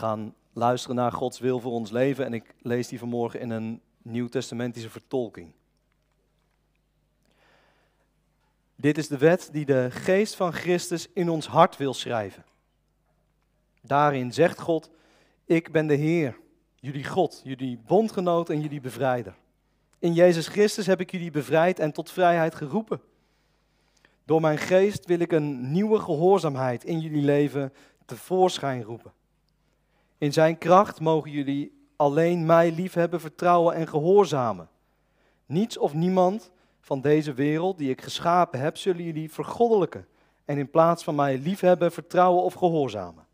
Gaan 0.00 0.34
luisteren 0.52 0.96
naar 0.96 1.12
Gods 1.12 1.38
wil 1.38 1.60
voor 1.60 1.72
ons 1.72 1.90
leven 1.90 2.24
en 2.24 2.32
ik 2.32 2.54
lees 2.62 2.88
die 2.88 2.98
vanmorgen 2.98 3.40
in 3.40 3.50
een 3.50 3.80
nieuwtestamentische 4.02 4.90
vertolking. 4.90 5.52
Dit 8.76 8.98
is 8.98 9.08
de 9.08 9.18
wet 9.18 9.48
die 9.52 9.64
de 9.64 9.88
geest 9.90 10.34
van 10.34 10.52
Christus 10.52 11.08
in 11.12 11.28
ons 11.28 11.46
hart 11.46 11.76
wil 11.76 11.94
schrijven. 11.94 12.44
Daarin 13.82 14.32
zegt 14.32 14.60
God, 14.60 14.90
ik 15.44 15.72
ben 15.72 15.86
de 15.86 15.94
Heer, 15.94 16.38
jullie 16.74 17.04
God, 17.04 17.40
jullie 17.44 17.78
bondgenoot 17.86 18.50
en 18.50 18.60
jullie 18.60 18.80
bevrijder. 18.80 19.34
In 19.98 20.12
Jezus 20.12 20.48
Christus 20.48 20.86
heb 20.86 21.00
ik 21.00 21.10
jullie 21.10 21.30
bevrijd 21.30 21.78
en 21.78 21.92
tot 21.92 22.10
vrijheid 22.10 22.54
geroepen. 22.54 23.00
Door 24.24 24.40
mijn 24.40 24.58
geest 24.58 25.06
wil 25.06 25.18
ik 25.18 25.32
een 25.32 25.72
nieuwe 25.72 25.98
gehoorzaamheid 25.98 26.84
in 26.84 27.00
jullie 27.00 27.22
leven 27.22 27.72
tevoorschijn 28.04 28.82
roepen. 28.82 29.12
In 30.20 30.32
zijn 30.32 30.58
kracht 30.58 31.00
mogen 31.00 31.30
jullie 31.30 31.88
alleen 31.96 32.46
mij 32.46 32.72
liefhebben, 32.72 33.20
vertrouwen 33.20 33.74
en 33.74 33.88
gehoorzamen. 33.88 34.68
Niets 35.46 35.78
of 35.78 35.94
niemand 35.94 36.50
van 36.80 37.00
deze 37.00 37.34
wereld 37.34 37.78
die 37.78 37.90
ik 37.90 38.02
geschapen 38.02 38.60
heb, 38.60 38.76
zullen 38.76 39.04
jullie 39.04 39.32
vergoddelijken 39.32 40.06
en 40.44 40.58
in 40.58 40.70
plaats 40.70 41.04
van 41.04 41.14
mij 41.14 41.38
liefhebben, 41.38 41.92
vertrouwen 41.92 42.42
of 42.42 42.54
gehoorzamen. 42.54 43.26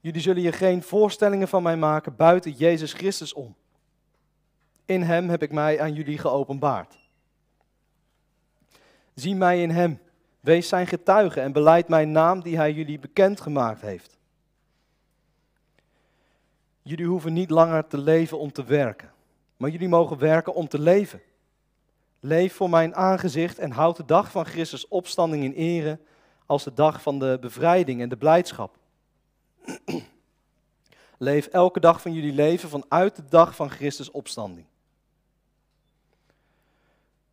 Jullie 0.00 0.20
zullen 0.20 0.42
je 0.42 0.52
geen 0.52 0.82
voorstellingen 0.82 1.48
van 1.48 1.62
mij 1.62 1.76
maken 1.76 2.16
buiten 2.16 2.52
Jezus 2.52 2.92
Christus 2.92 3.32
om. 3.32 3.54
In 4.84 5.02
Hem 5.02 5.28
heb 5.28 5.42
ik 5.42 5.52
mij 5.52 5.80
aan 5.80 5.94
jullie 5.94 6.18
geopenbaard. 6.18 6.98
Zie 9.14 9.34
mij 9.34 9.62
in 9.62 9.70
Hem, 9.70 10.00
wees 10.40 10.68
Zijn 10.68 10.86
getuige 10.86 11.40
en 11.40 11.52
beleid 11.52 11.88
mijn 11.88 12.12
naam 12.12 12.42
die 12.42 12.56
Hij 12.56 12.72
jullie 12.72 12.98
bekendgemaakt 12.98 13.80
heeft. 13.80 14.17
Jullie 16.88 17.06
hoeven 17.06 17.32
niet 17.32 17.50
langer 17.50 17.86
te 17.86 17.98
leven 17.98 18.38
om 18.38 18.52
te 18.52 18.64
werken, 18.64 19.12
maar 19.56 19.70
jullie 19.70 19.88
mogen 19.88 20.18
werken 20.18 20.54
om 20.54 20.68
te 20.68 20.78
leven. 20.78 21.20
Leef 22.20 22.54
voor 22.54 22.70
mijn 22.70 22.94
aangezicht 22.94 23.58
en 23.58 23.70
houd 23.70 23.96
de 23.96 24.04
dag 24.04 24.30
van 24.30 24.44
Christus 24.44 24.88
opstanding 24.88 25.44
in 25.44 25.52
ere 25.52 25.98
als 26.46 26.64
de 26.64 26.74
dag 26.74 27.02
van 27.02 27.18
de 27.18 27.38
bevrijding 27.40 28.00
en 28.00 28.08
de 28.08 28.16
blijdschap. 28.16 28.78
Leef 31.18 31.46
elke 31.46 31.80
dag 31.80 32.02
van 32.02 32.12
jullie 32.12 32.32
leven 32.32 32.68
vanuit 32.68 33.16
de 33.16 33.24
dag 33.28 33.56
van 33.56 33.70
Christus 33.70 34.10
opstanding. 34.10 34.66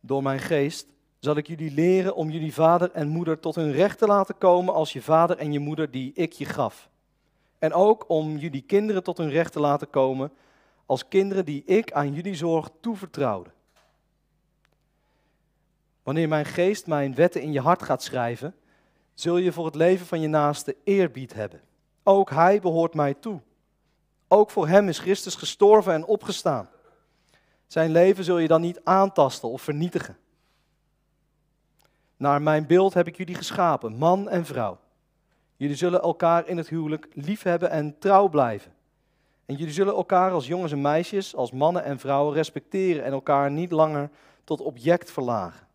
Door 0.00 0.22
mijn 0.22 0.40
geest 0.40 0.86
zal 1.18 1.36
ik 1.36 1.46
jullie 1.46 1.70
leren 1.70 2.14
om 2.14 2.30
jullie 2.30 2.54
vader 2.54 2.90
en 2.90 3.08
moeder 3.08 3.40
tot 3.40 3.54
hun 3.54 3.72
recht 3.72 3.98
te 3.98 4.06
laten 4.06 4.38
komen 4.38 4.74
als 4.74 4.92
je 4.92 5.02
vader 5.02 5.38
en 5.38 5.52
je 5.52 5.58
moeder 5.58 5.90
die 5.90 6.12
ik 6.14 6.32
je 6.32 6.44
gaf. 6.44 6.88
En 7.58 7.72
ook 7.72 8.08
om 8.08 8.36
jullie 8.36 8.62
kinderen 8.62 9.02
tot 9.02 9.18
hun 9.18 9.30
recht 9.30 9.52
te 9.52 9.60
laten 9.60 9.90
komen 9.90 10.32
als 10.86 11.08
kinderen 11.08 11.44
die 11.44 11.64
ik 11.64 11.92
aan 11.92 12.14
jullie 12.14 12.34
zorg 12.34 12.70
toevertrouwde. 12.80 13.50
Wanneer 16.02 16.28
mijn 16.28 16.44
geest 16.44 16.86
mijn 16.86 17.14
wetten 17.14 17.42
in 17.42 17.52
je 17.52 17.60
hart 17.60 17.82
gaat 17.82 18.02
schrijven, 18.02 18.54
zul 19.14 19.36
je 19.36 19.52
voor 19.52 19.64
het 19.64 19.74
leven 19.74 20.06
van 20.06 20.20
je 20.20 20.28
naaste 20.28 20.76
eerbied 20.84 21.34
hebben. 21.34 21.60
Ook 22.02 22.30
hij 22.30 22.60
behoort 22.60 22.94
mij 22.94 23.14
toe. 23.14 23.40
Ook 24.28 24.50
voor 24.50 24.68
hem 24.68 24.88
is 24.88 24.98
Christus 24.98 25.34
gestorven 25.34 25.92
en 25.92 26.06
opgestaan. 26.06 26.68
Zijn 27.66 27.90
leven 27.90 28.24
zul 28.24 28.38
je 28.38 28.48
dan 28.48 28.60
niet 28.60 28.80
aantasten 28.84 29.48
of 29.48 29.62
vernietigen. 29.62 30.16
Naar 32.16 32.42
mijn 32.42 32.66
beeld 32.66 32.94
heb 32.94 33.06
ik 33.06 33.16
jullie 33.16 33.34
geschapen, 33.34 33.96
man 33.96 34.28
en 34.28 34.44
vrouw. 34.44 34.78
Jullie 35.56 35.76
zullen 35.76 36.02
elkaar 36.02 36.48
in 36.48 36.56
het 36.56 36.68
huwelijk 36.68 37.08
liefhebben 37.12 37.70
en 37.70 37.98
trouw 37.98 38.28
blijven. 38.28 38.72
En 39.46 39.54
jullie 39.54 39.72
zullen 39.72 39.94
elkaar 39.94 40.30
als 40.30 40.46
jongens 40.46 40.72
en 40.72 40.80
meisjes, 40.80 41.34
als 41.34 41.50
mannen 41.50 41.84
en 41.84 41.98
vrouwen 41.98 42.34
respecteren 42.34 43.04
en 43.04 43.12
elkaar 43.12 43.50
niet 43.50 43.70
langer 43.70 44.10
tot 44.44 44.60
object 44.60 45.10
verlagen. 45.10 45.66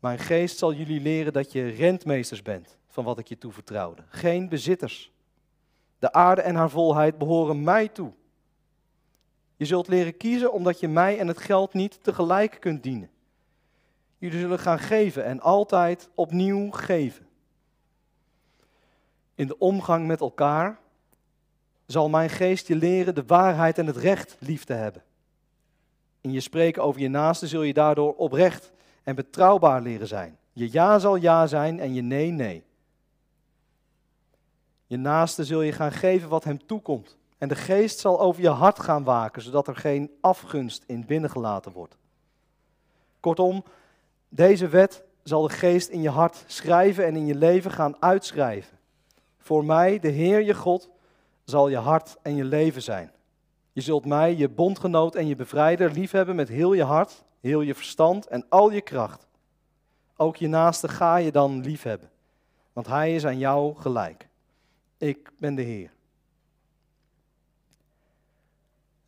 Mijn 0.00 0.18
geest 0.18 0.58
zal 0.58 0.72
jullie 0.72 1.00
leren 1.00 1.32
dat 1.32 1.52
je 1.52 1.68
rentmeesters 1.68 2.42
bent 2.42 2.76
van 2.88 3.04
wat 3.04 3.18
ik 3.18 3.28
je 3.28 3.38
toevertrouwde, 3.38 4.02
geen 4.08 4.48
bezitters. 4.48 5.12
De 5.98 6.12
aarde 6.12 6.42
en 6.42 6.54
haar 6.54 6.70
volheid 6.70 7.18
behoren 7.18 7.64
mij 7.64 7.88
toe. 7.88 8.12
Je 9.56 9.64
zult 9.64 9.88
leren 9.88 10.16
kiezen 10.16 10.52
omdat 10.52 10.80
je 10.80 10.88
mij 10.88 11.18
en 11.18 11.28
het 11.28 11.38
geld 11.38 11.72
niet 11.72 12.02
tegelijk 12.02 12.56
kunt 12.60 12.82
dienen. 12.82 13.10
Jullie 14.18 14.40
zullen 14.40 14.58
gaan 14.58 14.78
geven 14.78 15.24
en 15.24 15.40
altijd 15.40 16.10
opnieuw 16.14 16.70
geven. 16.70 17.26
In 19.34 19.46
de 19.46 19.58
omgang 19.58 20.06
met 20.06 20.20
elkaar 20.20 20.78
zal 21.86 22.08
mijn 22.08 22.30
geest 22.30 22.66
je 22.66 22.76
leren 22.76 23.14
de 23.14 23.24
waarheid 23.26 23.78
en 23.78 23.86
het 23.86 23.96
recht 23.96 24.36
lief 24.38 24.64
te 24.64 24.72
hebben. 24.72 25.02
In 26.20 26.32
je 26.32 26.40
spreken 26.40 26.82
over 26.82 27.00
je 27.00 27.08
naaste 27.08 27.46
zul 27.46 27.62
je 27.62 27.72
daardoor 27.72 28.14
oprecht 28.14 28.72
en 29.02 29.14
betrouwbaar 29.14 29.82
leren 29.82 30.08
zijn. 30.08 30.38
Je 30.52 30.72
ja 30.72 30.98
zal 30.98 31.16
ja 31.16 31.46
zijn 31.46 31.80
en 31.80 31.94
je 31.94 32.02
nee 32.02 32.30
nee. 32.30 32.64
Je 34.86 34.96
naaste 34.96 35.44
zul 35.44 35.62
je 35.62 35.72
gaan 35.72 35.92
geven 35.92 36.28
wat 36.28 36.44
hem 36.44 36.66
toekomt. 36.66 37.16
En 37.38 37.48
de 37.48 37.54
geest 37.54 37.98
zal 37.98 38.20
over 38.20 38.42
je 38.42 38.48
hart 38.48 38.80
gaan 38.80 39.04
waken, 39.04 39.42
zodat 39.42 39.68
er 39.68 39.76
geen 39.76 40.10
afgunst 40.20 40.84
in 40.86 41.06
binnengelaten 41.06 41.72
wordt. 41.72 41.96
Kortom, 43.20 43.64
deze 44.28 44.68
wet 44.68 45.04
zal 45.22 45.42
de 45.42 45.48
geest 45.48 45.88
in 45.88 46.00
je 46.00 46.10
hart 46.10 46.44
schrijven 46.46 47.06
en 47.06 47.16
in 47.16 47.26
je 47.26 47.34
leven 47.34 47.70
gaan 47.70 48.02
uitschrijven. 48.02 48.78
Voor 49.42 49.64
mij, 49.64 49.98
de 49.98 50.08
Heer 50.08 50.42
je 50.42 50.54
God, 50.54 50.90
zal 51.44 51.68
je 51.68 51.76
hart 51.76 52.16
en 52.22 52.34
je 52.34 52.44
leven 52.44 52.82
zijn. 52.82 53.12
Je 53.72 53.80
zult 53.80 54.04
mij, 54.04 54.36
je 54.36 54.48
bondgenoot 54.48 55.14
en 55.14 55.26
je 55.26 55.36
bevrijder, 55.36 55.92
liefhebben 55.92 56.36
met 56.36 56.48
heel 56.48 56.72
je 56.72 56.84
hart, 56.84 57.24
heel 57.40 57.60
je 57.60 57.74
verstand 57.74 58.26
en 58.26 58.46
al 58.48 58.70
je 58.70 58.80
kracht. 58.80 59.26
Ook 60.16 60.36
je 60.36 60.48
naaste 60.48 60.88
ga 60.88 61.16
je 61.16 61.32
dan 61.32 61.60
liefhebben, 61.60 62.10
want 62.72 62.86
hij 62.86 63.14
is 63.14 63.26
aan 63.26 63.38
jou 63.38 63.74
gelijk. 63.76 64.28
Ik 64.98 65.30
ben 65.38 65.54
de 65.54 65.62
Heer. 65.62 65.90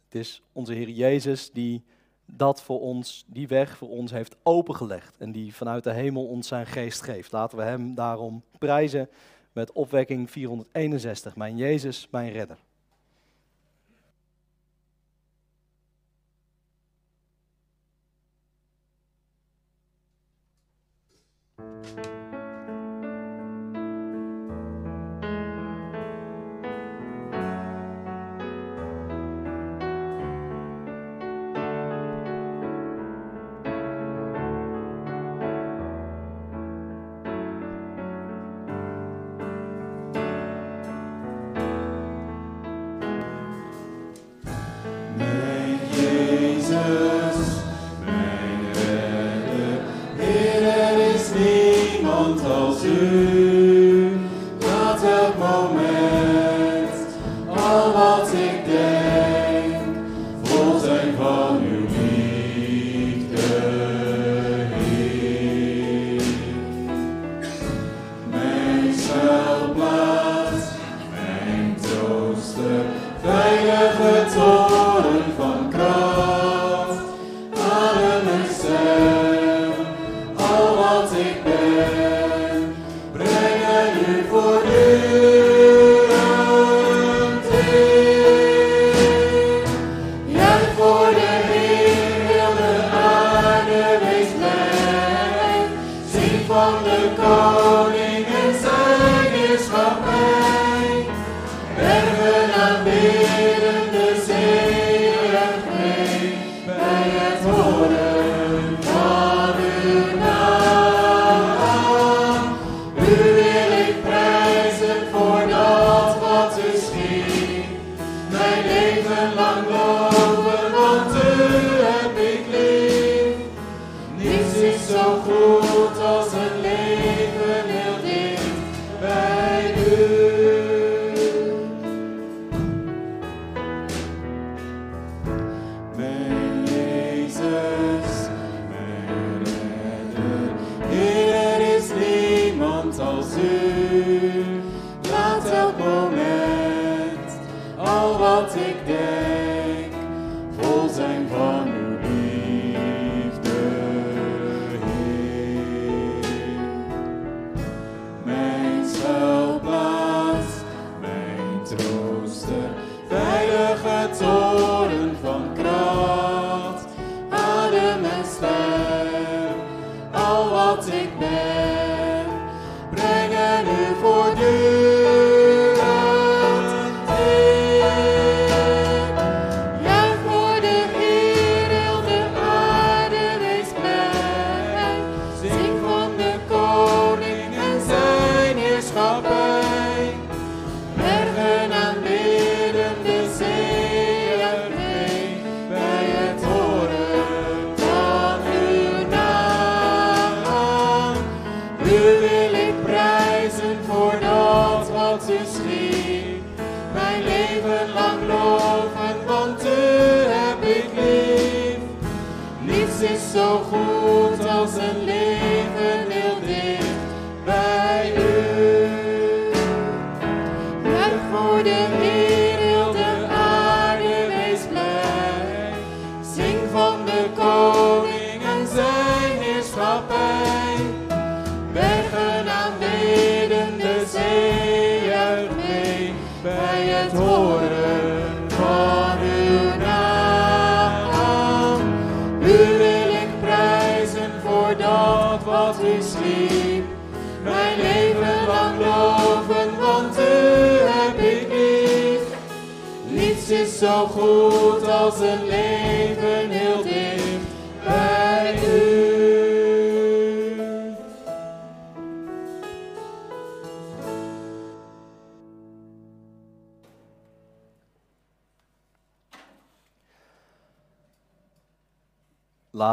Het 0.04 0.14
is 0.14 0.42
onze 0.52 0.72
Heer 0.72 0.88
Jezus 0.88 1.50
die 1.50 1.84
dat 2.26 2.62
voor 2.62 2.80
ons, 2.80 3.24
die 3.26 3.48
weg 3.48 3.76
voor 3.76 3.88
ons 3.88 4.10
heeft 4.10 4.36
opengelegd 4.42 5.16
en 5.18 5.32
die 5.32 5.54
vanuit 5.54 5.84
de 5.84 5.92
hemel 5.92 6.26
ons 6.26 6.48
zijn 6.48 6.66
geest 6.66 7.02
geeft. 7.02 7.32
Laten 7.32 7.58
we 7.58 7.64
Hem 7.64 7.94
daarom 7.94 8.42
prijzen 8.58 9.08
met 9.54 9.72
opwekking 9.72 10.30
461. 10.30 11.36
Mijn 11.36 11.56
Jezus, 11.56 12.08
mijn 12.10 12.32
redder. 12.32 12.58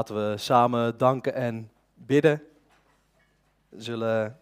Laten 0.01 0.29
we 0.29 0.37
samen 0.37 0.97
danken 0.97 1.33
en 1.33 1.71
bidden. 1.93 2.43
We 3.69 3.81
zullen 3.81 4.39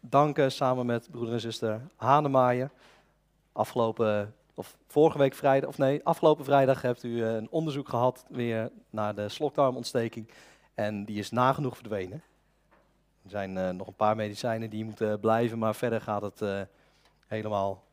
danken 0.00 0.52
samen 0.52 0.86
met 0.86 1.08
broeder 1.10 1.34
en 1.34 1.40
zuster 1.40 1.80
Hanemaaien. 1.96 2.70
Afgelopen, 3.52 4.34
of 4.54 4.76
vorige 4.86 5.18
week 5.18 5.34
vrijdag, 5.34 5.68
of 5.68 5.78
nee, 5.78 6.04
afgelopen 6.04 6.44
vrijdag 6.44 6.82
hebt 6.82 7.02
u 7.02 7.22
eh, 7.22 7.34
een 7.34 7.50
onderzoek 7.50 7.88
gehad 7.88 8.24
weer 8.28 8.70
naar 8.90 9.14
de 9.14 9.28
slokdarmontsteking. 9.28 10.30
En 10.74 11.04
die 11.04 11.18
is 11.18 11.30
nagenoeg 11.30 11.76
verdwenen. 11.76 12.22
Er 13.22 13.30
zijn 13.30 13.58
eh, 13.58 13.70
nog 13.70 13.86
een 13.86 13.94
paar 13.94 14.16
medicijnen 14.16 14.70
die 14.70 14.84
moeten 14.84 15.20
blijven, 15.20 15.58
maar 15.58 15.74
verder 15.74 16.00
gaat 16.00 16.22
het 16.22 16.42
eh, 16.42 16.60
helemaal 17.26 17.84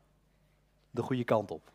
de 0.90 1.02
goede 1.02 1.24
kant 1.24 1.50
op. 1.50 1.70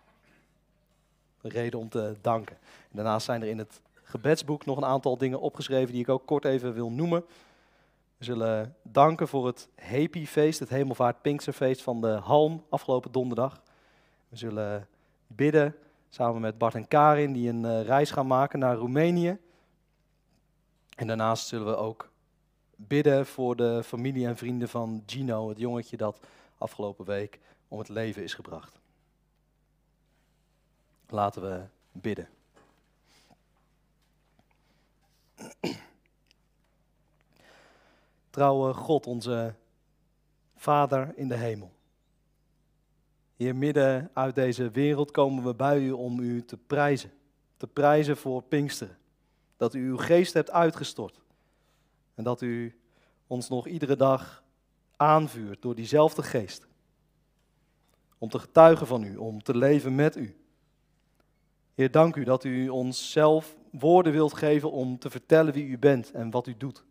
Een 1.42 1.52
reden 1.52 1.80
om 1.80 1.90
te 1.90 2.16
danken. 2.22 2.58
Daarnaast 2.92 3.26
zijn 3.26 3.42
er 3.42 3.48
in 3.48 3.58
het 3.58 3.82
gebedsboek 4.12 4.66
nog 4.66 4.78
een 4.78 4.86
aantal 4.86 5.18
dingen 5.18 5.40
opgeschreven 5.40 5.94
die 5.94 6.02
ik 6.02 6.10
ook 6.10 6.26
kort 6.26 6.46
even 6.46 6.74
wil 6.74 6.92
noemen. 6.92 7.26
We 8.18 8.24
zullen 8.26 8.76
danken 8.82 9.28
voor 9.28 9.46
het 9.46 9.70
Happy-feest, 9.76 10.60
het 10.60 10.70
Hemelvaart 10.70 11.22
Pinksterfeest 11.22 11.82
van 11.82 12.02
de 12.02 12.08
Halm 12.08 12.66
afgelopen 12.70 13.12
donderdag. 13.12 13.62
We 14.30 14.38
zullen 14.38 14.88
bidden 15.28 15.76
samen 16.10 16.42
met 16.42 16.58
Bart 16.58 16.76
en 16.76 16.88
Karin 16.88 17.34
die 17.34 17.50
een 17.50 17.66
eh, 17.66 17.82
reis 17.82 18.12
gaan 18.12 18.28
maken 18.28 18.60
naar 18.60 18.76
Roemenië. 18.76 19.38
En 20.96 21.08
daarnaast 21.08 21.48
zullen 21.48 21.68
we 21.68 21.76
ook 21.76 22.10
bidden 22.76 23.26
voor 23.26 23.56
de 23.56 23.84
familie 23.84 24.28
en 24.28 24.38
vrienden 24.38 24.70
van 24.70 25.04
Gino, 25.06 25.50
het 25.50 25.60
jongetje 25.60 25.98
dat 25.98 26.20
afgelopen 26.58 27.06
week 27.06 27.40
om 27.68 27.80
het 27.80 27.90
leven 27.90 28.24
is 28.24 28.34
gebracht. 28.34 28.80
Laten 31.08 31.42
we 31.42 31.64
bidden. 31.92 32.28
Trouwe 38.30 38.74
God, 38.74 39.08
onze 39.08 39.54
Vader 40.56 41.14
in 41.16 41.28
de 41.28 41.36
hemel. 41.36 41.72
Hier 43.36 43.56
midden 43.56 44.10
uit 44.14 44.36
deze 44.36 44.70
wereld 44.70 45.12
komen 45.12 45.44
we 45.44 45.56
bij 45.56 45.80
u 45.80 45.92
om 45.92 46.20
u 46.20 46.46
te 46.46 46.58
prijzen. 46.58 47.12
Te 47.58 47.68
prijzen 47.68 48.18
voor 48.18 48.44
Pinksteren. 48.44 48.98
Dat 49.58 49.74
u 49.74 49.88
uw 49.88 49.98
geest 49.98 50.34
hebt 50.34 50.52
uitgestort. 50.52 51.22
En 52.16 52.24
dat 52.24 52.42
u 52.42 52.80
ons 53.28 53.50
nog 53.50 53.68
iedere 53.68 53.96
dag 53.96 54.44
aanvuurt 54.96 55.62
door 55.62 55.76
diezelfde 55.76 56.24
geest. 56.24 56.68
Om 58.18 58.30
te 58.30 58.40
getuigen 58.40 58.88
van 58.88 59.04
u, 59.04 59.18
om 59.18 59.44
te 59.44 59.58
leven 59.58 59.96
met 59.96 60.16
u. 60.16 60.36
Heer, 61.74 61.92
dank 61.92 62.16
u 62.16 62.24
dat 62.24 62.44
u 62.44 62.70
ons 62.70 63.12
zelf 63.12 63.56
woorden 63.72 64.12
wilt 64.12 64.34
geven 64.34 64.72
om 64.72 65.00
te 65.00 65.10
vertellen 65.10 65.54
wie 65.54 65.66
u 65.66 65.78
bent 65.78 66.12
en 66.12 66.30
wat 66.30 66.48
u 66.48 66.58
doet. 66.58 66.84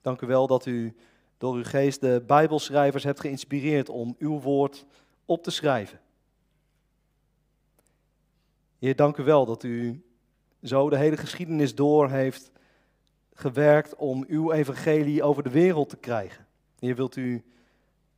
Dank 0.00 0.20
u 0.20 0.26
wel 0.26 0.46
dat 0.46 0.66
u 0.66 0.96
door 1.38 1.54
uw 1.54 1.64
geest 1.64 2.00
de 2.00 2.24
Bijbelschrijvers 2.26 3.04
hebt 3.04 3.20
geïnspireerd 3.20 3.88
om 3.88 4.14
uw 4.18 4.40
woord 4.40 4.86
op 5.24 5.42
te 5.42 5.50
schrijven. 5.50 6.00
Heer, 8.78 8.96
dank 8.96 9.16
u 9.16 9.22
wel 9.22 9.46
dat 9.46 9.62
u 9.62 10.04
zo 10.62 10.90
de 10.90 10.96
hele 10.96 11.16
geschiedenis 11.16 11.74
door 11.74 12.10
heeft 12.10 12.50
gewerkt 13.32 13.94
om 13.94 14.24
uw 14.28 14.52
evangelie 14.52 15.22
over 15.22 15.42
de 15.42 15.50
wereld 15.50 15.88
te 15.88 15.96
krijgen. 15.96 16.46
Heer, 16.78 16.94
wilt 16.94 17.16
u 17.16 17.44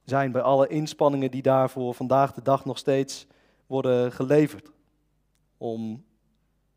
zijn 0.05 0.33
bij 0.33 0.43
alle 0.43 0.69
inspanningen 0.69 1.31
die 1.31 1.43
daarvoor 1.43 1.95
vandaag 1.95 2.33
de 2.33 2.43
dag 2.43 2.65
nog 2.65 2.79
steeds 2.79 3.27
worden 3.67 4.13
geleverd. 4.13 4.71
Om 5.57 6.05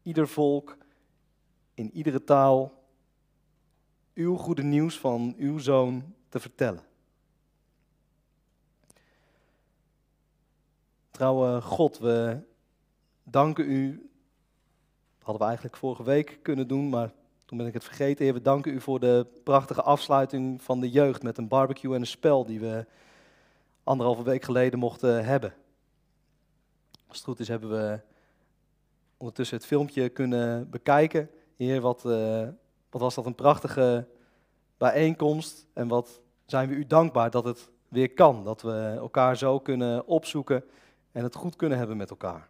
ieder 0.03 0.27
volk 0.27 0.77
in 1.73 1.91
iedere 1.91 2.23
taal 2.23 2.83
uw 4.13 4.35
goede 4.35 4.63
nieuws 4.63 4.99
van 4.99 5.33
uw 5.37 5.57
zoon 5.57 6.13
te 6.29 6.39
vertellen. 6.39 6.83
Trouwe 11.11 11.61
God, 11.61 11.97
we 11.97 12.39
danken 13.23 13.69
u. 13.69 13.91
Dat 15.17 15.23
hadden 15.23 15.41
we 15.41 15.47
eigenlijk 15.47 15.77
vorige 15.77 16.03
week 16.03 16.39
kunnen 16.41 16.67
doen, 16.67 16.89
maar 16.89 17.13
toen 17.45 17.57
ben 17.57 17.67
ik 17.67 17.73
het 17.73 17.83
vergeten. 17.83 18.25
Heer, 18.25 18.33
we 18.33 18.41
danken 18.41 18.73
u 18.73 18.81
voor 18.81 18.99
de 18.99 19.27
prachtige 19.43 19.81
afsluiting 19.81 20.61
van 20.61 20.79
de 20.79 20.89
jeugd 20.89 21.23
met 21.23 21.37
een 21.37 21.47
barbecue 21.47 21.93
en 21.93 21.99
een 21.99 22.07
spel 22.07 22.45
die 22.45 22.59
we 22.59 22.85
anderhalve 23.83 24.23
week 24.23 24.43
geleden 24.43 24.79
mochten 24.79 25.25
hebben. 25.25 25.53
Als 27.07 27.17
het 27.17 27.27
goed 27.27 27.39
is 27.39 27.47
hebben 27.47 27.69
we 27.69 27.99
ondertussen 29.21 29.57
het 29.57 29.65
filmpje 29.65 30.09
kunnen 30.09 30.69
bekijken. 30.69 31.29
Heer, 31.57 31.81
wat, 31.81 32.03
uh, 32.05 32.47
wat 32.89 33.01
was 33.01 33.15
dat 33.15 33.25
een 33.25 33.35
prachtige 33.35 34.07
bijeenkomst 34.77 35.67
en 35.73 35.87
wat 35.87 36.21
zijn 36.45 36.69
we 36.69 36.75
u 36.75 36.85
dankbaar 36.85 37.29
dat 37.29 37.43
het 37.43 37.69
weer 37.87 38.13
kan. 38.13 38.43
Dat 38.43 38.61
we 38.61 38.93
elkaar 38.97 39.37
zo 39.37 39.59
kunnen 39.59 40.07
opzoeken 40.07 40.63
en 41.11 41.23
het 41.23 41.35
goed 41.35 41.55
kunnen 41.55 41.77
hebben 41.77 41.97
met 41.97 42.09
elkaar. 42.09 42.49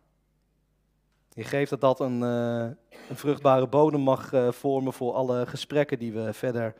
Je 1.33 1.43
geeft 1.43 1.69
dat 1.69 1.81
dat 1.81 1.99
een, 1.99 2.21
uh, 2.21 2.63
een 3.09 3.15
vruchtbare 3.15 3.67
bodem 3.67 4.01
mag 4.01 4.33
uh, 4.33 4.51
vormen 4.51 4.93
voor 4.93 5.13
alle 5.13 5.45
gesprekken 5.45 5.99
die 5.99 6.13
we 6.13 6.33
verder 6.33 6.75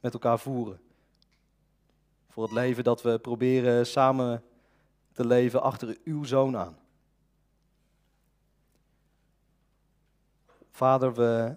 met 0.00 0.12
elkaar 0.12 0.38
voeren. 0.38 0.80
Voor 2.28 2.42
het 2.42 2.52
leven 2.52 2.84
dat 2.84 3.02
we 3.02 3.18
proberen 3.18 3.86
samen 3.86 4.42
te 5.12 5.26
leven 5.26 5.62
achter 5.62 5.96
uw 6.04 6.24
zoon 6.24 6.56
aan. 6.56 6.76
Vader, 10.76 11.14
we, 11.14 11.56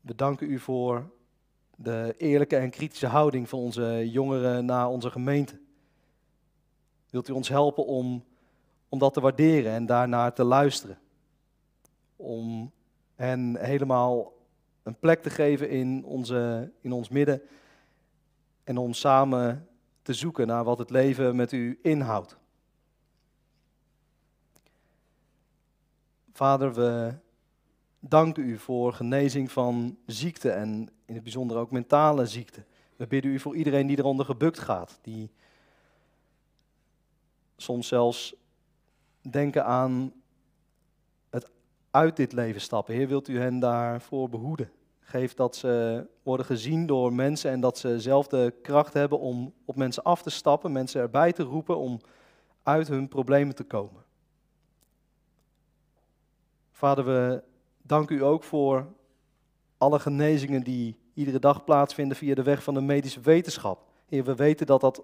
we 0.00 0.14
danken 0.14 0.50
u 0.50 0.58
voor 0.58 1.10
de 1.76 2.14
eerlijke 2.16 2.56
en 2.56 2.70
kritische 2.70 3.06
houding 3.06 3.48
van 3.48 3.58
onze 3.58 4.10
jongeren 4.10 4.64
naar 4.64 4.88
onze 4.88 5.10
gemeente. 5.10 5.58
Wilt 7.10 7.28
u 7.28 7.32
ons 7.32 7.48
helpen 7.48 7.86
om, 7.86 8.24
om 8.88 8.98
dat 8.98 9.14
te 9.14 9.20
waarderen 9.20 9.72
en 9.72 9.86
daarnaar 9.86 10.34
te 10.34 10.44
luisteren? 10.44 10.98
Om 12.16 12.72
hen 13.14 13.56
helemaal 13.56 14.32
een 14.82 14.98
plek 14.98 15.22
te 15.22 15.30
geven 15.30 15.70
in, 15.70 16.04
onze, 16.04 16.72
in 16.80 16.92
ons 16.92 17.08
midden 17.08 17.42
en 18.64 18.78
om 18.78 18.92
samen 18.92 19.68
te 20.02 20.14
zoeken 20.14 20.46
naar 20.46 20.64
wat 20.64 20.78
het 20.78 20.90
leven 20.90 21.36
met 21.36 21.52
u 21.52 21.78
inhoudt. 21.82 22.37
Vader, 26.38 26.74
we 26.74 27.14
danken 28.00 28.42
u 28.42 28.58
voor 28.58 28.92
genezing 28.92 29.52
van 29.52 29.98
ziekte 30.06 30.50
en 30.50 30.90
in 31.04 31.14
het 31.14 31.22
bijzonder 31.22 31.56
ook 31.56 31.70
mentale 31.70 32.26
ziekte. 32.26 32.64
We 32.96 33.06
bidden 33.06 33.30
u 33.30 33.38
voor 33.38 33.56
iedereen 33.56 33.86
die 33.86 33.98
eronder 33.98 34.26
gebukt 34.26 34.58
gaat, 34.58 34.98
die 35.02 35.30
soms 37.56 37.88
zelfs 37.88 38.34
denken 39.30 39.64
aan 39.64 40.12
het 41.30 41.50
uit 41.90 42.16
dit 42.16 42.32
leven 42.32 42.60
stappen. 42.60 42.94
Heer, 42.94 43.08
wilt 43.08 43.28
u 43.28 43.40
hen 43.40 43.58
daarvoor 43.58 44.28
behoeden? 44.28 44.70
Geef 45.00 45.34
dat 45.34 45.56
ze 45.56 46.06
worden 46.22 46.46
gezien 46.46 46.86
door 46.86 47.12
mensen 47.12 47.50
en 47.50 47.60
dat 47.60 47.78
ze 47.78 48.00
zelf 48.00 48.26
de 48.26 48.54
kracht 48.62 48.92
hebben 48.92 49.18
om 49.18 49.54
op 49.64 49.76
mensen 49.76 50.02
af 50.02 50.22
te 50.22 50.30
stappen, 50.30 50.72
mensen 50.72 51.00
erbij 51.00 51.32
te 51.32 51.42
roepen 51.42 51.78
om 51.78 52.00
uit 52.62 52.88
hun 52.88 53.08
problemen 53.08 53.54
te 53.54 53.64
komen. 53.64 54.06
Vader, 56.78 57.04
we 57.04 57.42
danken 57.82 58.16
u 58.16 58.22
ook 58.22 58.42
voor 58.42 58.86
alle 59.78 59.98
genezingen 59.98 60.62
die 60.62 60.98
iedere 61.14 61.38
dag 61.38 61.64
plaatsvinden 61.64 62.16
via 62.16 62.34
de 62.34 62.42
weg 62.42 62.62
van 62.62 62.74
de 62.74 62.80
medische 62.80 63.20
wetenschap. 63.20 63.84
Heer, 64.06 64.24
we 64.24 64.34
weten 64.34 64.66
dat, 64.66 64.80
dat, 64.80 65.02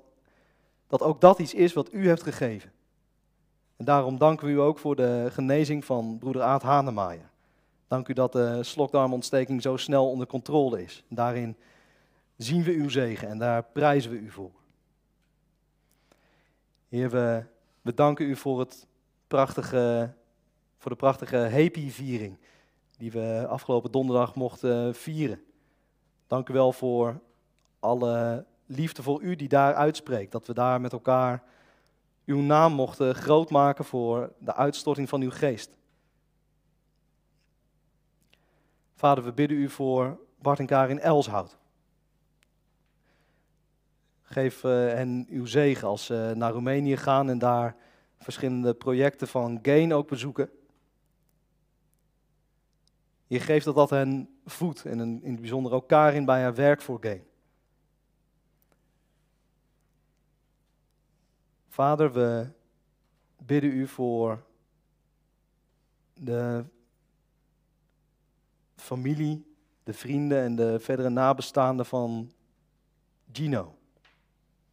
dat 0.87 1.03
ook 1.03 1.21
dat 1.21 1.39
iets 1.39 1.55
is 1.55 1.73
wat 1.73 1.93
u 1.93 2.07
heeft 2.09 2.23
gegeven. 2.23 2.73
En 3.77 3.85
daarom 3.85 4.19
danken 4.19 4.47
we 4.47 4.53
u 4.53 4.61
ook 4.61 4.79
voor 4.79 4.97
de 4.97 5.29
genezing 5.31 5.85
van 5.85 6.19
broeder 6.19 6.43
Aad 6.43 6.63
Hanemaaien. 6.63 7.31
Dank 7.89 8.09
u 8.09 8.13
dat 8.13 8.33
de 8.33 8.63
slokdarmontsteking 8.63 9.63
zo 9.63 9.77
snel 9.77 10.11
onder 10.11 10.27
controle 10.27 10.83
is. 10.83 11.05
Daarin 11.09 11.57
zien 12.37 12.63
we 12.63 12.73
uw 12.73 12.89
zegen 12.89 13.29
en 13.29 13.39
daar 13.39 13.65
prijzen 13.65 14.11
we 14.11 14.17
u 14.17 14.31
voor. 14.31 14.53
Heer, 16.89 17.11
we, 17.11 17.45
we 17.83 17.95
danken 17.95 18.27
u 18.27 18.37
voor, 18.37 18.59
het 18.59 18.87
prachtige, 19.27 20.15
voor 20.85 20.93
de 20.93 20.99
prachtige 20.99 21.37
Happy-viering 21.37 22.39
die 22.99 23.13
we 23.13 23.47
afgelopen 23.49 23.91
donderdag 23.91 24.35
mochten 24.35 24.95
vieren. 24.95 25.45
Dank 26.27 26.49
u 26.49 26.53
wel 26.53 26.73
voor 26.73 27.21
alle 27.79 28.45
liefde 28.67 29.03
voor 29.03 29.23
u 29.23 29.37
die 29.37 29.49
daar 29.49 29.75
uitspreekt. 29.75 30.33
Dat 30.33 30.47
we 30.47 30.55
daar 30.55 30.81
met 30.81 30.93
elkaar 30.93 31.43
uw 32.25 32.41
naam 32.41 32.73
mochten 32.73 33.15
groot 33.15 33.51
maken 33.51 33.85
voor 33.85 34.33
de 34.39 34.55
uitstorting 34.55 35.09
van 35.09 35.21
uw 35.21 35.31
geest. 35.31 35.77
Vader, 38.95 39.25
we 39.25 39.33
bidden 39.33 39.57
u 39.57 39.69
voor 39.69 40.19
Bart 40.39 40.59
en 40.59 40.67
Karin 40.67 41.01
Elshout. 41.01 41.59
Geef 44.23 44.63
uh, 44.65 44.71
hen 44.73 45.27
uw 45.31 45.47
zegen 45.47 45.89
als 45.89 46.05
ze 46.05 46.33
naar 46.37 46.53
Roemenië 46.53 46.97
gaan 46.97 47.31
en 47.31 47.39
daar 47.39 47.77
verschillende 48.19 48.75
projecten 48.75 49.29
van 49.29 49.59
Gain 49.63 49.95
ook 49.95 50.09
bezoeken. 50.09 50.51
Je 53.35 53.41
geeft 53.41 53.65
dat 53.65 53.75
dat 53.75 53.91
hen 53.91 54.29
voedt 54.45 54.85
en 54.85 55.01
in 55.01 55.31
het 55.31 55.41
bijzonder 55.41 55.73
ook 55.73 55.89
Karin 55.89 56.25
bij 56.25 56.43
haar 56.43 56.55
werk 56.55 56.83
voor 56.83 56.99
Gain. 57.01 57.25
Vader, 61.69 62.13
we 62.13 62.49
bidden 63.37 63.71
u 63.71 63.87
voor 63.87 64.45
de 66.13 66.65
familie, 68.77 69.55
de 69.83 69.93
vrienden 69.93 70.43
en 70.43 70.57
de 70.57 70.81
verdere 70.81 71.09
nabestaanden 71.09 71.87
van 71.87 72.33
Gino. 73.33 73.75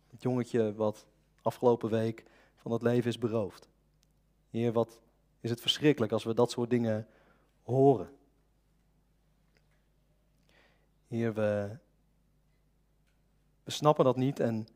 Het 0.10 0.22
jongetje 0.22 0.74
wat 0.76 1.06
afgelopen 1.42 1.90
week 1.90 2.26
van 2.56 2.72
het 2.72 2.82
leven 2.82 3.10
is 3.10 3.18
beroofd. 3.18 3.70
Heer, 4.50 4.72
wat 4.72 5.00
is 5.40 5.50
het 5.50 5.62
verschrikkelijk 5.62 6.12
als 6.12 6.24
we 6.24 6.34
dat 6.34 6.52
soort 6.52 6.70
dingen 6.70 7.08
horen. 7.64 8.20
Heer, 11.12 11.34
we, 11.34 11.70
we 13.64 13.72
snappen 13.72 14.06
dat 14.06 14.16
niet 14.16 14.40
en 14.40 14.68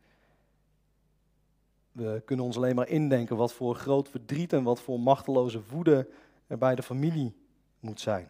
we 1.91 2.21
kunnen 2.25 2.45
ons 2.45 2.55
alleen 2.55 2.75
maar 2.75 2.87
indenken 2.87 3.37
wat 3.37 3.53
voor 3.53 3.75
groot 3.75 4.09
verdriet 4.09 4.53
en 4.53 4.63
wat 4.63 4.81
voor 4.81 4.99
machteloze 4.99 5.61
woede 5.69 6.09
er 6.47 6.57
bij 6.57 6.75
de 6.75 6.83
familie 6.83 7.35
moet 7.79 7.99
zijn. 7.99 8.29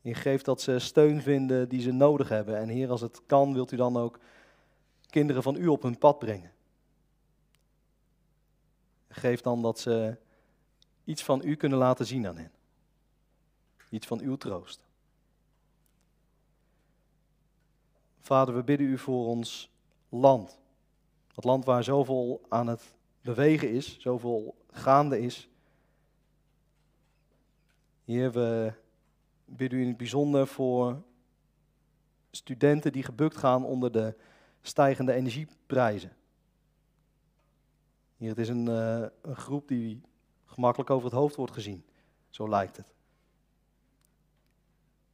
Heer, 0.00 0.16
geef 0.16 0.42
dat 0.42 0.60
ze 0.60 0.78
steun 0.78 1.22
vinden 1.22 1.68
die 1.68 1.80
ze 1.80 1.92
nodig 1.92 2.28
hebben. 2.28 2.58
En 2.58 2.68
Heer, 2.68 2.90
als 2.90 3.00
het 3.00 3.20
kan, 3.26 3.52
wilt 3.52 3.72
u 3.72 3.76
dan 3.76 3.96
ook 3.96 4.18
kinderen 5.06 5.42
van 5.42 5.56
u 5.56 5.66
op 5.66 5.82
hun 5.82 5.98
pad 5.98 6.18
brengen. 6.18 6.52
Geef 9.08 9.40
dan 9.40 9.62
dat 9.62 9.78
ze 9.78 10.16
iets 11.04 11.24
van 11.24 11.40
u 11.44 11.56
kunnen 11.56 11.78
laten 11.78 12.06
zien 12.06 12.26
aan 12.26 12.36
hen. 12.36 12.52
Iets 13.90 14.06
van 14.06 14.20
uw 14.20 14.36
troost. 14.36 14.87
Vader, 18.28 18.54
we 18.54 18.62
bidden 18.62 18.86
u 18.86 18.98
voor 18.98 19.26
ons 19.26 19.70
land. 20.08 20.60
Dat 21.34 21.44
land 21.44 21.64
waar 21.64 21.84
zoveel 21.84 22.40
aan 22.48 22.66
het 22.66 22.94
bewegen 23.20 23.70
is, 23.70 24.00
zoveel 24.00 24.56
gaande 24.70 25.20
is. 25.20 25.48
Heer, 28.04 28.32
we 28.32 28.72
bidden 29.44 29.78
u 29.78 29.82
in 29.82 29.88
het 29.88 29.96
bijzonder 29.96 30.46
voor 30.46 31.02
studenten 32.30 32.92
die 32.92 33.02
gebukt 33.02 33.36
gaan 33.36 33.64
onder 33.64 33.92
de 33.92 34.14
stijgende 34.60 35.12
energieprijzen. 35.12 36.16
Hier, 38.16 38.28
het 38.28 38.38
is 38.38 38.48
een, 38.48 38.66
uh, 38.66 39.06
een 39.22 39.36
groep 39.36 39.68
die 39.68 40.00
gemakkelijk 40.44 40.90
over 40.90 41.04
het 41.04 41.18
hoofd 41.18 41.36
wordt 41.36 41.52
gezien. 41.52 41.84
Zo 42.30 42.48
lijkt 42.48 42.76
het. 42.76 42.94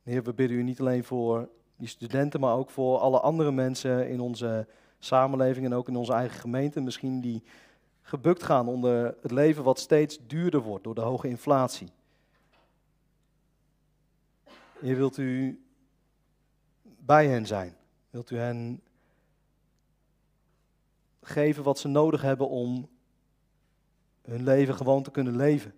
Heer, 0.03 0.23
we 0.23 0.35
bidden 0.35 0.57
u 0.57 0.62
niet 0.62 0.81
alleen 0.81 1.05
voor 1.05 1.49
die 1.76 1.88
studenten, 1.88 2.40
maar 2.40 2.56
ook 2.56 2.70
voor 2.70 2.98
alle 2.98 3.20
andere 3.20 3.52
mensen 3.52 4.09
in 4.09 4.20
onze 4.20 4.66
samenleving 4.98 5.66
en 5.66 5.74
ook 5.74 5.88
in 5.88 5.96
onze 5.96 6.12
eigen 6.12 6.40
gemeente. 6.40 6.80
Misschien 6.80 7.20
die 7.20 7.42
gebukt 8.02 8.42
gaan 8.42 8.68
onder 8.68 9.16
het 9.22 9.30
leven 9.30 9.64
wat 9.64 9.78
steeds 9.78 10.18
duurder 10.26 10.60
wordt 10.60 10.84
door 10.84 10.94
de 10.94 11.01
hoge 11.01 11.28
inflatie. 11.28 11.88
Heer, 14.80 14.96
wilt 14.96 15.16
u 15.16 15.62
bij 16.82 17.28
hen 17.28 17.46
zijn? 17.46 17.76
Wilt 18.10 18.30
u 18.30 18.36
hen 18.36 18.80
geven 21.20 21.62
wat 21.62 21.78
ze 21.78 21.88
nodig 21.88 22.22
hebben 22.22 22.48
om 22.48 22.88
hun 24.22 24.42
leven 24.42 24.74
gewoon 24.74 25.02
te 25.02 25.10
kunnen 25.10 25.36
leven? 25.36 25.74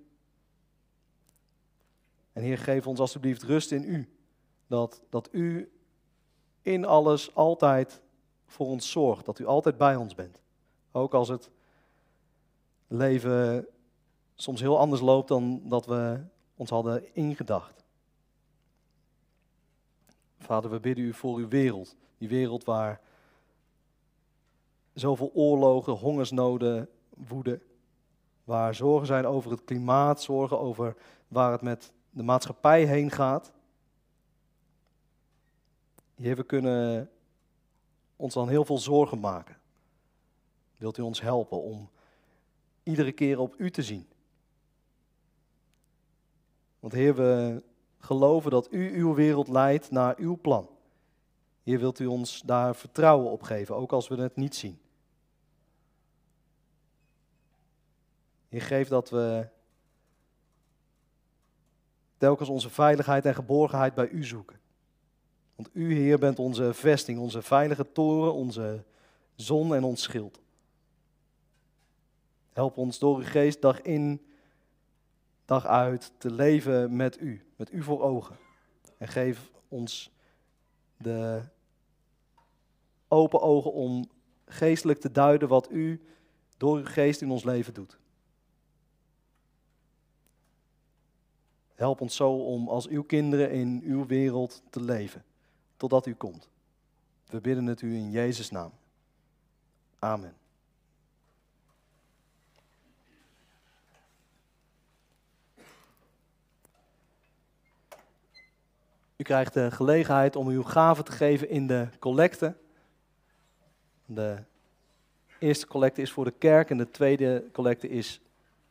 En 2.32 2.42
Heer, 2.42 2.58
geef 2.58 2.86
ons 2.86 3.00
alstublieft 3.00 3.42
rust 3.42 3.72
in 3.72 3.84
u. 3.84 4.08
Dat, 4.66 5.02
dat 5.08 5.28
u 5.32 5.70
in 6.66 6.84
alles 6.84 7.34
altijd 7.34 8.00
voor 8.46 8.66
ons 8.66 8.90
zorgt. 8.90 9.24
Dat 9.24 9.38
u 9.38 9.46
altijd 9.46 9.76
bij 9.76 9.96
ons 9.96 10.14
bent. 10.14 10.40
Ook 10.92 11.14
als 11.14 11.28
het 11.28 11.50
leven 12.86 13.66
soms 14.34 14.60
heel 14.60 14.78
anders 14.78 15.00
loopt 15.00 15.28
dan 15.28 15.60
dat 15.64 15.86
we 15.86 16.20
ons 16.56 16.70
hadden 16.70 17.14
ingedacht. 17.14 17.84
Vader, 20.38 20.70
we 20.70 20.80
bidden 20.80 21.04
u 21.04 21.12
voor 21.12 21.36
uw 21.36 21.48
wereld. 21.48 21.96
Die 22.18 22.28
wereld 22.28 22.64
waar 22.64 23.00
zoveel 24.92 25.30
oorlogen, 25.34 25.92
hongersnoden 25.92 26.88
woeden. 27.08 27.62
Waar 28.44 28.74
zorgen 28.74 29.06
zijn 29.06 29.26
over 29.26 29.50
het 29.50 29.64
klimaat, 29.64 30.22
zorgen 30.22 30.60
over 30.60 30.96
waar 31.28 31.52
het 31.52 31.62
met 31.62 31.92
de 32.10 32.22
maatschappij 32.22 32.84
heen 32.84 33.10
gaat. 33.10 33.52
Heer, 36.16 36.36
we 36.36 36.44
kunnen 36.44 37.10
ons 38.16 38.34
dan 38.34 38.48
heel 38.48 38.64
veel 38.64 38.78
zorgen 38.78 39.20
maken. 39.20 39.56
Wilt 40.76 40.98
u 40.98 41.02
ons 41.02 41.20
helpen 41.20 41.62
om 41.62 41.90
iedere 42.82 43.12
keer 43.12 43.38
op 43.38 43.54
u 43.58 43.70
te 43.70 43.82
zien? 43.82 44.06
Want 46.80 46.92
Heer, 46.92 47.14
we 47.14 47.62
geloven 47.98 48.50
dat 48.50 48.72
u 48.72 48.98
uw 48.98 49.14
wereld 49.14 49.48
leidt 49.48 49.90
naar 49.90 50.16
uw 50.18 50.38
plan. 50.40 50.68
Heer, 51.62 51.78
wilt 51.78 51.98
u 51.98 52.06
ons 52.06 52.42
daar 52.42 52.76
vertrouwen 52.76 53.30
op 53.30 53.42
geven, 53.42 53.76
ook 53.76 53.92
als 53.92 54.08
we 54.08 54.16
het 54.16 54.36
niet 54.36 54.54
zien. 54.54 54.78
Heer, 58.48 58.62
geef 58.62 58.88
dat 58.88 59.10
we 59.10 59.48
telkens 62.16 62.48
onze 62.48 62.70
veiligheid 62.70 63.24
en 63.24 63.34
geborgenheid 63.34 63.94
bij 63.94 64.08
u 64.08 64.24
zoeken. 64.24 64.60
Want 65.56 65.68
u, 65.72 65.94
Heer, 65.94 66.18
bent 66.18 66.38
onze 66.38 66.74
vesting, 66.74 67.18
onze 67.18 67.42
veilige 67.42 67.92
toren, 67.92 68.34
onze 68.34 68.84
zon 69.34 69.74
en 69.74 69.84
ons 69.84 70.02
schild. 70.02 70.40
Help 72.52 72.76
ons 72.76 72.98
door 72.98 73.16
uw 73.16 73.24
geest 73.24 73.60
dag 73.60 73.82
in, 73.82 74.26
dag 75.44 75.66
uit 75.66 76.12
te 76.18 76.30
leven 76.30 76.96
met 76.96 77.20
u, 77.20 77.44
met 77.56 77.72
u 77.72 77.82
voor 77.82 78.02
ogen. 78.02 78.36
En 78.98 79.08
geef 79.08 79.50
ons 79.68 80.10
de 80.96 81.42
open 83.08 83.40
ogen 83.40 83.72
om 83.72 84.04
geestelijk 84.46 85.00
te 85.00 85.12
duiden 85.12 85.48
wat 85.48 85.70
u 85.70 86.00
door 86.56 86.76
uw 86.76 86.84
geest 86.84 87.20
in 87.20 87.30
ons 87.30 87.44
leven 87.44 87.74
doet. 87.74 87.98
Help 91.74 92.00
ons 92.00 92.16
zo 92.16 92.32
om 92.32 92.68
als 92.68 92.88
uw 92.88 93.02
kinderen 93.02 93.50
in 93.50 93.82
uw 93.84 94.06
wereld 94.06 94.62
te 94.70 94.80
leven 94.80 95.24
totdat 95.76 96.06
u 96.06 96.14
komt. 96.14 96.48
We 97.26 97.40
bidden 97.40 97.66
het 97.66 97.82
u 97.82 97.94
in 97.94 98.10
Jezus' 98.10 98.50
naam. 98.50 98.72
Amen. 99.98 100.36
U 109.16 109.22
krijgt 109.22 109.54
de 109.54 109.70
gelegenheid 109.70 110.36
om 110.36 110.48
uw 110.48 110.62
gave 110.62 111.02
te 111.02 111.12
geven 111.12 111.48
in 111.48 111.66
de 111.66 111.88
collecte. 111.98 112.56
De 114.04 114.42
eerste 115.38 115.66
collecte 115.66 116.02
is 116.02 116.12
voor 116.12 116.24
de 116.24 116.34
kerk 116.38 116.70
en 116.70 116.78
de 116.78 116.90
tweede 116.90 117.44
collecte 117.52 117.88
is, 117.88 118.20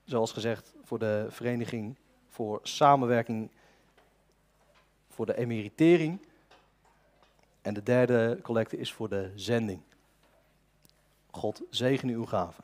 zoals 0.04 0.32
gezegd, 0.32 0.74
voor 0.84 1.00
de 1.00 1.26
vereniging 1.30 1.98
voor 2.36 2.60
samenwerking 2.64 3.50
voor 5.10 5.26
de 5.26 5.38
emeritering. 5.38 6.20
En 7.66 7.74
de 7.74 7.84
derde 7.84 8.40
collecte 8.42 8.78
is 8.78 8.94
voor 8.94 9.10
de 9.10 9.32
zending. 9.36 9.82
God 11.32 11.62
zegen 11.70 12.10
uw 12.10 12.26
gaven. 12.26 12.64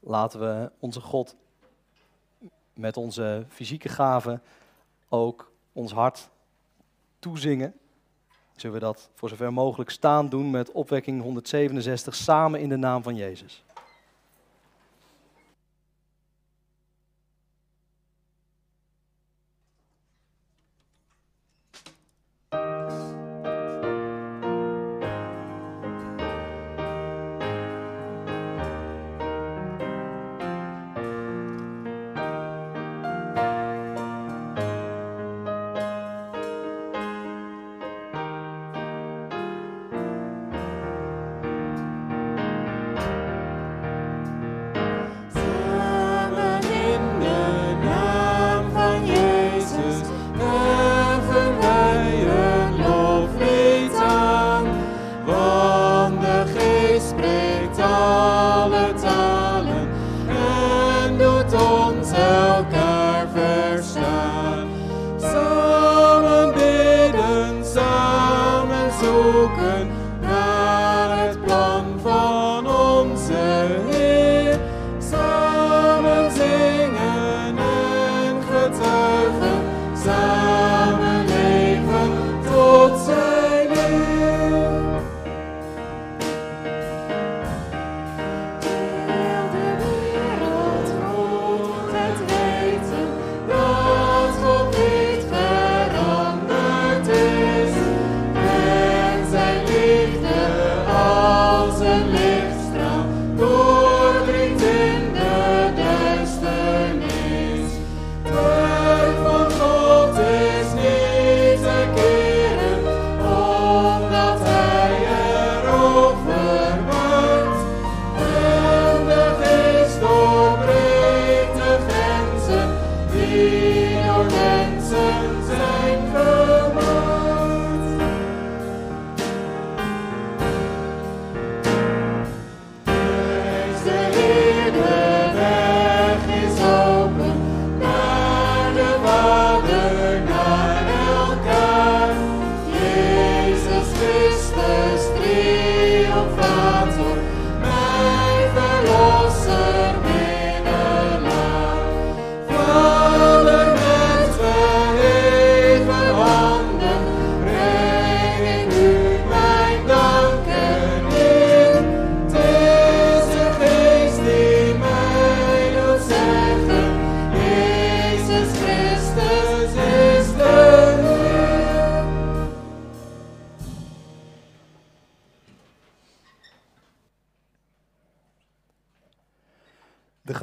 Laten 0.00 0.40
we 0.40 0.70
onze 0.78 1.00
God 1.00 1.34
met 2.74 2.96
onze 2.96 3.46
fysieke 3.48 3.88
gaven 3.88 4.42
ook 5.08 5.52
ons 5.72 5.92
hart 5.92 6.28
toezingen. 7.18 7.74
Zullen 8.56 8.78
we 8.78 8.84
dat 8.84 9.10
voor 9.14 9.28
zover 9.28 9.52
mogelijk 9.52 9.90
staan 9.90 10.28
doen 10.28 10.50
met 10.50 10.70
opwekking 10.70 11.22
167 11.22 12.14
samen 12.14 12.60
in 12.60 12.68
de 12.68 12.76
naam 12.76 13.02
van 13.02 13.16
Jezus. 13.16 13.64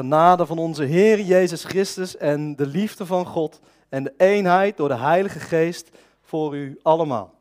Genade 0.10 0.46
van 0.46 0.58
onze 0.58 0.84
Heer 0.84 1.22
Jezus 1.22 1.64
Christus 1.64 2.18
en 2.18 2.56
de 2.56 2.68
liefde 2.68 3.06
van 3.06 3.26
God 3.26 3.60
en 3.90 4.04
de 4.04 4.14
eenheid 4.18 4.78
door 4.78 4.88
de 4.88 4.98
Heilige 4.98 5.40
Geest 5.40 5.90
voor 6.22 6.56
u 6.56 6.80
allemaal. 6.84 7.39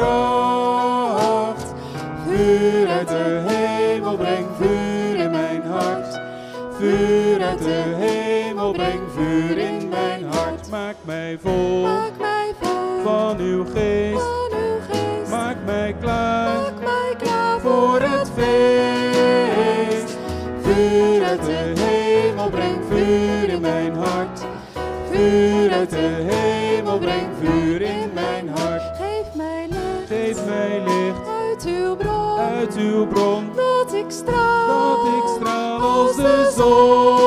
Kracht. 0.00 1.74
Vuur 2.26 2.88
uit 2.88 3.08
de 3.08 3.44
hemel, 3.46 4.16
breng 4.16 4.46
vuur 4.58 5.16
in 5.16 5.30
mijn 5.30 5.62
hart. 5.62 6.20
Vuur 6.78 7.42
uit 7.42 7.58
de 7.58 7.94
hemel, 7.98 8.72
breng 8.72 9.00
vuur 9.14 9.58
in 9.58 9.88
mijn 9.88 10.24
hart. 10.24 10.70
Maak 10.70 10.96
mij 11.04 11.38
vol 11.42 11.82
maak 11.82 12.18
mij 12.18 12.54
vol 12.60 13.02
van 13.02 13.38
uw 13.38 13.64
geest. 13.64 14.22
van 14.22 14.52
uw 14.52 14.80
geest. 14.90 15.30
Maak 15.30 15.56
mij 15.64 15.96
klaar 16.00 16.56
Maak 16.60 16.78
mij 16.78 17.14
klaar 17.18 17.60
voor 17.60 18.00
het 18.00 18.30
feest. 18.34 20.16
Vuur 20.62 21.24
uit 21.24 21.44
de 21.44 21.72
hemel, 21.80 22.48
breng 22.50 22.78
vuur 22.90 23.48
in 23.48 23.60
mijn 23.60 23.94
hart. 23.94 24.40
Vuur 25.10 25.72
uit 25.72 25.90
de 25.90 26.26
hemel, 26.30 26.98
breng 26.98 27.28
vuur 27.40 27.79
licht 30.84 31.28
uit 31.28 31.64
uw 31.64 31.96
bron. 31.96 32.38
uit 32.38 32.76
uw 32.76 33.06
bron, 33.06 33.50
Dat 33.54 33.94
ik 33.94 34.04
straal, 34.08 35.04
dat 35.04 35.06
ik 35.14 35.28
straal 35.36 35.80
als 35.80 36.16
de 36.16 36.52
zon. 36.56 37.19